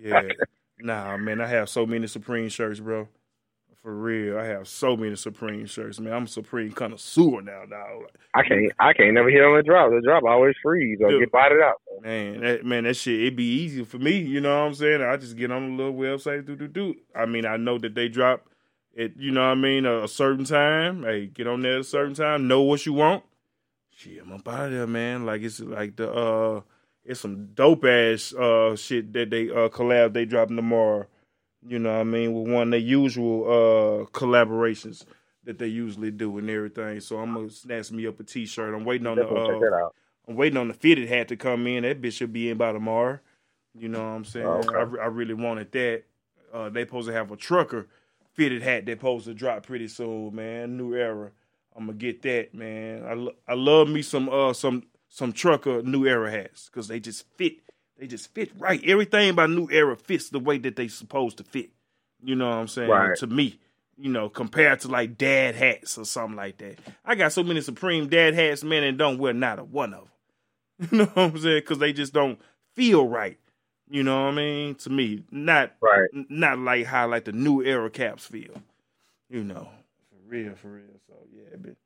Yeah. 0.00 0.22
nah, 0.78 1.16
man, 1.16 1.40
I 1.40 1.46
have 1.46 1.68
so 1.68 1.86
many 1.86 2.06
Supreme 2.06 2.48
shirts, 2.48 2.80
bro. 2.80 3.08
For 3.82 3.94
real, 3.94 4.38
I 4.38 4.44
have 4.46 4.66
so 4.66 4.96
many 4.96 5.14
Supreme 5.16 5.66
shirts, 5.66 6.00
man. 6.00 6.12
I'm 6.12 6.24
a 6.24 6.28
Supreme 6.28 6.72
connoisseur 6.72 7.40
now, 7.40 7.64
dog. 7.66 8.10
I 8.34 8.42
can't 8.42 8.72
I 8.78 8.92
can't 8.92 9.14
never 9.14 9.30
hit 9.30 9.42
on 9.42 9.56
the 9.56 9.62
drop. 9.62 9.90
The 9.90 10.02
drop 10.04 10.24
always 10.24 10.54
freeze 10.62 10.98
or 11.00 11.10
Dude. 11.10 11.20
get 11.20 11.32
botted 11.32 11.60
out. 11.60 11.80
man, 12.02 12.40
that, 12.40 12.64
man, 12.64 12.84
that 12.84 12.94
shit, 12.94 13.20
it'd 13.20 13.36
be 13.36 13.44
easy 13.44 13.84
for 13.84 13.98
me. 13.98 14.18
You 14.18 14.40
know 14.40 14.60
what 14.60 14.66
I'm 14.66 14.74
saying? 14.74 15.02
I 15.02 15.16
just 15.16 15.36
get 15.36 15.50
on 15.50 15.76
the 15.76 15.82
little 15.82 15.98
website, 15.98 16.46
do 16.46 16.56
do 16.56 16.68
do. 16.68 16.94
I 17.14 17.26
mean, 17.26 17.46
I 17.46 17.56
know 17.56 17.78
that 17.78 17.94
they 17.94 18.08
drop 18.08 18.48
at, 18.98 19.16
you 19.16 19.30
know 19.30 19.42
what 19.42 19.52
I 19.52 19.54
mean, 19.54 19.86
a, 19.86 20.04
a 20.04 20.08
certain 20.08 20.44
time. 20.44 21.02
Hey, 21.02 21.26
get 21.26 21.46
on 21.46 21.62
there 21.62 21.74
at 21.74 21.80
a 21.80 21.84
certain 21.84 22.14
time. 22.14 22.48
Know 22.48 22.62
what 22.62 22.86
you 22.86 22.92
want. 22.92 23.24
Shit, 23.90 24.22
I'm 24.22 24.32
up 24.32 24.46
out 24.48 24.66
of 24.66 24.72
there, 24.72 24.86
man. 24.86 25.24
Like 25.24 25.42
it's 25.42 25.60
like 25.60 25.96
the 25.96 26.12
uh, 26.12 26.60
it's 27.04 27.20
some 27.20 27.46
dope 27.54 27.84
ass 27.84 28.34
uh 28.34 28.76
shit 28.76 29.12
that 29.14 29.30
they 29.30 29.48
uh 29.48 29.68
collab 29.68 30.12
they 30.12 30.24
dropping 30.24 30.56
tomorrow. 30.56 31.06
You 31.66 31.78
know 31.78 31.94
what 31.94 32.00
I 32.00 32.04
mean? 32.04 32.32
With 32.32 32.52
one 32.52 32.64
of 32.64 32.70
their 32.72 32.80
usual 32.80 33.44
uh 33.44 34.04
collaborations 34.10 35.04
that 35.44 35.58
they 35.58 35.68
usually 35.68 36.10
do 36.10 36.36
and 36.36 36.50
everything. 36.50 37.00
So 37.00 37.18
I'm 37.18 37.34
gonna 37.34 37.50
snatch 37.50 37.90
me 37.90 38.06
up 38.06 38.20
a 38.20 38.24
t 38.24 38.44
shirt. 38.44 38.74
I'm 38.74 38.84
waiting 38.84 39.06
on 39.06 39.16
the 39.16 39.22
Definitely 39.22 39.60
check 39.60 39.72
uh. 39.72 39.88
I'm 40.28 40.36
waiting 40.36 40.58
on 40.58 40.68
the 40.68 40.74
fitted 40.74 41.08
hat 41.08 41.28
to 41.28 41.36
come 41.36 41.66
in. 41.66 41.84
That 41.84 42.02
bitch 42.02 42.14
should 42.14 42.32
be 42.32 42.50
in 42.50 42.58
by 42.58 42.72
tomorrow. 42.72 43.20
You 43.78 43.88
know 43.88 44.00
what 44.00 44.16
I'm 44.16 44.24
saying? 44.24 44.46
Okay. 44.46 44.74
I, 44.74 45.04
I 45.04 45.06
really 45.06 45.34
wanted 45.34 45.72
that. 45.72 46.02
Uh, 46.52 46.68
they 46.68 46.82
supposed 46.82 47.08
to 47.08 47.14
have 47.14 47.30
a 47.30 47.36
trucker 47.36 47.88
fitted 48.36 48.62
hat 48.62 48.86
they 48.86 48.92
supposed 48.92 49.24
to 49.26 49.34
drop 49.34 49.66
pretty 49.66 49.88
soon, 49.88 50.34
man. 50.34 50.76
New 50.76 50.94
era. 50.94 51.30
I'm 51.74 51.86
gonna 51.86 51.98
get 51.98 52.22
that, 52.22 52.54
man. 52.54 53.04
I, 53.06 53.14
lo- 53.14 53.36
I 53.48 53.54
love 53.54 53.88
me 53.88 54.02
some 54.02 54.28
uh 54.28 54.52
some 54.52 54.84
some 55.08 55.32
trucker 55.32 55.82
new 55.82 56.06
era 56.06 56.30
hats 56.30 56.66
because 56.70 56.88
they 56.88 57.00
just 57.00 57.24
fit. 57.36 57.56
They 57.98 58.06
just 58.06 58.32
fit 58.34 58.50
right. 58.58 58.82
Everything 58.84 59.34
by 59.34 59.46
new 59.46 59.68
era 59.70 59.96
fits 59.96 60.28
the 60.30 60.38
way 60.38 60.58
that 60.58 60.76
they 60.76 60.88
supposed 60.88 61.38
to 61.38 61.44
fit. 61.44 61.70
You 62.22 62.34
know 62.36 62.48
what 62.48 62.56
I'm 62.56 62.68
saying? 62.68 62.90
Right. 62.90 63.16
To 63.18 63.26
me, 63.26 63.58
you 63.96 64.10
know, 64.10 64.28
compared 64.28 64.80
to 64.80 64.88
like 64.88 65.16
dad 65.18 65.54
hats 65.54 65.96
or 65.98 66.04
something 66.04 66.36
like 66.36 66.58
that. 66.58 66.78
I 67.04 67.14
got 67.14 67.32
so 67.32 67.42
many 67.42 67.60
Supreme 67.60 68.08
dad 68.08 68.34
hats, 68.34 68.62
man, 68.64 68.84
and 68.84 68.98
don't 68.98 69.18
wear 69.18 69.32
not 69.32 69.58
a 69.58 69.64
one 69.64 69.94
of 69.94 70.00
them. 70.00 70.08
You 70.92 70.98
know 70.98 71.04
what 71.06 71.18
I'm 71.32 71.38
saying? 71.38 71.58
Because 71.58 71.78
they 71.78 71.92
just 71.94 72.12
don't 72.12 72.38
feel 72.74 73.08
right. 73.08 73.38
You 73.88 74.02
know 74.02 74.24
what 74.24 74.32
I 74.32 74.36
mean? 74.36 74.74
To 74.76 74.90
me, 74.90 75.22
not 75.30 75.72
Right. 75.80 76.08
n- 76.14 76.26
not 76.28 76.58
like 76.58 76.86
how 76.86 77.06
like 77.08 77.24
the 77.24 77.32
new 77.32 77.62
era 77.62 77.88
caps 77.90 78.26
feel. 78.26 78.62
You 79.28 79.44
know, 79.44 79.68
for 80.10 80.28
real, 80.28 80.54
for 80.56 80.68
real. 80.68 81.00
So 81.06 81.14
yeah, 81.32 81.56
been 81.56 81.76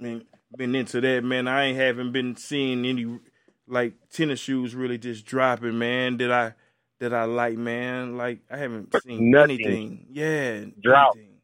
been 0.00 0.24
been 0.56 0.74
into 0.74 1.00
that, 1.00 1.22
man. 1.24 1.46
I 1.48 1.64
ain't 1.66 1.78
haven't 1.78 2.12
been 2.12 2.36
seeing 2.36 2.84
any 2.84 3.18
like 3.66 3.94
tennis 4.10 4.40
shoes 4.40 4.74
really 4.74 4.98
just 4.98 5.24
dropping, 5.24 5.78
man. 5.78 6.16
That 6.16 6.32
I 6.32 6.54
that 6.98 7.14
I 7.14 7.24
like, 7.24 7.56
man. 7.56 8.16
Like 8.16 8.40
I 8.50 8.56
haven't 8.56 8.92
seen 9.02 9.30
Nothing. 9.30 9.60
anything. 9.60 10.06
Yeah, 10.10 10.64
Drought. 10.82 11.16
anything. 11.16 11.40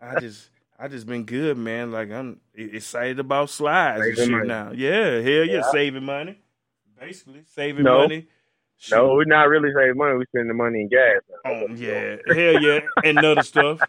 I 0.00 0.20
just 0.20 0.50
I 0.78 0.88
just 0.88 1.06
been 1.06 1.24
good, 1.24 1.58
man. 1.58 1.92
Like 1.92 2.10
I'm 2.10 2.40
excited 2.54 3.18
about 3.18 3.50
slides 3.50 4.00
and 4.06 4.16
shit 4.16 4.30
money. 4.30 4.48
now. 4.48 4.72
Yeah, 4.72 5.20
hell 5.20 5.44
yeah, 5.44 5.44
Yeah. 5.44 5.70
saving 5.72 6.04
money. 6.04 6.38
Basically, 6.98 7.42
saving 7.54 7.84
No. 7.84 7.98
money. 7.98 8.26
Shit. 8.78 8.98
No, 8.98 9.14
we're 9.14 9.24
not 9.24 9.48
really 9.48 9.70
saving 9.74 9.96
money. 9.96 10.16
We 10.16 10.24
spending 10.26 10.48
the 10.48 10.54
money 10.54 10.82
in 10.82 10.88
gas. 10.88 11.20
Oh 11.46 11.66
yeah, 11.74 12.16
hell 12.26 12.60
yeah, 12.62 12.80
and 13.04 13.18
other 13.24 13.42
stuff, 13.42 13.80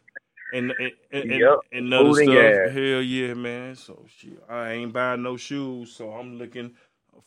and 0.54 0.71
and 0.80 0.91
and, 1.12 1.32
and, 1.32 1.39
Yep. 1.41 1.58
and 1.74 1.93
other 1.93 2.06
Food 2.10 2.15
stuff. 2.24 2.28
gas. 2.36 2.71
Hell 2.71 3.02
yeah, 3.02 3.34
man. 3.34 3.76
So 3.76 4.06
shit, 4.08 4.41
I 4.48 4.71
ain't 4.71 4.93
buying 4.93 5.24
no 5.24 5.38
shoes, 5.38 5.91
so 5.93 6.12
I'm 6.12 6.38
looking 6.38 6.74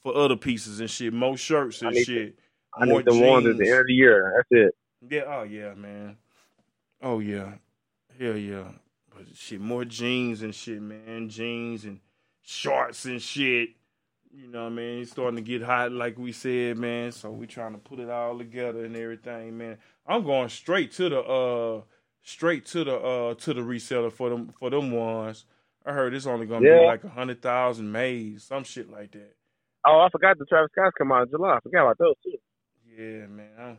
for 0.03 0.15
other 0.17 0.37
pieces 0.37 0.81
and 0.81 0.89
shit, 0.89 1.13
more 1.13 1.37
shirts 1.37 1.83
and 1.83 1.97
I 1.97 2.03
shit. 2.03 2.39
I 2.75 2.85
more 2.87 2.99
need 2.99 3.07
the 3.07 3.19
ones 3.19 3.47
at 3.47 3.57
the 3.59 3.69
end 3.69 3.81
of 3.81 3.87
the 3.87 3.95
year. 3.95 4.33
That's 4.51 4.67
it. 4.69 4.75
Yeah, 5.11 5.23
oh 5.27 5.43
yeah, 5.43 5.75
man. 5.75 6.17
Oh 7.03 7.19
yeah, 7.21 7.55
hell 8.19 8.37
yeah. 8.37 8.65
But 9.15 9.27
shit, 9.35 9.61
more 9.61 9.85
jeans 9.85 10.43
and 10.43 10.55
shit, 10.55 10.81
man. 10.81 11.29
Jeans 11.29 11.85
and 11.85 12.01
shorts 12.43 13.05
and 13.05 13.21
shit. 13.21 13.71
You 14.35 14.47
know 14.49 14.65
what 14.65 14.73
I 14.73 14.75
mean? 14.75 15.01
It's 15.03 15.11
starting 15.13 15.37
to 15.37 15.43
get 15.43 15.63
hot, 15.63 15.91
like 15.93 16.19
we 16.19 16.33
said, 16.33 16.77
man. 16.79 17.13
So 17.13 17.31
we 17.31 17.47
trying 17.47 17.73
to 17.73 17.79
put 17.79 17.99
it 17.99 18.11
all 18.11 18.37
together 18.39 18.85
and 18.85 18.95
everything, 18.97 19.57
man. 19.59 19.79
I'm 20.07 20.23
going 20.25 20.49
straight 20.49 20.93
to 20.93 21.09
the 21.09 21.21
uh, 21.21 21.81
straight 22.23 22.67
to 22.67 22.85
the 22.85 22.97
uh, 22.97 23.35
to 23.35 23.55
the 23.55 23.61
reseller 23.63 24.13
for 24.13 24.29
them 24.31 24.53
for 24.59 24.71
them 24.71 24.91
ones. 24.91 25.45
I 25.85 25.93
heard 25.93 26.15
it's 26.15 26.27
only 26.27 26.47
gonna 26.47 26.61
be 26.61 26.87
like 26.87 27.05
a 27.05 27.09
hundred 27.09 27.41
thousand 27.41 27.91
made, 27.91 28.41
some 28.43 28.65
shit 28.65 28.91
like 28.91 29.13
that. 29.13 29.35
Oh, 29.87 30.01
I 30.01 30.09
forgot 30.11 30.39
the 30.39 30.45
Travis 30.45 30.71
Scott's 30.73 30.95
come 30.99 31.11
out 31.13 31.23
in 31.23 31.31
July. 31.31 31.57
I 31.57 31.61
forgot 31.61 31.83
about 31.85 31.99
those 31.99 32.15
too. 32.23 32.37
Yeah, 32.97 33.27
man. 33.27 33.49
I'm- 33.59 33.79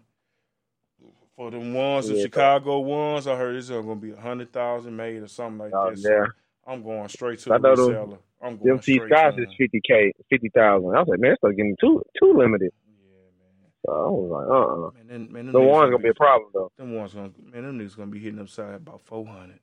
for 1.36 1.52
them 1.52 1.74
ones, 1.74 2.10
the 2.10 2.16
Yeah, 2.16 2.24
Chicago 2.24 2.80
ones, 2.80 3.26
I 3.26 3.38
heard 3.38 3.56
it's 3.56 3.70
gonna 3.70 3.96
be 3.96 4.12
a 4.12 4.20
hundred 4.20 4.52
thousand 4.52 4.94
made 4.98 5.22
or 5.24 5.28
something 5.30 5.58
like 5.60 5.72
Oh, 5.74 5.92
that. 5.92 5.98
So 6.00 6.10
yeah. 6.12 6.26
I'm 6.68 6.84
going 6.84 7.08
straight 7.08 7.40
to 7.40 7.50
the 7.50 7.58
know 7.60 7.76
them- 7.78 7.88
reseller. 7.96 8.18
I'm 8.42 8.58
going 8.58 8.68
Them 8.68 8.80
T 8.80 9.02
Scotts 9.06 9.38
is 9.38 9.48
fifty 9.58 9.82
k, 9.86 10.14
fifty 10.30 10.50
thousand. 10.56 10.96
I 10.96 11.00
was 11.00 11.08
like, 11.08 11.20
man, 11.20 11.32
it's 11.42 11.56
getting 11.58 11.76
too 11.80 12.02
too 12.22 12.34
limited. 12.36 12.72
Yeah, 12.88 13.16
man. 13.38 13.72
So 13.86 13.92
I 13.92 14.10
was 14.10 14.30
like, 14.32 14.48
uh, 14.48 14.88
uh 14.88 14.92
Man, 14.92 15.08
them, 15.08 15.34
man, 15.34 15.46
them 15.48 15.54
the 15.54 15.62
one's 15.62 15.92
gonna 15.92 16.04
be 16.04 16.10
a 16.10 16.14
problem 16.14 16.50
though. 16.54 16.72
Them 16.78 16.96
ones 16.96 17.14
gonna 17.14 17.32
man, 17.52 17.64
them 17.64 17.80
niggas 17.80 17.98
gonna 17.98 18.12
be 18.12 18.20
hitting 18.20 18.40
upside 18.40 18.76
about 18.76 19.02
four 19.04 19.26
hundred. 19.26 19.60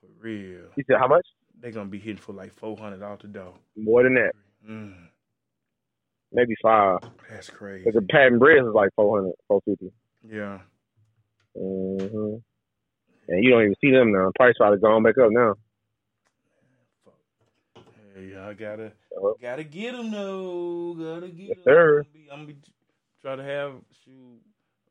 For 0.00 0.08
real. 0.20 0.66
You 0.76 0.84
said 0.86 0.98
how 0.98 1.08
much? 1.08 1.26
They 1.60 1.70
gonna 1.70 1.88
be 1.88 1.98
hitting 1.98 2.16
for 2.18 2.32
like 2.34 2.52
four 2.52 2.76
hundred 2.76 3.02
out 3.02 3.20
the 3.20 3.28
door. 3.28 3.54
More 3.76 4.02
than 4.02 4.14
that, 4.14 4.32
Mm, 4.68 4.94
maybe 6.32 6.54
five. 6.62 6.98
that's 7.30 7.48
crazy. 7.50 7.84
Because 7.84 8.00
the 8.00 8.06
patent 8.08 8.40
breast 8.40 8.66
is 8.66 8.74
like 8.74 8.90
400, 8.96 9.32
450. 9.48 9.92
Yeah. 10.28 10.58
Mm-hmm. 11.56 12.36
And 13.28 13.44
you 13.44 13.50
don't 13.50 13.62
even 13.62 13.74
see 13.80 13.90
them 13.90 14.12
now. 14.12 14.30
Price 14.36 14.54
probably 14.58 14.78
gone 14.80 15.02
back 15.02 15.18
up 15.18 15.30
now. 15.30 15.54
Hey, 18.16 18.34
I 18.34 18.54
gotta 18.54 18.92
Uh, 19.22 19.32
gotta 19.40 19.64
get 19.64 19.92
them 19.92 20.10
though. 20.10 20.94
Gotta 20.94 21.28
get 21.28 21.48
Yes, 21.48 21.56
them. 21.64 21.64
sir. 21.64 21.98
I'm 21.98 22.04
gonna, 22.04 22.12
be, 22.14 22.28
I'm 22.32 22.46
be, 22.46 22.56
try 23.22 23.36
to 23.36 23.44
have 23.44 23.72
shoot 24.04 24.40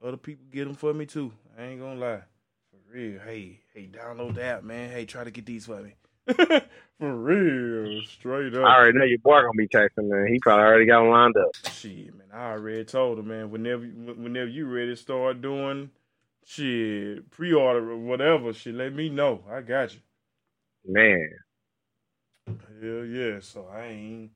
other 0.03 0.17
people 0.17 0.45
get 0.51 0.65
them 0.65 0.75
for 0.75 0.93
me 0.93 1.07
too. 1.07 1.31
I 1.57 1.63
ain't 1.63 1.81
gonna 1.81 1.99
lie, 1.99 2.21
for 2.69 2.93
real. 2.93 3.19
Hey, 3.25 3.61
hey, 3.73 3.89
download 3.91 4.35
the 4.35 4.43
app, 4.43 4.63
man. 4.63 4.91
Hey, 4.91 5.05
try 5.05 5.23
to 5.23 5.31
get 5.31 5.45
these 5.47 5.65
for 5.65 5.81
me. 5.81 5.95
for 6.99 7.15
real, 7.15 8.03
straight 8.03 8.53
up. 8.53 8.63
I 8.63 8.75
already 8.75 8.97
know 8.99 9.05
your 9.05 9.17
boy 9.19 9.41
gonna 9.41 9.51
be 9.57 9.67
texting, 9.67 10.07
man. 10.09 10.27
He 10.31 10.39
probably 10.39 10.63
already 10.63 10.85
got 10.85 11.03
him 11.03 11.09
lined 11.09 11.35
up. 11.38 11.49
Shit, 11.71 12.15
man. 12.15 12.27
I 12.31 12.51
already 12.51 12.85
told 12.85 13.17
him, 13.19 13.27
man. 13.29 13.49
Whenever, 13.49 13.83
whenever 13.83 14.49
you 14.49 14.67
ready 14.67 14.91
to 14.91 14.95
start 14.95 15.41
doing 15.41 15.89
shit, 16.45 17.31
pre-order 17.31 17.91
or 17.91 17.97
whatever, 17.97 18.53
shit, 18.53 18.75
let 18.75 18.93
me 18.93 19.09
know. 19.09 19.43
I 19.49 19.61
got 19.61 19.93
you. 19.93 19.99
Man, 20.88 21.29
Hell 22.47 23.05
yeah. 23.05 23.39
So 23.41 23.67
I 23.73 23.86
ain't. 23.88 24.31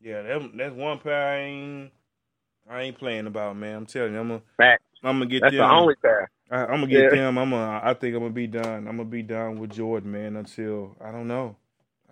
Yeah, 0.00 0.22
that, 0.22 0.50
that's 0.56 0.74
one 0.74 0.98
pair 1.00 1.28
I 1.28 1.38
ain't. 1.40 1.92
I 2.70 2.82
ain't 2.82 2.98
playing 2.98 3.26
about, 3.28 3.56
man. 3.56 3.76
I'm 3.76 3.86
telling 3.86 4.14
you, 4.14 4.20
I'm 4.20 4.28
gonna. 4.28 4.42
I'm 5.04 5.16
gonna 5.20 5.26
get 5.26 5.48
that's 5.48 5.56
them. 5.56 5.58
the 5.58 5.64
only 5.64 5.94
pair. 6.02 6.30
I, 6.50 6.58
I'm 6.64 6.80
gonna 6.80 6.88
get 6.88 7.08
Yeah. 7.08 7.10
them. 7.10 7.38
I'm 7.38 7.50
gonna. 7.50 7.80
I 7.82 7.94
think 7.94 8.14
I'm 8.14 8.22
gonna 8.22 8.32
be 8.34 8.46
done. 8.48 8.88
I'm 8.88 8.98
gonna 8.98 9.04
be 9.06 9.22
done 9.22 9.58
with 9.60 9.72
Jordan, 9.72 10.12
man. 10.12 10.36
Until 10.36 10.96
I 11.04 11.12
don't 11.12 11.28
know. 11.28 11.56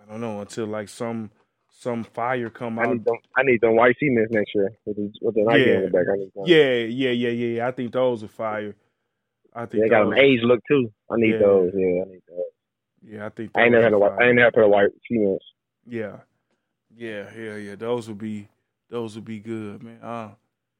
I 0.01 0.11
don't 0.11 0.21
know 0.21 0.41
until 0.41 0.67
like 0.67 0.89
some 0.89 1.31
some 1.69 2.03
fire 2.05 2.49
come 2.49 2.79
out. 2.79 2.85
I 2.85 2.93
need 2.93 3.05
them. 3.05 3.17
I 3.37 3.43
need 3.43 3.61
them 3.61 3.75
white 3.75 3.95
cements 3.99 4.31
next 4.33 4.51
year 4.55 4.71
with 4.85 4.97
the 4.97 5.11
with 5.21 5.35
the 5.35 5.43
Nike 5.45 5.71
Yeah. 5.71 5.75
on 5.75 5.83
the 5.83 5.89
back. 5.89 6.07
I 6.11 6.17
need 6.17 6.31
them. 6.35 6.47
Yeah, 6.47 6.75
yeah, 6.85 7.11
yeah, 7.11 7.29
yeah. 7.29 7.67
I 7.67 7.71
think 7.71 7.93
those 7.93 8.23
are 8.23 8.27
fire. 8.29 8.75
I 9.55 9.65
think 9.67 9.85
They 9.85 9.89
got 9.89 10.01
those, 10.01 10.09
them 10.09 10.15
age 10.15 10.41
look 10.43 10.61
too. 10.67 10.91
I 11.11 11.15
need 11.17 11.37
Yeah. 11.37 11.39
those. 11.39 11.71
Yeah, 11.73 12.03
I 12.03 12.09
need 12.09 12.23
those. 12.29 12.56
Yeah, 13.05 13.25
I 13.25 13.29
think 13.29 13.51
I 13.55 13.63
ain't 13.63 13.71
never 13.71 13.83
had 13.83 13.93
a 13.93 13.99
white. 13.99 14.13
I 14.19 14.25
ain't 14.25 14.35
never 14.35 14.51
put 14.51 14.63
a 14.63 14.67
white 14.67 14.89
cements. 15.07 15.45
Yeah, 15.85 16.17
yeah, 16.95 17.29
yeah, 17.37 17.55
yeah. 17.55 17.75
Those 17.75 18.07
would 18.07 18.17
be 18.17 18.47
those 18.89 19.15
would 19.15 19.25
be 19.25 19.39
good, 19.39 19.83
man. 19.83 19.99
Uh, 20.01 20.29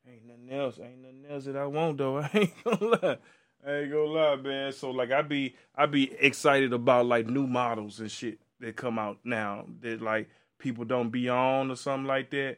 ain't 0.07 0.25
nothing 0.25 0.51
else. 0.51 0.79
Ain't 0.79 1.01
nothing 1.01 1.25
else 1.29 1.45
that 1.45 1.55
I 1.55 1.65
want 1.65 1.97
though. 1.97 2.17
I 2.21 2.29
ain't 2.33 2.63
gonna 2.63 2.85
lie. 2.85 3.17
I 3.65 3.71
ain't 3.79 3.91
gonna 3.91 4.03
lie, 4.05 4.35
man. 4.37 4.71
So 4.73 4.91
like, 4.91 5.11
I 5.11 5.21
be 5.21 5.55
I 5.75 5.85
be 5.85 6.11
excited 6.19 6.73
about 6.73 7.05
like 7.05 7.27
new 7.27 7.47
models 7.47 7.99
and 7.99 8.11
shit 8.11 8.39
that 8.59 8.75
come 8.75 8.97
out 8.97 9.19
now 9.23 9.65
that 9.81 10.01
like 10.01 10.29
people 10.59 10.85
don't 10.85 11.09
be 11.09 11.29
on 11.29 11.71
or 11.71 11.75
something 11.75 12.07
like 12.07 12.31
that, 12.31 12.57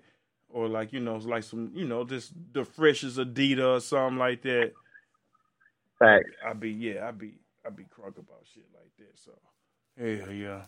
or 0.49 0.67
like 0.67 0.93
you 0.93 0.99
know 0.99 1.17
like 1.17 1.43
some 1.43 1.71
you 1.73 1.85
know 1.85 2.03
just 2.05 2.33
the 2.53 2.63
freshest 2.63 3.17
Adidas 3.17 3.77
or 3.77 3.79
something 3.81 4.17
like 4.17 4.41
that. 4.43 4.71
Facts. 5.99 6.31
I 6.45 6.53
be 6.53 6.71
yeah, 6.71 7.07
I 7.07 7.11
be 7.11 7.33
I 7.65 7.69
be 7.69 7.83
crunk 7.83 8.17
about 8.17 8.45
shit 8.53 8.63
like 8.73 8.78
that. 8.99 9.19
So 9.19 9.31
hell 9.97 10.31
yeah, 10.33 10.61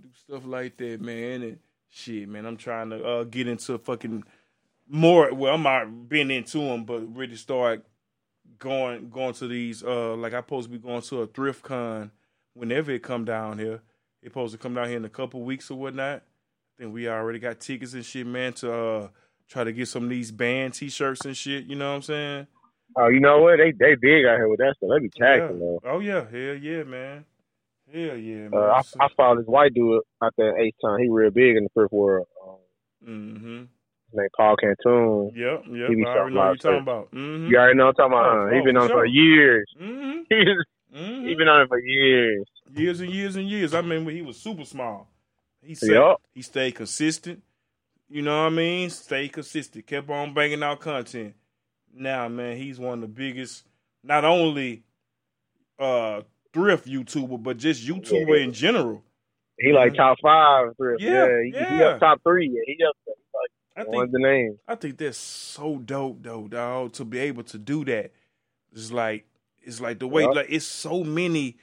do 0.00 0.08
stuff 0.14 0.44
like 0.46 0.76
that, 0.78 1.00
man. 1.00 1.42
And 1.42 1.58
shit, 1.88 2.28
man, 2.28 2.46
I'm 2.46 2.56
trying 2.56 2.90
to 2.90 3.04
uh, 3.04 3.24
get 3.24 3.48
into 3.48 3.78
fucking 3.78 4.24
more. 4.88 5.32
Well, 5.34 5.54
I'm 5.54 5.62
not 5.62 6.08
been 6.08 6.30
into 6.30 6.58
them, 6.58 6.84
but 6.84 7.00
really 7.16 7.36
start 7.36 7.84
going 8.58 9.10
going 9.10 9.34
to 9.34 9.48
these. 9.48 9.82
Uh, 9.82 10.14
like 10.16 10.34
I 10.34 10.38
supposed 10.40 10.70
to 10.70 10.78
be 10.78 10.82
going 10.82 11.02
to 11.02 11.22
a 11.22 11.26
thrift 11.26 11.62
con 11.62 12.10
whenever 12.54 12.90
it 12.92 13.02
come 13.02 13.24
down 13.24 13.58
here. 13.58 13.80
It 14.22 14.30
supposed 14.30 14.52
to 14.52 14.58
come 14.58 14.74
down 14.74 14.88
here 14.88 14.96
in 14.96 15.04
a 15.04 15.08
couple 15.10 15.42
weeks 15.42 15.70
or 15.70 15.78
whatnot. 15.78 16.22
I 16.78 16.82
think 16.82 16.94
we 16.94 17.08
already 17.08 17.38
got 17.38 17.60
tickets 17.60 17.94
and 17.94 18.04
shit, 18.04 18.26
man, 18.26 18.52
to 18.54 18.72
uh, 18.72 19.08
try 19.48 19.64
to 19.64 19.72
get 19.72 19.88
some 19.88 20.04
of 20.04 20.10
these 20.10 20.30
band 20.32 20.74
T-shirts 20.74 21.24
and 21.24 21.36
shit. 21.36 21.66
You 21.66 21.76
know 21.76 21.90
what 21.90 21.96
I'm 21.96 22.02
saying? 22.02 22.46
Oh, 22.96 23.08
you 23.08 23.20
know 23.20 23.38
what? 23.42 23.58
They 23.58 23.72
they 23.72 23.94
big 23.94 24.24
out 24.26 24.36
here 24.36 24.48
with 24.48 24.58
that 24.60 24.74
stuff. 24.76 24.90
They 24.94 25.00
be 25.06 25.10
Yeah. 25.20 25.36
taxing 25.38 25.58
though. 25.60 25.80
Oh 25.84 26.00
yeah, 26.00 26.24
hell 26.30 26.54
yeah, 26.56 26.82
man. 26.84 27.24
Hell 27.92 28.16
yeah, 28.16 28.48
man. 28.48 28.54
Uh, 28.54 28.58
I, 28.58 28.82
I 29.00 29.08
saw 29.16 29.34
this 29.34 29.46
white 29.46 29.74
dude 29.74 30.02
out 30.22 30.34
there 30.36 30.58
eight 30.58 30.74
Town. 30.84 31.00
He 31.00 31.08
real 31.08 31.30
big 31.30 31.56
in 31.56 31.64
the 31.64 31.70
thrift 31.74 31.92
world. 31.92 32.26
Um, 32.46 32.56
mm-hmm. 33.08 33.58
his 33.58 34.14
name 34.14 34.28
Paul 34.36 34.56
Cantoon. 34.56 35.32
Yep, 35.34 35.62
yep. 35.72 35.88
He 35.88 35.94
be 35.94 36.04
I 36.04 36.10
already 36.10 36.34
know 36.34 36.40
what 36.40 36.46
you're 36.46 36.56
talking 36.56 36.82
about. 36.82 37.10
Mm-hmm. 37.12 37.46
You 37.46 37.56
already 37.56 37.78
know 37.78 37.88
I'm 37.88 37.94
talking 37.94 38.12
about. 38.12 38.26
Oh, 38.26 38.48
huh? 38.48 38.54
he 38.54 38.60
been 38.62 38.76
on 38.76 38.84
it 38.84 38.88
sure. 38.88 38.96
for 38.98 39.06
years. 39.06 39.66
Mm-hmm. 39.80 40.18
He's 40.28 40.48
Mm-hmm. 40.94 41.26
he 41.26 41.34
been 41.34 41.48
on 41.48 41.62
it 41.62 41.68
for 41.68 41.78
years. 41.78 42.46
years 42.74 43.00
and 43.00 43.10
years 43.10 43.36
and 43.36 43.48
years. 43.48 43.74
I 43.74 43.78
remember 43.78 44.10
he 44.10 44.22
was 44.22 44.38
super 44.38 44.64
small. 44.64 45.08
He 45.62 45.74
said 45.74 45.90
Yup. 45.90 46.22
he 46.32 46.40
stayed 46.42 46.76
consistent. 46.76 47.42
You 48.08 48.22
know 48.22 48.44
what 48.44 48.52
I 48.52 48.56
mean? 48.56 48.88
Stay 48.88 49.28
consistent. 49.28 49.86
Kept 49.86 50.08
on 50.08 50.32
banging 50.32 50.62
out 50.62 50.80
content. 50.80 51.34
Now, 51.94 52.28
man, 52.28 52.56
he's 52.56 52.78
one 52.78 52.94
of 52.94 53.00
the 53.02 53.08
biggest, 53.08 53.64
not 54.02 54.24
only 54.24 54.82
uh 55.78 56.22
thrift 56.58 56.86
YouTuber, 56.86 57.42
but 57.42 57.56
just 57.56 57.86
YouTuber 57.86 58.38
Yeah. 58.38 58.44
in 58.44 58.52
general. 58.52 59.02
He 59.58 59.72
like 59.72 59.92
mm-hmm. 59.92 59.96
top 59.96 60.18
five 60.22 60.76
thrift. 60.76 61.02
Yeah, 61.02 61.26
Yeah, 61.26 61.68
he, 61.68 61.76
he 61.76 61.82
up 61.82 62.00
top 62.00 62.20
three. 62.22 62.48
Yeah, 62.48 62.60
he 62.66 62.84
up 62.84 62.96
there. 63.06 63.14
I 63.76 63.82
think 63.82 63.88
like 63.88 63.96
one 63.96 64.04
of 64.06 64.12
the 64.12 64.18
names. 64.18 64.58
I 64.66 64.74
think 64.74 64.98
that's 64.98 65.18
so 65.18 65.78
dope, 65.78 66.22
though, 66.22 66.48
dog. 66.48 66.92
To 66.94 67.04
be 67.04 67.18
able 67.20 67.44
to 67.44 67.58
do 67.58 67.84
that, 67.84 68.12
it's 68.72 68.90
like 68.90 69.26
it's 69.62 69.80
like 69.80 70.00
the 70.00 70.08
way 70.08 70.22
Yeah. 70.22 70.30
like 70.30 70.46
it's 70.48 70.64
so 70.66 71.04
many 71.04 71.56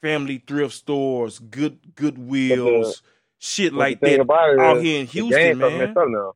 family 0.00 0.42
thrift 0.46 0.74
stores, 0.74 1.38
good 1.38 1.78
Goodwills, 1.94 3.02
shit 3.38 3.74
like 3.74 4.00
that 4.00 4.20
out 4.58 4.78
is, 4.78 4.82
here 4.82 5.00
in 5.00 5.06
Houston, 5.06 5.58
man. 5.58 5.78
messed 5.78 5.96
up 5.96 6.08
now. 6.08 6.32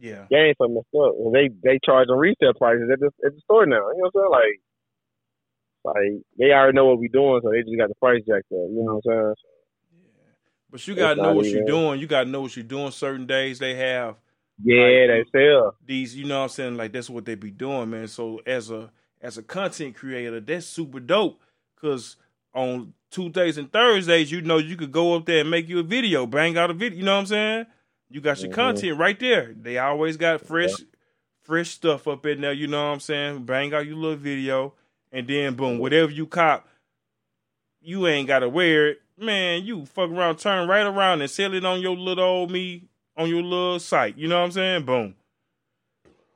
Yeah, 0.00 0.26
Game 0.30 0.54
so 0.58 0.68
messed 0.68 0.86
up. 0.94 1.32
They 1.32 1.48
they 1.62 1.80
charge 1.84 2.06
them 2.06 2.18
retail 2.18 2.54
prices 2.54 2.88
at 2.92 3.00
the 3.00 3.10
at 3.26 3.34
the 3.34 3.40
store 3.40 3.66
now. 3.66 3.76
You 3.76 4.02
know 4.02 4.10
what 4.12 4.12
I'm 4.14 4.20
saying? 4.20 4.30
Like, 4.30 4.60
like 5.94 6.22
they 6.38 6.52
already 6.52 6.76
know 6.76 6.86
what 6.86 6.98
we're 6.98 7.08
doing, 7.12 7.40
so 7.42 7.50
they 7.50 7.62
just 7.62 7.78
got 7.78 7.88
the 7.88 7.94
price 7.96 8.22
jacked 8.26 8.52
up. 8.52 8.68
You 8.70 8.82
know 8.84 9.00
what 9.02 9.12
I'm 9.14 9.22
saying? 9.24 9.34
but 10.70 10.86
you 10.86 10.94
gotta 10.94 11.20
know 11.20 11.32
what 11.34 11.46
you're 11.46 11.64
doing. 11.64 12.00
You 12.00 12.06
gotta 12.06 12.28
know 12.28 12.42
what 12.42 12.56
you're 12.56 12.64
doing. 12.64 12.90
Certain 12.90 13.26
days 13.26 13.58
they 13.58 13.74
have 13.76 14.16
Yeah, 14.62 14.76
Like, 15.12 15.26
they 15.32 15.46
sell. 15.46 15.76
these, 15.84 16.16
you 16.16 16.24
know 16.26 16.38
what 16.38 16.42
I'm 16.44 16.48
saying? 16.50 16.76
Like 16.76 16.92
that's 16.92 17.10
what 17.10 17.24
they 17.24 17.34
be 17.34 17.50
doing, 17.50 17.90
man. 17.90 18.08
So 18.08 18.40
as 18.46 18.70
a 18.70 18.90
as 19.20 19.38
a 19.38 19.42
content 19.42 19.96
creator, 19.96 20.40
that's 20.40 20.66
super 20.66 21.00
dope. 21.00 21.40
Cause 21.80 22.16
on 22.54 22.92
Tuesdays 23.10 23.56
and 23.58 23.72
Thursdays, 23.72 24.30
you 24.32 24.40
know 24.42 24.58
you 24.58 24.76
could 24.76 24.92
go 24.92 25.14
up 25.14 25.26
there 25.26 25.40
and 25.40 25.50
make 25.50 25.68
you 25.68 25.78
a 25.78 25.82
video, 25.82 26.26
bang 26.26 26.56
out 26.58 26.70
a 26.70 26.74
video, 26.74 26.98
you 26.98 27.04
know 27.04 27.14
what 27.14 27.20
I'm 27.20 27.26
saying? 27.26 27.66
You 28.10 28.20
got 28.20 28.42
your 28.42 28.50
Mhm. 28.50 28.54
content 28.54 28.98
right 28.98 29.18
there. 29.18 29.54
They 29.54 29.78
always 29.78 30.16
got 30.16 30.40
fresh 30.40 30.82
fresh 31.42 31.70
stuff 31.70 32.06
up 32.08 32.26
in 32.26 32.42
there, 32.42 32.52
you 32.52 32.66
know 32.66 32.86
what 32.88 32.92
I'm 32.94 33.00
saying? 33.00 33.44
Bang 33.46 33.72
out 33.72 33.86
your 33.86 33.96
little 33.96 34.16
video 34.16 34.74
and 35.12 35.26
then 35.26 35.54
boom, 35.54 35.78
whatever 35.78 36.10
you 36.10 36.26
cop, 36.26 36.68
you 37.80 38.06
ain't 38.06 38.28
gotta 38.28 38.48
wear 38.48 38.88
it. 38.88 38.98
Man, 39.16 39.64
you 39.64 39.86
fuck 39.86 40.10
around, 40.10 40.36
turn 40.36 40.68
right 40.68 40.86
around 40.86 41.20
and 41.22 41.30
sell 41.30 41.52
it 41.54 41.64
on 41.64 41.80
your 41.80 41.96
little 41.96 42.24
old 42.24 42.50
me 42.50 42.84
on 43.16 43.28
your 43.28 43.42
little 43.42 43.80
site. 43.80 44.16
You 44.16 44.28
know 44.28 44.38
what 44.38 44.46
I'm 44.46 44.52
saying? 44.52 44.84
Boom. 44.84 45.14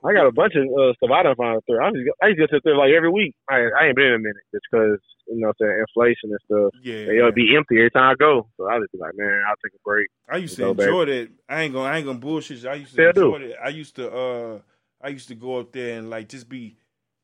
I 0.05 0.13
got 0.13 0.27
a 0.27 0.33
bunch 0.33 0.55
of 0.57 0.65
uh, 0.67 0.93
stuff 0.95 1.11
I 1.15 1.23
done 1.23 1.37
found 1.37 1.63
through. 1.65 1.81
I 1.81 1.89
used 1.91 1.97
to 1.97 2.05
go, 2.05 2.13
I 2.21 2.27
used 2.27 2.39
to 2.39 2.43
go 2.43 2.47
to 2.47 2.61
thrift 2.61 2.79
like 2.79 2.91
every 2.91 3.11
week. 3.11 3.35
I 3.49 3.71
I 3.71 3.87
ain't 3.87 3.97
been 3.97 4.07
in 4.07 4.15
a 4.15 4.19
minute 4.19 4.43
just 4.53 4.67
because 4.71 4.99
you 5.29 5.39
know 5.39 5.49
what 5.49 5.57
I'm 5.63 5.67
saying 5.67 5.85
inflation 5.89 6.31
and 6.31 6.41
stuff. 6.45 6.73
Yeah. 6.83 7.19
It'll 7.19 7.33
be 7.33 7.55
empty 7.57 7.79
every 7.79 7.91
time 7.91 8.11
I 8.11 8.15
go. 8.19 8.49
So 8.57 8.67
I 8.67 8.81
just 8.81 8.91
be 8.91 8.99
like, 8.99 9.15
man, 9.15 9.43
I'll 9.49 9.55
take 9.63 9.75
a 9.75 9.83
break. 9.85 10.09
I 10.29 10.39
used 10.39 10.57
to 10.57 10.75
back. 10.75 10.89
enjoy 10.89 11.05
that. 11.07 11.29
I 11.49 11.63
ain't 11.63 11.73
gonna 11.73 11.89
I 11.89 11.97
ain't 11.99 12.07
gonna 12.07 12.19
bullshit. 12.19 12.63
you. 12.63 12.69
I 12.69 12.75
used 12.75 12.97
to 12.97 13.09
enjoy 13.09 13.39
that. 13.47 13.63
I 13.63 13.69
used 13.69 13.95
to 13.97 14.13
uh 14.13 14.59
I 15.01 15.09
used 15.09 15.29
to 15.29 15.37
go 15.37 15.61
up 15.61 15.71
there 15.71 15.99
and 15.99 16.11
like 16.11 16.29
just 16.29 16.49
be 16.49 16.77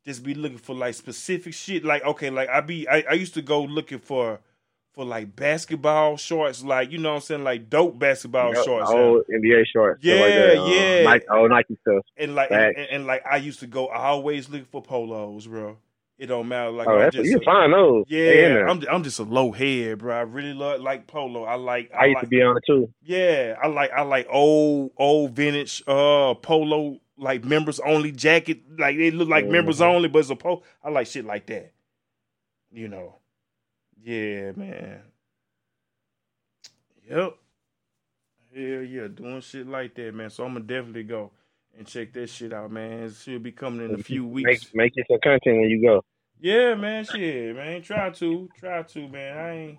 just 0.09 0.23
be 0.23 0.35
looking 0.35 0.59
for 0.59 0.75
like 0.75 0.95
specific 0.95 1.53
shit. 1.55 1.85
Like 1.85 2.03
okay, 2.05 2.31
like 2.31 2.49
I 2.49 2.61
be 2.63 2.89
I, 2.89 3.05
I 3.11 3.13
used 3.13 3.35
to 3.35 3.43
go 3.43 3.63
looking 3.63 3.99
for 3.99 4.41
for 4.93 5.05
like 5.05 5.37
basketball 5.37 6.17
shorts, 6.17 6.65
like 6.65 6.91
you 6.91 6.99
know 6.99 7.11
what 7.11 7.17
I'm 7.17 7.21
saying, 7.21 7.45
like 7.45 7.69
dope 7.71 7.99
basketball 7.99 8.55
Yep, 8.55 8.65
shorts. 8.65 8.91
Old 8.91 9.23
NBA 9.33 9.65
shorts. 9.73 10.03
Yeah, 10.03 10.15
like 10.15 10.35
that. 10.35 10.59
Um, 10.59 10.73
yeah. 10.73 11.03
Nike, 11.05 11.25
old 11.31 11.51
Nike 11.51 11.79
stuff. 11.83 12.05
and 12.17 12.35
like 12.35 12.51
and, 12.51 12.77
and, 12.77 12.89
and, 12.91 13.07
like 13.07 13.25
I 13.25 13.37
used 13.37 13.61
to 13.61 13.67
go 13.67 13.87
I 13.89 14.09
always 14.09 14.49
looking 14.49 14.67
for 14.67 14.83
polos, 14.83 15.47
bro. 15.47 15.77
It 16.19 16.27
don't 16.27 16.49
matter. 16.49 16.71
Like 16.71 16.89
oh, 16.89 17.11
just 17.11 17.27
you 17.27 17.39
find 17.45 17.73
those. 17.73 18.07
Yeah. 18.09 18.67
I'm 18.69 18.83
I'm 18.91 19.05
just 19.05 19.21
a 19.21 19.25
low 19.25 19.53
head, 19.53 19.99
bro. 19.99 20.17
I 20.17 20.23
really 20.23 20.55
love 20.55 20.81
like 20.81 21.07
polo. 21.07 21.45
I 21.45 21.55
like 21.55 21.93
I 21.97 22.07
used 22.07 22.15
like, 22.17 22.25
to 22.25 22.29
be 22.29 22.43
on 22.43 22.57
it 22.57 22.65
too. 22.67 22.91
Yeah, 23.03 23.57
I 23.63 23.69
like 23.69 23.93
I 23.93 24.03
like 24.03 24.27
old 24.31 24.91
old 24.97 25.33
vintage 25.33 25.83
uh 25.87 26.35
polo 26.35 26.99
like 27.19 27.45
members 27.45 27.81
only 27.81 28.13
jacket. 28.13 28.61
Like 28.79 28.97
they 28.97 29.11
look 29.11 29.29
like 29.29 29.47
members 29.47 29.81
Mhm. 29.81 29.87
only, 29.95 30.09
but 30.09 30.21
it's 30.21 30.31
a 30.31 30.37
polo. 30.37 30.63
I 30.83 30.91
like 30.91 31.07
shit 31.07 31.25
like 31.25 31.47
that. 31.47 31.73
You 32.73 32.89
know. 32.89 33.17
Yeah, 34.03 34.53
man. 34.53 35.03
Yep. 37.11 37.37
Hell 38.55 38.83
yeah, 38.83 39.09
doing 39.09 39.41
shit 39.41 39.67
like 39.67 39.95
that, 39.95 40.15
man. 40.15 40.31
So 40.31 40.45
I'm 40.45 40.53
gonna 40.55 40.65
definitely 40.65 41.03
go 41.05 41.31
and 41.77 41.87
check 41.87 42.13
that 42.15 42.29
shit 42.29 42.53
out, 42.53 42.71
man. 42.71 43.05
It 43.05 43.15
should 43.15 43.43
be 43.43 43.53
coming 43.53 43.87
in 43.89 43.95
a 43.95 44.03
few 44.03 44.27
weeks. 44.27 44.71
Make 44.75 44.97
make 44.97 45.07
some 45.09 45.19
content 45.23 45.59
when 45.61 45.69
you 45.71 45.83
go. 45.83 46.05
Yeah, 46.41 46.75
man, 46.75 47.05
shit, 47.05 47.55
man. 47.57 47.83
Try 47.83 48.11
to, 48.11 48.49
try 48.59 48.83
to, 48.83 49.09
man. 49.09 49.37
I 49.39 49.51
ain't. 49.57 49.79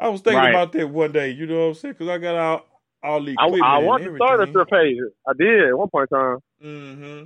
I 0.00 0.08
was 0.08 0.20
thinking 0.20 0.38
Right. 0.38 0.50
about 0.50 0.72
that 0.72 0.88
one 0.88 1.12
day. 1.12 1.30
You 1.30 1.46
know 1.46 1.60
what 1.60 1.66
I'm 1.68 1.74
saying? 1.74 1.94
Because 1.94 2.08
I 2.08 2.18
got 2.18 2.36
all 2.36 2.66
all 3.02 3.22
the 3.22 3.34
I, 3.38 3.46
equipment. 3.46 3.64
I 3.64 3.76
and 3.78 3.86
want 3.86 4.04
to 4.04 4.16
start 4.16 4.40
a 4.48 4.52
thrift 4.52 4.70
page. 4.70 4.96
I 5.26 5.32
did 5.38 5.68
at 5.68 5.78
one 5.78 5.88
point 5.88 6.08
in 6.10 6.18
time. 6.18 6.38
Mm-hmm. 6.64 7.24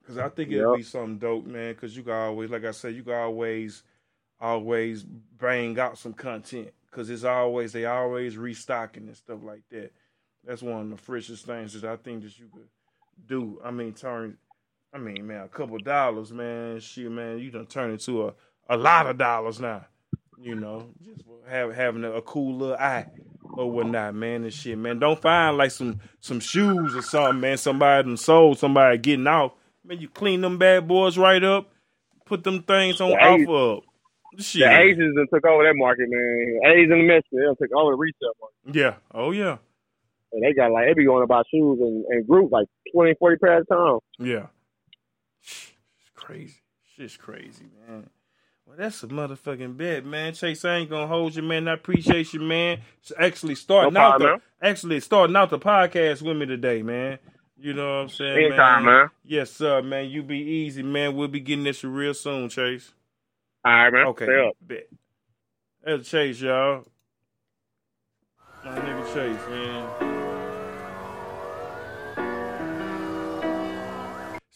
Because 0.00 0.18
I 0.18 0.28
think 0.28 0.50
it'd 0.50 0.66
Yep. 0.66 0.76
be 0.76 0.82
something 0.82 1.18
dope, 1.18 1.46
man. 1.46 1.74
Because 1.74 1.96
you 1.96 2.02
can 2.02 2.12
always, 2.12 2.50
like 2.50 2.64
I 2.64 2.72
said, 2.72 2.94
you 2.94 3.02
can 3.02 3.14
always, 3.14 3.82
always 4.40 5.04
bring 5.04 5.78
out 5.78 5.98
some 5.98 6.12
content. 6.12 6.72
Because 6.90 7.08
it's 7.08 7.24
always 7.24 7.72
they 7.72 7.86
always 7.86 8.36
restocking 8.36 9.06
and 9.06 9.16
stuff 9.16 9.42
like 9.42 9.62
that. 9.70 9.92
That's 10.44 10.62
one 10.62 10.82
of 10.82 10.90
the 10.90 10.96
freshest 10.96 11.46
things 11.46 11.80
that 11.80 11.90
I 11.90 11.96
think 11.96 12.24
that 12.24 12.38
you 12.38 12.46
could 12.52 12.68
do. 13.26 13.60
I 13.64 13.70
mean, 13.70 13.94
turn 13.94 14.36
I 14.92 14.98
mean, 14.98 15.26
man, 15.26 15.44
a 15.44 15.48
couple 15.48 15.78
dollars, 15.78 16.32
man. 16.32 16.78
Shit, 16.80 17.10
man, 17.10 17.38
you 17.38 17.50
done 17.50 17.66
turn 17.66 17.92
into 17.92 18.26
a, 18.28 18.34
a 18.68 18.76
lot 18.76 19.06
of 19.06 19.16
dollars 19.16 19.58
now. 19.58 19.86
You 20.38 20.54
know, 20.56 20.90
just 21.02 21.22
have, 21.48 21.74
having 21.74 22.04
a, 22.04 22.12
a 22.12 22.22
cool 22.22 22.56
little 22.56 22.76
eye 22.76 23.06
or 23.52 23.70
whatnot, 23.70 24.14
man, 24.14 24.44
and 24.44 24.52
shit, 24.52 24.78
man. 24.78 24.98
Don't 24.98 25.20
find 25.20 25.56
like 25.56 25.70
some 25.70 26.00
some 26.20 26.40
shoes 26.40 26.94
or 26.94 27.02
something, 27.02 27.40
man. 27.40 27.56
Somebody 27.56 28.08
done 28.08 28.16
sold 28.16 28.58
somebody 28.58 28.98
getting 28.98 29.26
out. 29.26 29.56
Man, 29.84 30.00
you 30.00 30.08
clean 30.08 30.40
them 30.40 30.58
bad 30.58 30.86
boys 30.86 31.18
right 31.18 31.42
up, 31.42 31.70
put 32.24 32.44
them 32.44 32.62
things 32.62 33.00
on 33.00 33.10
The 33.10 33.16
OfferUp. 33.16 33.82
Shit. 34.38 34.60
The 34.60 34.78
Asians 34.78 35.16
done 35.16 35.26
took 35.32 35.44
over 35.46 35.64
that 35.64 35.74
market, 35.76 36.06
man. 36.08 36.60
Asians 36.72 36.92
and 36.92 37.00
the 37.00 37.06
Mexicans, 37.06 37.40
they 37.40 37.44
done 37.44 37.56
took 37.60 37.76
over 37.76 37.92
the 37.92 37.96
retail 37.96 38.32
market. 38.40 38.78
Yeah. 38.78 38.94
Oh 39.12 39.30
yeah. 39.30 39.58
And 40.32 40.42
they 40.42 40.54
got 40.54 40.70
like 40.70 40.86
they 40.86 40.94
be 40.94 41.04
going 41.04 41.22
about 41.22 41.46
shoes 41.52 41.78
and, 41.80 42.04
and 42.08 42.26
groups 42.26 42.50
like 42.50 42.66
20, 42.94 43.14
40 43.18 43.36
pairs 43.36 43.66
at 43.70 43.74
a 43.74 43.78
time. 43.78 43.98
Yeah. 44.18 44.46
It's 45.42 46.10
crazy. 46.14 46.62
Shit's 46.96 47.16
crazy, 47.16 47.66
man. 47.86 48.08
Well, 48.72 48.80
that's 48.80 49.02
a 49.02 49.06
motherfucking 49.06 49.76
bet, 49.76 50.06
man. 50.06 50.32
Chase, 50.32 50.64
I 50.64 50.76
ain't 50.76 50.88
gonna 50.88 51.06
hold 51.06 51.34
you, 51.34 51.42
man. 51.42 51.68
I 51.68 51.74
appreciate 51.74 52.32
you, 52.32 52.40
man. 52.40 52.80
It's 53.02 53.12
actually 53.18 53.54
starting 53.54 53.92
No 53.92 54.00
out 54.00 54.18
problem, 54.18 54.40
the 54.60 54.66
actually 54.66 55.00
starting 55.00 55.36
out 55.36 55.50
the 55.50 55.58
podcast 55.58 56.22
with 56.22 56.38
me 56.38 56.46
today, 56.46 56.82
man. 56.82 57.18
You 57.58 57.74
know 57.74 57.96
what 57.96 58.02
I'm 58.04 58.08
saying? 58.08 58.46
Anytime, 58.46 58.86
man. 58.86 59.10
Yes, 59.26 59.50
sir, 59.50 59.82
man. 59.82 60.08
You 60.08 60.22
be 60.22 60.38
easy, 60.38 60.82
man. 60.82 61.14
We'll 61.14 61.28
be 61.28 61.40
getting 61.40 61.64
this 61.64 61.84
real 61.84 62.14
soon, 62.14 62.48
Chase. 62.48 62.94
All 63.62 63.72
right, 63.72 63.92
man. 63.92 64.06
Okay. 64.06 64.24
Stay 64.24 64.48
up. 64.48 64.56
Bet. 64.62 64.88
That's 65.84 66.08
Chase, 66.08 66.40
y'all. 66.40 66.86
My 68.64 68.78
nigga 68.78 69.04
Chase, 69.12 69.50
man. 69.50 70.11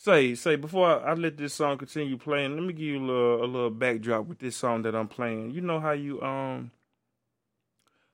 Say, 0.07 0.37
say, 0.37 0.55
before 0.55 0.87
I, 0.87 1.11
I 1.11 1.15
let 1.15 1.37
this 1.37 1.55
song 1.55 1.79
continue 1.79 2.17
playing, 2.17 2.55
let 2.55 2.63
me 2.63 2.73
give 2.73 2.87
you 2.87 3.01
a 3.01 3.05
little, 3.05 3.45
a 3.45 3.47
little 3.47 3.71
backdrop 3.71 4.27
with 4.27 4.39
this 4.39 4.57
song 4.57 4.83
that 4.83 4.95
I'm 4.95 5.09
playing. 5.09 5.51
You 5.51 5.63
know 5.63 5.81
how 5.81 5.91
you 5.91 6.23
um 6.23 6.71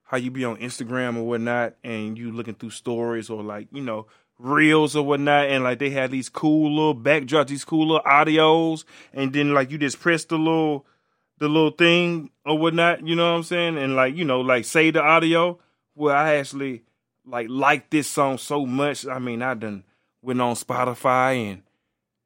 how 0.04 0.16
you 0.16 0.30
be 0.30 0.42
on 0.46 0.56
Instagram 0.56 1.18
or 1.18 1.24
whatnot, 1.24 1.74
and 1.84 2.16
you 2.16 2.32
looking 2.32 2.54
through 2.54 2.70
stories 2.70 3.28
or 3.28 3.42
like 3.42 3.68
you 3.72 3.82
know 3.82 4.06
reels 4.38 4.96
or 4.96 5.04
whatnot, 5.04 5.50
and 5.50 5.64
like 5.64 5.80
they 5.80 5.90
have 5.90 6.10
these 6.10 6.30
cool 6.30 6.70
little 6.74 6.96
backdrops, 6.96 7.48
these 7.48 7.66
cool 7.66 7.88
little 7.88 8.10
audios, 8.10 8.84
and 9.12 9.34
then 9.34 9.52
like 9.52 9.70
you 9.70 9.76
just 9.76 10.00
press 10.00 10.24
the 10.24 10.38
little 10.38 10.86
the 11.40 11.48
little 11.48 11.72
thing 11.72 12.30
or 12.46 12.56
whatnot, 12.56 13.06
you 13.06 13.14
know 13.14 13.32
what 13.32 13.36
I'm 13.36 13.42
saying? 13.42 13.76
And 13.76 13.96
like, 13.96 14.16
you 14.16 14.24
know, 14.24 14.40
like 14.40 14.64
say 14.64 14.90
the 14.92 15.02
audio. 15.02 15.58
Well, 15.94 16.16
I 16.16 16.36
actually 16.36 16.84
like 17.26 17.48
like 17.50 17.90
this 17.90 18.08
song 18.08 18.38
so 18.38 18.64
much. 18.64 19.06
I 19.06 19.18
mean, 19.18 19.42
I 19.42 19.52
done 19.52 19.84
went 20.22 20.40
on 20.40 20.54
Spotify 20.54 21.52
and 21.52 21.62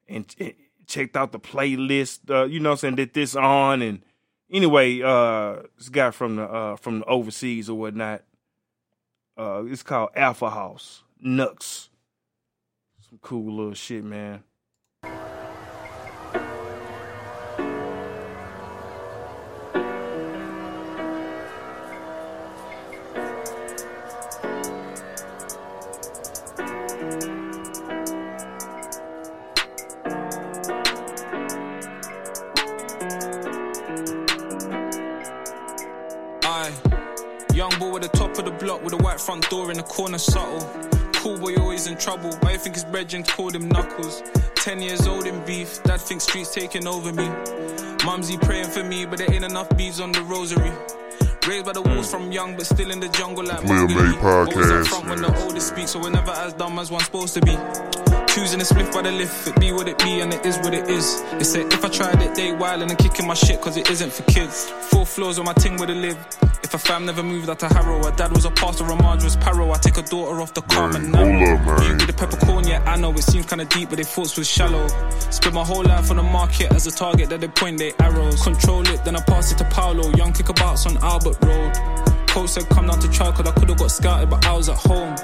and, 0.07 0.35
and 0.39 0.53
checked 0.87 1.15
out 1.15 1.31
the 1.31 1.39
playlist, 1.39 2.29
uh, 2.29 2.45
you 2.45 2.59
know 2.59 2.71
I'm 2.71 2.77
saying, 2.77 2.95
did 2.95 3.13
this 3.13 3.35
on 3.35 3.81
and 3.81 4.01
anyway, 4.51 5.01
uh 5.01 5.63
this 5.77 5.89
guy 5.89 6.11
from 6.11 6.37
the 6.37 6.43
uh 6.43 6.75
from 6.77 6.99
the 6.99 7.05
overseas 7.05 7.69
or 7.69 7.77
whatnot. 7.77 8.23
Uh 9.37 9.63
it's 9.65 9.83
called 9.83 10.09
Alpha 10.15 10.49
House. 10.49 11.03
Knucks. 11.23 11.89
Some 13.09 13.19
cool 13.21 13.55
little 13.55 13.73
shit, 13.73 14.03
man. 14.03 14.43
Young 37.57 37.79
boy 37.79 37.89
with 37.89 38.03
the 38.03 38.09
top 38.09 38.37
of 38.37 38.45
the 38.45 38.51
block 38.51 38.83
with 38.83 38.93
a 38.93 38.97
white 38.97 39.19
front 39.19 39.49
door 39.49 39.71
in 39.71 39.77
the 39.77 39.83
corner, 39.83 40.19
subtle. 40.19 40.61
Cool 41.13 41.39
boy 41.39 41.55
always 41.55 41.87
in 41.87 41.97
trouble. 41.97 42.31
Why 42.41 42.51
you 42.51 42.59
think 42.59 42.75
his 42.75 42.85
brethren 42.85 43.23
called 43.23 43.55
him 43.55 43.67
Knuckles? 43.67 44.21
Ten 44.53 44.79
years 44.79 45.07
old 45.07 45.25
in 45.25 45.43
beef, 45.43 45.81
dad 45.81 45.99
thinks 45.99 46.25
streets 46.25 46.53
taking 46.53 46.85
over 46.85 47.11
me. 47.11 47.27
Mumsy 48.05 48.37
praying 48.37 48.67
for 48.67 48.83
me, 48.83 49.07
but 49.07 49.17
there 49.17 49.33
ain't 49.33 49.43
enough 49.43 49.75
beads 49.75 49.99
on 49.99 50.11
the 50.11 50.21
rosary. 50.21 50.71
Raised 51.47 51.65
by 51.65 51.73
the 51.73 51.81
wolves 51.81 52.11
from 52.11 52.31
young, 52.31 52.55
but 52.55 52.67
still 52.67 52.91
in 52.91 52.99
the 52.99 53.09
jungle 53.09 53.43
like 53.43 53.63
Lil. 53.63 53.87
May 53.87 53.95
Always 53.95 54.13
up 54.13 54.21
Podcast. 54.21 54.87
front 54.87 55.09
when 55.09 55.21
the 55.23 55.43
oldest 55.43 55.69
speaks, 55.69 55.91
so 55.91 55.99
we're 55.99 56.11
never 56.11 56.31
as 56.31 56.53
dumb 56.53 56.77
as 56.77 56.91
one's 56.91 57.05
supposed 57.05 57.33
to 57.33 57.41
be. 57.41 57.57
Choosing 58.37 58.61
a 58.61 58.63
spliff 58.63 58.93
by 58.93 59.01
the 59.01 59.11
lift, 59.11 59.47
it 59.47 59.59
be 59.59 59.71
what 59.71 59.87
it 59.87 59.97
be 59.97 60.21
and 60.21 60.31
it 60.31 60.45
is 60.45 60.59
what 60.59 60.71
it 60.71 60.87
is. 60.87 61.23
They 61.31 61.43
say 61.43 61.61
if 61.61 61.83
I 61.83 61.89
tried 61.89 62.21
it, 62.21 62.35
they 62.35 62.51
wild 62.51 62.83
and 62.83 62.91
I'm 62.91 62.97
kicking 62.97 63.25
my 63.25 63.33
shit 63.33 63.59
cause 63.59 63.77
it 63.77 63.89
isn't 63.89 64.13
for 64.13 64.21
kids. 64.31 64.69
Four 64.69 65.07
floors 65.07 65.39
on 65.39 65.45
my 65.45 65.53
ting 65.53 65.75
where 65.77 65.87
they 65.87 65.95
live. 65.95 66.17
If 66.61 66.71
a 66.75 66.77
fam 66.77 67.07
never 67.07 67.23
moved 67.23 67.49
out 67.49 67.57
to 67.61 67.67
Harrow, 67.67 67.97
her 68.03 68.15
dad 68.15 68.31
was 68.31 68.45
a 68.45 68.51
pastor, 68.51 68.83
a 68.83 68.95
Marge 68.95 69.23
was 69.23 69.35
paro. 69.37 69.73
I 69.73 69.79
take 69.79 69.97
a 69.97 70.03
daughter 70.03 70.39
off 70.39 70.53
the 70.53 70.61
car 70.61 70.95
and 70.95 71.15
hold 71.15 71.27
narrow. 71.29 71.57
up, 71.57 71.65
man. 71.65 71.81
You 71.81 71.93
with 71.93 72.05
the 72.05 72.13
peppercorn, 72.13 72.67
yeah, 72.67 72.83
I 72.85 72.95
know 72.95 73.11
it 73.13 73.23
seems 73.23 73.47
kinda 73.47 73.65
deep, 73.65 73.89
but 73.89 73.97
they 73.97 74.03
thoughts 74.03 74.37
was 74.37 74.47
shallow. 74.47 74.87
Spent 75.31 75.55
my 75.55 75.63
whole 75.63 75.83
life 75.83 76.11
on 76.11 76.17
the 76.17 76.23
market 76.23 76.71
as 76.73 76.85
a 76.85 76.91
target 76.91 77.29
that 77.29 77.41
they 77.41 77.47
point 77.47 77.79
their 77.79 77.93
arrows. 77.99 78.43
Control 78.43 78.87
it, 78.87 79.03
then 79.03 79.15
I 79.15 79.21
pass 79.21 79.51
it 79.51 79.57
to 79.57 79.63
Paolo. 79.63 80.11
Young 80.15 80.31
kickabouts 80.31 80.85
on 80.85 80.95
Albert 81.03 81.43
Road. 81.43 81.73
Coach 82.27 82.49
said 82.51 82.69
come 82.69 82.85
down 82.85 82.99
to 82.99 83.09
trial 83.09 83.33
cause 83.33 83.47
I 83.47 83.51
could've 83.53 83.77
got 83.77 83.89
scouted, 83.89 84.29
but 84.29 84.45
I 84.45 84.53
was 84.53 84.69
at 84.69 84.77
home. 84.77 85.15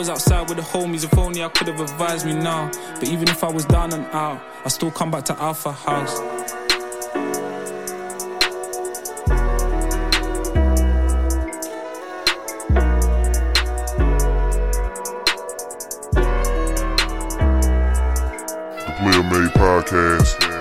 Was 0.00 0.08
outside 0.08 0.48
with 0.48 0.56
the 0.56 0.64
homies, 0.64 1.04
if 1.04 1.18
only 1.18 1.44
I 1.44 1.50
could've 1.50 1.78
advised 1.78 2.24
me 2.24 2.32
now. 2.32 2.70
But 2.94 3.08
even 3.08 3.28
if 3.28 3.44
I 3.44 3.50
was 3.50 3.66
down 3.66 3.92
and 3.92 4.06
out, 4.14 4.40
I 4.64 4.68
still 4.70 4.90
come 4.90 5.10
back 5.10 5.24
to 5.24 5.38
Alpha 5.38 5.72
House. 5.72 6.18
Player 18.96 19.22
Made 19.22 19.52
Podcast. 19.52 20.59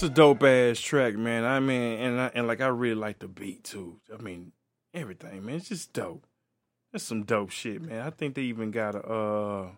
It's 0.00 0.06
a 0.06 0.14
dope 0.14 0.42
ass 0.44 0.80
track, 0.80 1.14
man. 1.14 1.44
I 1.44 1.60
mean, 1.60 2.00
and 2.00 2.18
I, 2.18 2.30
and 2.34 2.46
like 2.46 2.62
I 2.62 2.68
really 2.68 2.94
like 2.94 3.18
the 3.18 3.28
beat 3.28 3.64
too. 3.64 4.00
I 4.10 4.22
mean, 4.22 4.52
everything, 4.94 5.44
man. 5.44 5.56
It's 5.56 5.68
just 5.68 5.92
dope. 5.92 6.26
That's 6.90 7.04
some 7.04 7.24
dope 7.24 7.50
shit, 7.50 7.82
man. 7.82 8.06
I 8.06 8.08
think 8.08 8.34
they 8.34 8.44
even 8.44 8.70
got 8.70 8.94
a 8.94 9.06
uh 9.06 9.68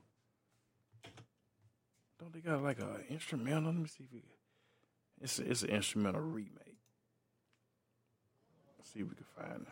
don't 2.21 2.33
they 2.33 2.39
got 2.39 2.63
like 2.63 2.79
a 2.79 3.01
instrumental? 3.11 3.73
Let 3.73 3.75
me 3.75 3.89
see 3.89 4.05
if 4.05 4.13
we 4.13 4.23
it's 5.21 5.41
a, 5.41 5.51
it's 5.51 5.65
an 5.65 5.71
instrumental 5.71 6.21
remake. 6.21 6.79
Let's 8.79 8.93
see 8.93 9.01
if 9.01 9.09
we 9.09 9.17
can 9.17 9.27
find 9.37 9.67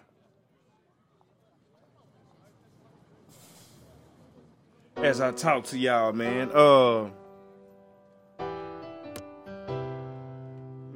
it. 4.96 5.05
As 5.07 5.20
I 5.20 5.30
talk 5.30 5.62
to 5.66 5.78
y'all, 5.78 6.12
man, 6.12 6.51
uh 6.53 7.11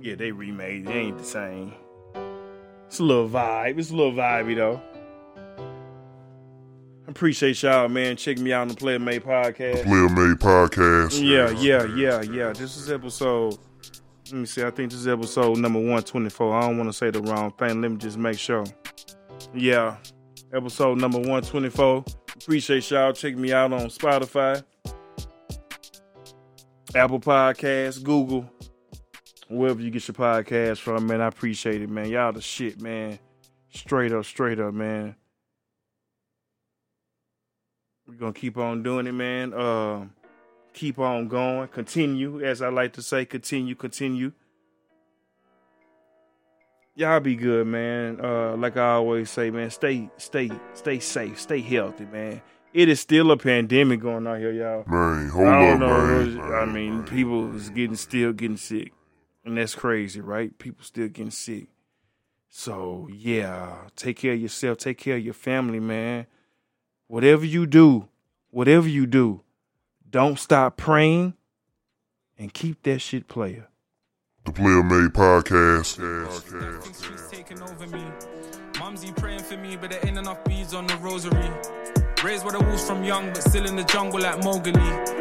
Yeah, 0.04 0.16
they 0.16 0.32
remade 0.32 0.86
it. 0.86 0.92
Ain't 0.92 1.16
the 1.16 1.24
same. 1.24 1.72
It's 2.88 2.98
a 2.98 3.02
little 3.02 3.26
vibe. 3.26 3.78
It's 3.78 3.88
a 3.90 3.96
little 3.96 4.12
vibey 4.12 4.54
though. 4.54 4.78
I 7.08 7.10
appreciate 7.10 7.62
y'all, 7.62 7.88
man. 7.88 8.16
Check 8.16 8.36
me 8.36 8.52
out 8.52 8.60
on 8.60 8.68
the 8.68 8.74
Player 8.74 8.98
Made 8.98 9.24
podcast. 9.24 9.78
The 9.78 9.84
Player 9.84 10.08
Made 10.10 10.38
Podcast. 10.38 11.22
Yeah, 11.26 11.48
yeah, 11.58 11.86
yeah, 11.96 12.20
yeah. 12.20 12.52
This 12.52 12.76
is 12.76 12.90
episode. 12.90 13.56
Let 14.26 14.34
me 14.34 14.44
see. 14.44 14.62
I 14.62 14.70
think 14.72 14.90
this 14.90 15.00
is 15.00 15.08
episode 15.08 15.56
number 15.56 15.80
one 15.80 16.02
twenty 16.02 16.28
four. 16.28 16.54
I 16.54 16.60
don't 16.60 16.76
want 16.76 16.90
to 16.90 16.92
say 16.92 17.08
the 17.08 17.22
wrong 17.22 17.52
thing. 17.52 17.80
Let 17.80 17.90
me 17.90 17.96
just 17.96 18.18
make 18.18 18.38
sure. 18.38 18.64
Yeah, 19.54 19.96
episode 20.52 20.98
number 20.98 21.18
one 21.18 21.42
twenty 21.44 21.70
four. 21.70 22.04
Appreciate 22.36 22.90
y'all. 22.90 23.14
Check 23.14 23.36
me 23.36 23.54
out 23.54 23.72
on 23.72 23.86
Spotify, 23.86 24.62
Apple 26.94 27.20
Podcasts, 27.20 28.02
Google, 28.02 28.50
wherever 29.54 29.80
you 29.80 29.90
get 29.90 30.06
your 30.08 30.14
podcast 30.14 30.78
from. 30.78 31.06
Man, 31.06 31.20
I 31.20 31.26
appreciate 31.26 31.82
it, 31.82 31.88
man. 31.88 32.08
Y'all 32.08 32.32
the 32.32 32.40
shit, 32.40 32.80
man. 32.80 33.18
Straight 33.70 34.12
up, 34.12 34.24
straight 34.24 34.60
up, 34.60 34.74
man. 34.74 35.16
We're 38.06 38.14
gonna 38.14 38.32
keep 38.32 38.58
on 38.58 38.82
doing 38.82 39.06
it, 39.06 39.12
man. 39.12 39.54
Uh, 39.54 40.06
keep 40.72 40.98
on 40.98 41.28
going. 41.28 41.68
Continue, 41.68 42.42
as 42.44 42.60
I 42.62 42.68
like 42.68 42.92
to 42.94 43.02
say, 43.02 43.24
continue, 43.24 43.74
continue. 43.74 44.32
Y'all 46.96 47.18
be 47.18 47.34
good, 47.34 47.66
man. 47.66 48.20
Uh, 48.22 48.56
like 48.56 48.76
I 48.76 48.92
always 48.92 49.28
say, 49.30 49.50
man, 49.50 49.70
stay, 49.70 50.08
stay, 50.16 50.50
stay 50.74 51.00
safe, 51.00 51.40
stay 51.40 51.60
healthy, 51.60 52.04
man. 52.04 52.40
It 52.72 52.88
is 52.88 53.00
still 53.00 53.30
a 53.32 53.36
pandemic 53.36 54.00
going 54.00 54.26
on 54.26 54.38
here, 54.38 54.52
y'all. 54.52 54.84
Man, 54.86 55.28
hold 55.28 55.46
I 55.48 55.72
up, 55.72 55.80
don't 55.80 55.88
know. 55.88 56.42
man. 56.42 56.52
I 56.52 56.64
mean, 56.66 57.02
people 57.04 57.54
is 57.56 57.70
getting 57.70 57.96
still 57.96 58.32
getting 58.32 58.56
sick. 58.56 58.92
And 59.44 59.58
that's 59.58 59.74
crazy, 59.74 60.20
right? 60.20 60.56
People 60.58 60.84
still 60.84 61.08
getting 61.08 61.30
sick. 61.30 61.66
So, 62.48 63.08
yeah, 63.12 63.88
take 63.96 64.18
care 64.18 64.32
of 64.34 64.40
yourself, 64.40 64.78
take 64.78 64.98
care 64.98 65.16
of 65.16 65.24
your 65.24 65.34
family, 65.34 65.80
man. 65.80 66.26
Whatever 67.08 67.44
you 67.44 67.66
do, 67.66 68.08
whatever 68.50 68.88
you 68.88 69.06
do, 69.06 69.42
don't 70.08 70.38
stop 70.38 70.76
praying 70.76 71.34
and 72.38 72.54
keep 72.54 72.82
that 72.84 73.00
shit 73.00 73.28
player. 73.28 73.68
The 74.44 74.52
Player 74.52 74.82
Made 74.82 75.12
Podcast. 75.12 75.96
Think 76.82 76.94
she's 76.96 77.28
taking 77.30 77.60
over 77.62 77.86
me. 77.88 78.04
Mumsy 78.78 79.12
praying 79.12 79.40
for 79.40 79.56
me, 79.56 79.76
but 79.76 79.90
there 79.90 80.06
ain't 80.06 80.18
enough 80.18 80.44
beads 80.44 80.74
on 80.74 80.86
the 80.86 80.96
rosary. 80.98 81.50
Raised 82.24 82.42
by 82.42 82.52
the 82.52 82.60
wolves 82.60 82.86
from 82.86 83.04
young, 83.04 83.34
but 83.34 83.42
still 83.42 83.66
in 83.66 83.76
the 83.76 83.84
jungle 83.84 84.18
like 84.18 84.42
Mowgli. 84.42 84.72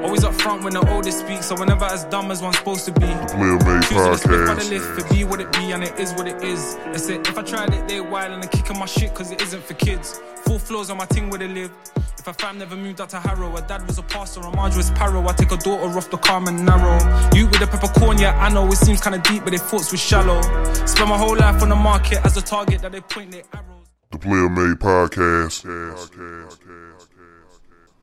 Always 0.01 0.23
up 0.23 0.33
front 0.35 0.63
when 0.63 0.71
the 0.71 0.89
oldest 0.89 1.19
speaks, 1.19 1.47
so 1.47 1.55
we're 1.55 1.65
never 1.65 1.83
as 1.83 2.05
dumb 2.05 2.31
as 2.31 2.41
one's 2.41 2.57
supposed 2.57 2.85
to 2.85 2.93
be. 2.93 3.07
Player 3.27 3.57
Made 3.59 3.83
Choosing 3.83 4.11
to 4.13 4.17
split 4.17 4.47
by 4.47 4.53
the 4.53 4.61
Podcast. 4.61 4.69
lift, 4.69 4.99
it 4.99 5.13
be 5.13 5.23
what 5.25 5.41
it 5.41 5.51
be, 5.51 5.73
and 5.73 5.83
it 5.83 5.99
is 5.99 6.13
what 6.13 6.29
it 6.29 6.41
is. 6.41 6.77
That's 6.85 7.09
it. 7.09 7.27
If 7.27 7.37
I 7.37 7.41
tried 7.41 7.73
it, 7.73 7.89
they 7.89 7.99
wild 7.99 8.31
and 8.31 8.41
I'm 8.41 8.49
kicking 8.49 8.79
my 8.79 8.85
shit, 8.85 9.13
cause 9.13 9.31
it 9.31 9.41
isn't 9.41 9.63
for 9.63 9.73
kids. 9.73 10.21
Four 10.45 10.59
floors 10.59 10.89
on 10.89 10.95
my 10.95 11.05
ting 11.07 11.29
where 11.29 11.39
they 11.39 11.49
live. 11.49 11.71
If 12.17 12.25
a 12.25 12.33
fam 12.33 12.57
never 12.57 12.77
moved 12.77 13.01
out 13.01 13.09
to 13.09 13.19
Harrow, 13.19 13.49
her 13.53 13.67
dad 13.67 13.85
was 13.85 13.97
a 13.97 14.03
pastor, 14.03 14.39
and 14.39 14.55
Marge 14.55 14.77
was 14.77 14.89
Paro. 14.91 15.27
I 15.27 15.33
take 15.33 15.51
a 15.51 15.57
daughter 15.57 15.97
off 15.97 16.09
the 16.09 16.17
calm 16.17 16.47
and 16.47 16.65
narrow. 16.65 16.97
You 17.35 17.47
with 17.47 17.61
a 17.61 17.67
peppercorn, 17.67 18.17
yeah, 18.17 18.39
I 18.39 18.47
know 18.47 18.65
it 18.67 18.77
seems 18.77 19.01
kinda 19.01 19.19
deep, 19.19 19.43
but 19.43 19.49
their 19.49 19.59
thoughts 19.59 19.91
were 19.91 19.97
shallow. 19.97 20.41
Spend 20.85 21.09
my 21.09 21.17
whole 21.17 21.35
life 21.35 21.61
on 21.61 21.67
the 21.67 21.75
market 21.75 22.25
as 22.25 22.37
a 22.37 22.41
target 22.41 22.81
that 22.81 22.93
they 22.93 23.01
point 23.01 23.31
their 23.31 23.43
arrows. 23.53 23.72
The 24.13 24.19
Player 24.19 24.47
Made 24.47 24.77
Podcast. 24.77 25.65